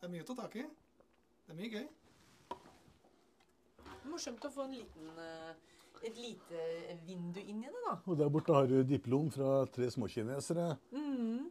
[0.00, 0.64] Det er mye å ta tak i.
[1.46, 1.84] Det er mye gøy.
[4.10, 5.52] Morsomt å få en liten, eh,
[6.02, 6.64] et lite
[7.06, 7.94] vindu inn i det, da.
[8.10, 10.72] Og der borte har du diplom fra tre småkinesere.
[10.90, 11.46] Mm.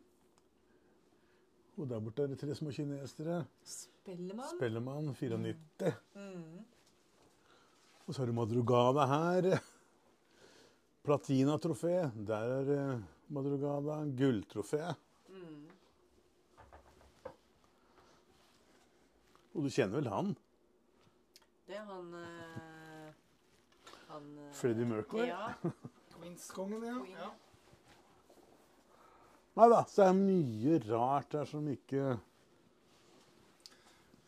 [1.81, 3.39] Og der borte er det tre små kinesere.
[3.65, 4.49] Spellemann.
[4.53, 5.95] Spellemann 94.
[6.13, 6.59] Mm.
[8.05, 9.47] Og så har du Madrugada her.
[11.01, 11.95] Platinatrofé.
[12.27, 12.83] Der er det
[13.33, 13.97] Madrugada.
[14.19, 14.93] Gulltrofé.
[15.29, 15.65] Mm.
[19.55, 20.33] Og du kjenner vel han?
[21.65, 23.13] Det er han eh,
[24.11, 25.31] Han eh, Freddie Mercury?
[25.31, 25.53] Ja.
[26.13, 26.99] Queens-kongen, ja.
[27.01, 27.17] Queen.
[27.17, 27.31] ja.
[29.59, 32.13] Nei da, så er det mye rart her som ikke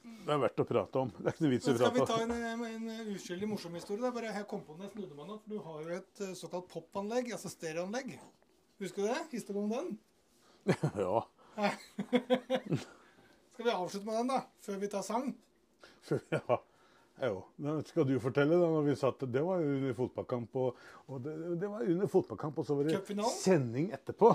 [0.03, 1.11] Det er verdt å prate om.
[1.15, 2.07] Det er ikke noe vits i å prate om.
[2.07, 4.11] skal vi ta en, en uskyldig morsom historie.
[4.15, 5.37] Bare Jeg kom på den jeg snudde meg nå.
[5.47, 8.17] Du har jo et såkalt såkalt popanlegg, altså stereoanlegg.
[8.83, 9.21] Husker du det?
[9.31, 9.95] Du om den?
[11.05, 11.23] Ja.
[13.53, 14.39] Skal vi avslutte med den, da?
[14.65, 15.33] Før vi tar sang?
[16.33, 17.43] Ja, jo.
[17.87, 18.67] Skal du fortelle, da.
[18.75, 22.57] Når vi satt, det var jo under fotballkamp, og, og det, det var under fotballkamp,
[22.59, 24.33] og så var det sending etterpå.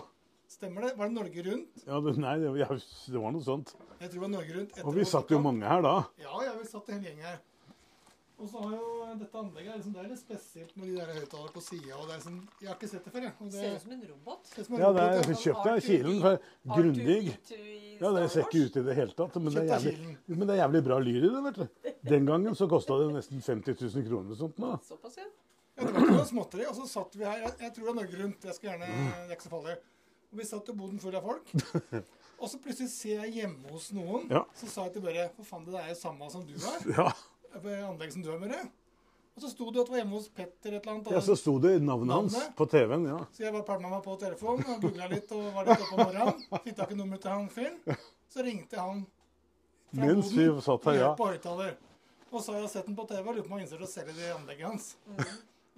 [0.48, 0.94] Stemmer det?
[0.96, 1.82] Var det Norge Rundt?
[1.86, 2.68] Ja, det, nei, det, ja,
[3.12, 3.74] det var noe sånt.
[4.00, 4.70] Jeg tror det var Norge Rundt.
[4.78, 5.92] etter Og vi satt jo mange her da.
[6.22, 7.38] Ja, ja, vi satt en hel gjeng her.
[8.38, 8.88] Og så har jo
[9.18, 11.96] dette anlegget er liksom, Det er litt spesielt med de der høyttalerne på sida.
[12.06, 13.34] Liksom, jeg har ikke sett det før, jeg.
[13.42, 14.50] Og det, Ser ut som en robot.
[14.54, 15.38] som en Ja, det robot, er ja.
[15.42, 16.20] kjøpt av Kilen.
[16.22, 16.38] for
[16.76, 17.18] Grundig.
[17.98, 19.40] Ja, det ser ikke ut i det hele tatt.
[19.42, 21.92] Men det er jævlig, men det er jævlig bra lyd i det, vet du.
[22.14, 24.72] Den gangen så kosta det nesten 50 000 kroner og sånt nå.
[24.86, 25.26] Såpass, ja.
[25.78, 26.64] Ja, det var ikke noe småtteri.
[26.70, 27.42] Og så satt vi her.
[27.42, 28.46] Jeg, jeg tror det er Norge Rundt.
[28.48, 28.86] Jeg skal gjerne,
[29.18, 29.76] Det er ikke så farlig.
[30.32, 31.52] Og vi satt i boden full av folk.
[32.40, 34.28] Og så plutselig ser jeg hjemme hos noen.
[34.30, 34.44] Ja.
[34.55, 36.84] Så sa jeg til Børre For faen, det er jo samme som du er.
[36.94, 37.09] Ja,
[37.56, 38.60] På anlegget som du er, Børre.
[39.38, 41.10] Og så sto det at det var hjemme hos Petter et eller annet.
[41.14, 43.05] ja så sto det navnet hans på TV-en.
[43.06, 43.18] ja.
[43.34, 46.00] Så jeg var pælma meg på telefonen og googla litt og var litt oppe om
[46.02, 46.40] morgenen.
[46.64, 47.76] Fikk tak i nummeret til han fyren.
[48.34, 49.05] Så ringte han
[49.94, 51.12] fra Mens vi boden satt her, ja.
[51.20, 51.76] på høyttaler.
[52.32, 53.88] Og så har jeg sett den på TV og lurer på om han innser å
[53.88, 54.90] selge det anlegget hans.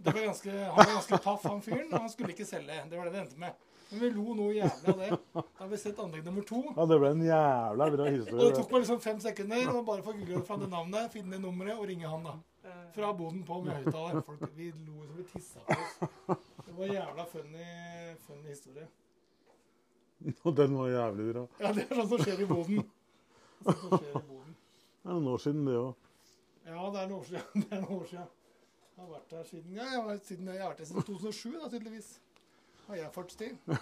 [0.01, 2.81] Det var ganske, han var ganske paff, han fyren, og han skulle ikke selge.
[2.89, 3.61] Det var det det endte med.
[3.91, 5.09] Men vi lo noe jævlig av det.
[5.35, 6.61] Da har vi sett anlegg nummer to.
[6.77, 8.39] Ja, Det ble en jævla bra historie.
[8.39, 11.35] Og det tok meg liksom fem sekunder og bare få google fram det navnet, finne
[11.35, 12.37] det nummeret og ringe han, da.
[12.95, 14.23] Fra boden på med høyttaler.
[14.55, 16.49] Vi lo som vi tissa på oss.
[16.67, 17.69] Det var jævla funny,
[18.27, 18.87] funny historie.
[20.45, 21.47] Og den var jævlig bra.
[21.61, 22.83] Ja, det er som skjer i boden.
[23.65, 24.57] Sånn som skjer i boden.
[25.01, 26.09] Det er noen år siden, det òg.
[26.69, 27.47] Ja, det er noen år siden.
[27.65, 28.29] Det er noen år siden.
[29.01, 31.07] Jeg har vært her siden, ja, jeg har vært, siden, jeg har vært her siden
[31.09, 32.09] 2007, da, tydeligvis.
[32.91, 33.59] Har jeg fartstid.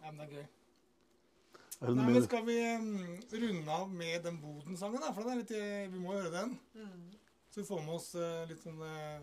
[0.00, 0.44] Ja, men det er gøy.
[1.80, 5.10] Er Nei, men skal vi mm, runde av med den Boden-sangen, da?
[5.12, 6.54] For den er litt, eh, vi må høre den.
[6.72, 7.18] Mm.
[7.52, 9.20] Så vi får med oss eh, litt sånn eh,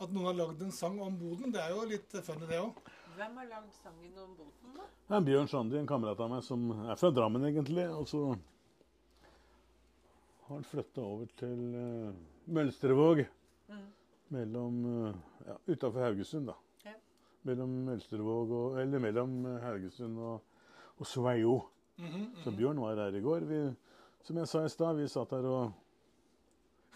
[0.00, 2.80] At noen har lagd en sang om Boden, det er jo litt funny, det òg.
[3.18, 4.88] Hvem har lagd sangen om Boden, da?
[5.10, 7.84] Det er Bjørn Sandi, en kamerat av meg, som er fra Drammen, egentlig.
[7.92, 8.22] Og så
[10.46, 12.16] har han flytta over til uh,
[12.56, 13.26] Mølstervåg.
[13.68, 13.84] Mm.
[14.34, 15.14] Mellom uh,
[15.46, 16.56] ja, Utafor Haugesund, da.
[16.84, 16.94] Ja.
[17.46, 20.42] Mellom Elstervåg og Eller mellom eh, Haugesund og,
[20.98, 21.56] og Sveio.
[22.00, 23.44] Mhm, Så Bjørn var her i går.
[23.46, 23.58] Vi,
[24.26, 25.72] som jeg sa i stad, vi satt her og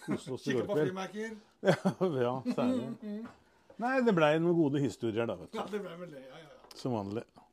[0.07, 1.37] koste oss i Kikka går på frimerker.
[2.27, 2.89] ja, særlig.
[3.03, 3.29] Mhm.
[3.79, 6.25] Nei, det blei noen gode historier, da, vet Ja, det ble vel det.
[6.25, 6.71] Ja, ja, ja.
[6.75, 7.23] Som vanlig.
[7.37, 7.45] ja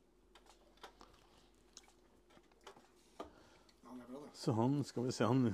[3.92, 4.32] det er bra, det.
[4.34, 5.44] Så han, skal vi se, han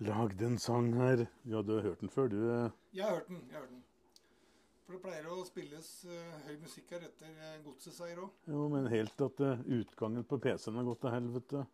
[0.00, 1.26] lagde en sang her.
[1.44, 2.36] Ja, du har hørt den før, du.
[2.50, 2.70] eh.
[2.94, 3.42] Jeg har hørt den.
[3.48, 3.84] jeg har hørt den.
[4.86, 8.34] For det pleier å spilles uh, høy musikk her etter uh, Godset-seier òg.
[8.46, 11.64] Jo, men helt at uh, utgangen på PC-en har gått til helvete.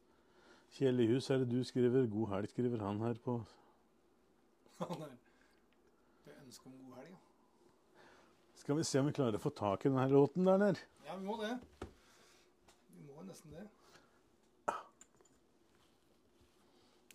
[0.72, 2.06] Kjell i hus, er det du skriver?
[2.08, 3.34] God helg, skriver han her på
[6.24, 7.20] Det er ønske om god helg, ja.
[8.62, 10.80] Skal vi se om vi klarer å få tak i denne låten der, der.
[11.04, 11.52] Ja, vi må det.
[12.96, 13.66] Vi må nesten det.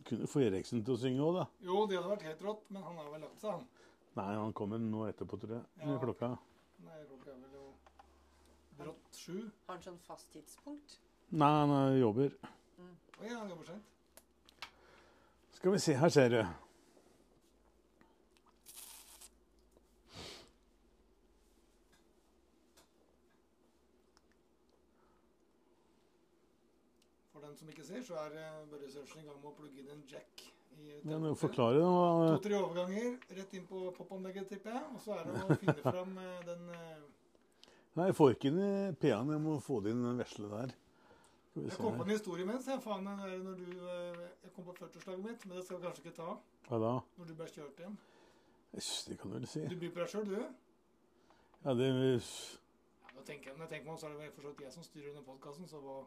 [0.08, 1.46] Kunne få Eriksen til å synge òg, da.
[1.68, 3.66] Jo, det hadde vært helt rått, men han har vel lagt seg, han.
[4.18, 5.66] Nei, han kommer nå etterpå, tror jeg.
[5.84, 5.98] Ja.
[6.02, 6.30] Klokka.
[6.86, 7.66] Nei, klokka er vel jo
[8.80, 9.42] brått sju.
[9.68, 10.98] Har han sånn fast tidspunkt?
[11.36, 12.32] Nei, han jobber.
[12.78, 12.96] Mm.
[13.20, 13.94] Oi, han jobber sent.
[15.58, 16.40] Skal vi se, her ser du.
[27.48, 29.91] Den som ikke ser, så er eh, Børre Sørensen i gang med å plugge inn
[29.94, 30.44] en jack.
[30.78, 32.34] i ja, Men forklare det.
[32.38, 34.90] To-tre overganger rett inn på pop-anlegget, tipper jeg.
[34.94, 37.06] Og så er det å finne fram eh, den eh,
[37.98, 39.32] Nei, jeg får ikke inn i P-en.
[39.34, 40.76] Jeg må få det inn den vesle der.
[41.57, 42.68] Jeg kom på en historie mens.
[42.69, 46.14] Jeg, faen, når du, jeg kom på 40-årslaget mitt, men det skal vi kanskje ikke
[46.19, 46.36] ta
[46.68, 46.91] Hva da?
[47.18, 47.98] når du ble kjørt hjem.
[48.78, 49.64] Det kan du vel si.
[49.65, 50.38] Du byr på deg sjøl, du.
[51.64, 54.34] Ja, det Ja, nå tenker jeg, når jeg tenker meg om, så er det vel
[54.36, 55.98] for så vidt jeg som styrer denne podkasten, så hva,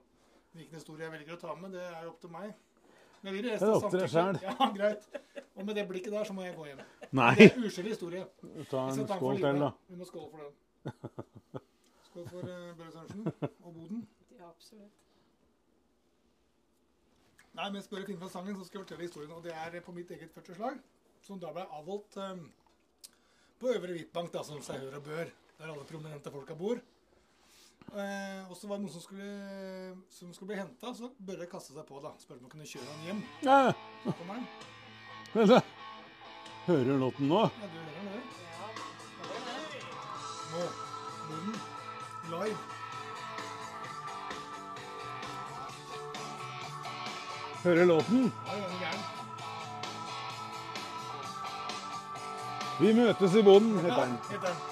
[0.56, 2.52] hvilken historie jeg velger å ta med, det er jo opp til meg.
[3.20, 4.38] Men jeg vil Det er opp til deg sjæl.
[4.46, 5.08] Ja, greit.
[5.54, 6.80] Og med det blikket der, så må jeg gå hjem.
[7.12, 7.34] Nei!
[7.36, 8.22] Det er uskyldig historie.
[8.70, 9.70] Ta en skål til, da.
[9.90, 10.54] Vi må skåle for den.
[12.08, 13.26] Skål for uh, Børre Sørensen
[13.66, 14.06] og Boden.
[14.38, 14.96] Ja, absolutt.
[17.58, 19.34] Nei, mens Børre finner fram sangen, så skal jeg fortelle historien.
[19.36, 20.80] Og det er på mitt eget 40-årslag,
[21.26, 22.46] som da ble avholdt um,
[23.60, 25.34] på Øvre Hvitbank, da, som seg hør og bør.
[25.60, 26.80] Der alle prominente folka bor.
[27.90, 31.74] Eh, og så var det noen som skulle, som skulle bli henta, så Børre kasta
[31.74, 31.98] seg på.
[32.04, 33.22] da, Spurte om han kunne kjøre han hjem.
[34.04, 34.46] Så kommer han.
[35.34, 35.64] vent.
[36.66, 37.40] Hører du låten nå?
[37.40, 38.20] Ja, du hører den, du.
[40.50, 40.64] Nå.
[41.30, 41.54] Boden.
[42.30, 42.58] Live.
[47.64, 48.32] Hører låten?
[52.80, 54.69] Vi møtes i boden, heter den.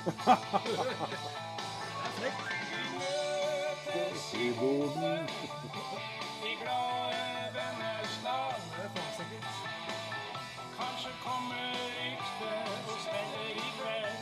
[0.00, 0.06] I
[4.52, 5.28] boden.
[6.42, 8.54] i glade venners er
[9.16, 9.54] sikkert.
[10.78, 14.20] Kanskje kommer ryktet og spiller i kveld.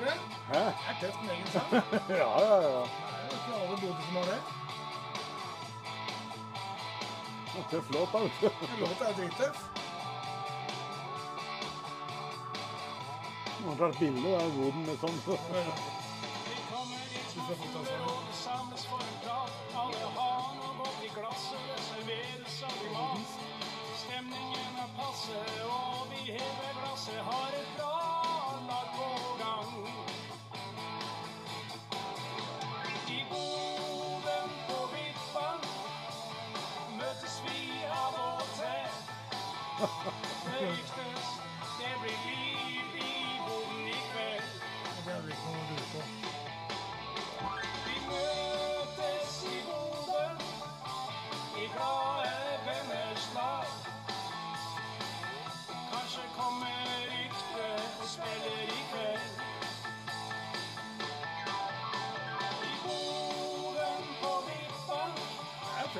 [0.00, 0.14] Det
[0.58, 1.70] er tøft, med egen sang.
[2.08, 2.80] Ja, ja, ja.
[2.80, 2.88] Det
[3.20, 4.40] er ikke alle boder som har det.
[7.70, 8.18] Tøff låt, da.
[8.82, 9.79] låta er drittøff.
[21.04, 23.28] I glasset, det serveres alltid mat.
[23.96, 27.98] Stemningen er passe, og vi hever glasset, har et bra
[28.68, 29.08] lag på
[29.42, 29.70] gang.
[33.08, 35.60] I boden på Vippan
[37.00, 37.60] møtes vi
[38.04, 38.88] av og til.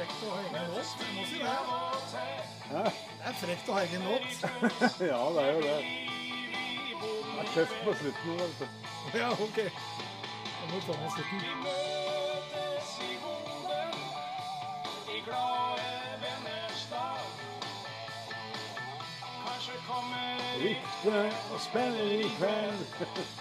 [0.01, 0.93] frekt å ha egen låt.
[1.01, 1.49] Jeg må si det.
[1.51, 2.87] av.
[3.21, 4.31] Det er frekt å ha egen låt.
[5.11, 5.79] Ja, det er jo det.
[7.01, 8.39] Det er tøft på slutten.
[8.41, 8.67] vet du.
[9.19, 9.59] Ja, OK.
[9.61, 11.41] Da må vi ta med slutten.
[20.61, 21.21] Rykte
[21.53, 23.37] og spiller i kveld.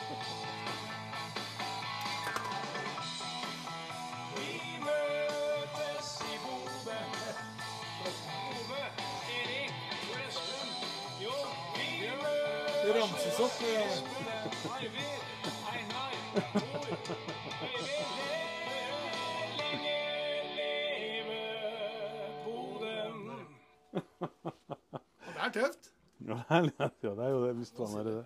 [26.49, 27.55] Det er ja, det er jo det.
[27.59, 28.25] hvis du det det.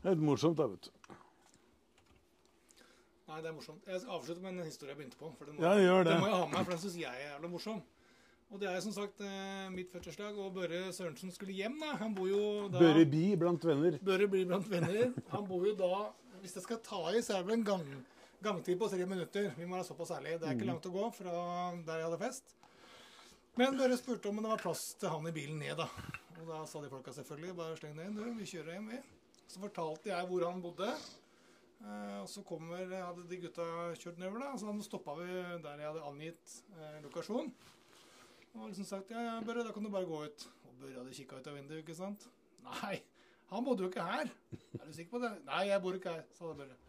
[0.00, 1.18] Det er litt morsomt, da, vet du.
[3.28, 3.86] Nei, det er morsomt.
[3.88, 5.30] Jeg avslutter med en historie jeg begynte på.
[5.38, 6.12] For den må, Ja, gjør det.
[6.12, 7.78] Den må jeg ha med, for den syns jeg er jævla morsom.
[8.52, 11.78] Og det er som sagt eh, mitt fødselsdag, og Børre Sørensen skulle hjem.
[11.80, 11.94] da.
[12.02, 12.42] Han bor jo
[12.74, 13.96] da Børre Bi blant venner.
[14.04, 15.14] Børre Bi blant venner.
[15.32, 15.92] Han bor jo da
[16.42, 17.86] Hvis jeg skal ta i, så er det vel en gang,
[18.44, 19.48] gangtid på tre minutter.
[19.56, 20.42] Vi må være såpass ærlige.
[20.42, 21.38] Det er ikke langt å gå fra
[21.86, 22.54] der jeg hadde fest.
[23.56, 25.88] Men Børre spurte om det var plass til han i bilen ned, da.
[26.40, 28.24] Og da sa de folka selvfølgelig bare sleng deg inn, du.
[28.38, 28.98] Vi kjører hjem, vi.
[29.46, 30.90] Så fortalte jeg hvor han bodde.
[31.84, 33.66] Eh, og så kommer, hadde de gutta
[34.00, 34.52] kjørt nedover, da.
[34.58, 35.28] Så stoppa vi
[35.64, 37.52] der jeg hadde angitt eh, lokasjon.
[38.54, 40.46] Og liksom sagt ja, ja, Børre, da kan du bare gå ut.
[40.68, 42.26] Og Børre hadde kikka ut av vinduet, ikke sant.
[42.68, 42.96] Nei,
[43.50, 44.30] han bodde jo ikke her.
[44.80, 45.34] Er du sikker på det?
[45.46, 46.83] Nei, jeg bor ikke her, sa Børre.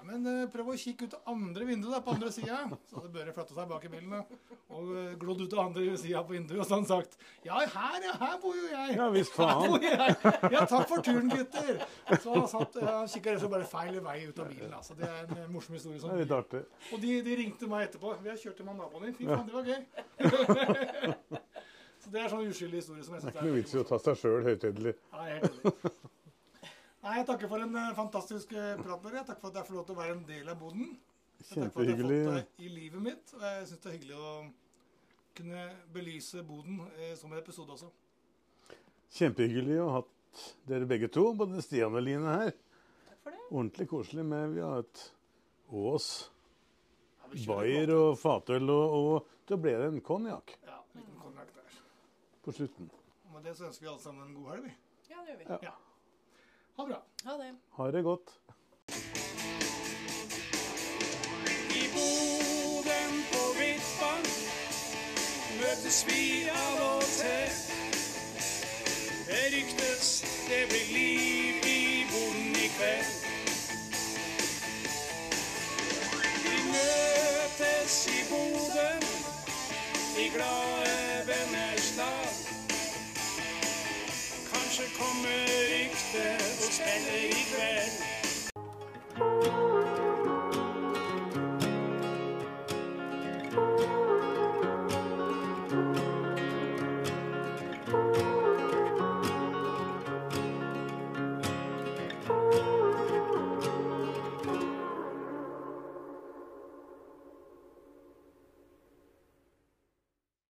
[0.00, 2.62] Ja, men eh, prøv å kikke ut av andre vinduet, da, på andre sida.
[2.88, 4.20] Så hadde Børre flytta seg bak i bilen da,
[4.72, 6.62] og eh, glodd ut av andre sida på vinduet.
[6.62, 8.94] Og så hadde han sagt ja, her, ja, her bor jo jeg.
[8.96, 9.76] Ja visst faen.
[9.84, 10.14] jeg.
[10.54, 11.82] Ja, takk for turen, gutter.
[12.14, 14.72] Så han satt, ja, kikka rett og slett bare feil vei ut av bilen.
[14.80, 14.96] Altså.
[14.96, 15.98] Det er en eh, morsom historie.
[16.00, 16.16] Det Sånn.
[16.16, 16.62] er litt artig.
[16.94, 18.14] Og de, de ringte meg etterpå.
[18.24, 19.18] Vi har kjørt til naboen din.
[19.20, 19.80] Fy faen, det var gøy.
[22.00, 23.80] Så det er sånn uskyldig historie som jeg Det syns er ikke noe vits i
[23.82, 24.94] å ta seg sjøl høytidelig.
[25.12, 25.90] Nei, helt enig.
[27.00, 29.22] Nei, jeg takker for en eh, fantastisk eh, prat, Børre.
[29.24, 30.90] Takk for at jeg får lov til å være en del av boden.
[31.50, 31.56] Kjempehyggelig.
[31.56, 33.32] Jeg takker for at jeg har fått det i livet mitt.
[33.38, 34.32] Og jeg syns det er hyggelig å
[35.40, 35.62] kunne
[35.94, 37.88] belyse boden eh, som en episode også.
[39.16, 42.52] Kjempehyggelig å ha hatt dere begge to, både Stian og Line her.
[43.08, 43.40] Takk for det.
[43.50, 45.06] Ordentlig koselig med Vi har hatt
[45.80, 46.06] Ås,
[47.30, 51.50] Ja, Bayer og fatøl, og, og da ble det en konjakk Ja, en liten konjakk
[51.56, 51.76] der.
[52.44, 52.88] på slutten.
[53.28, 54.72] Og med det så ønsker vi alle sammen en god helg, vi.
[55.12, 55.66] Ja, det gjør vi.
[55.68, 55.74] Ja.
[56.80, 57.02] Ha det bra.
[57.24, 57.54] Ha det.
[57.70, 58.30] Ha det godt.
[61.80, 64.24] I Boden på Vippan
[65.60, 67.52] møtes vi av og til.
[69.28, 70.08] Det ryktes
[70.48, 71.82] det blir liv i
[72.14, 73.12] Boden i kveld.
[76.46, 79.04] Vi møtes i Boden,
[80.16, 80.89] i glade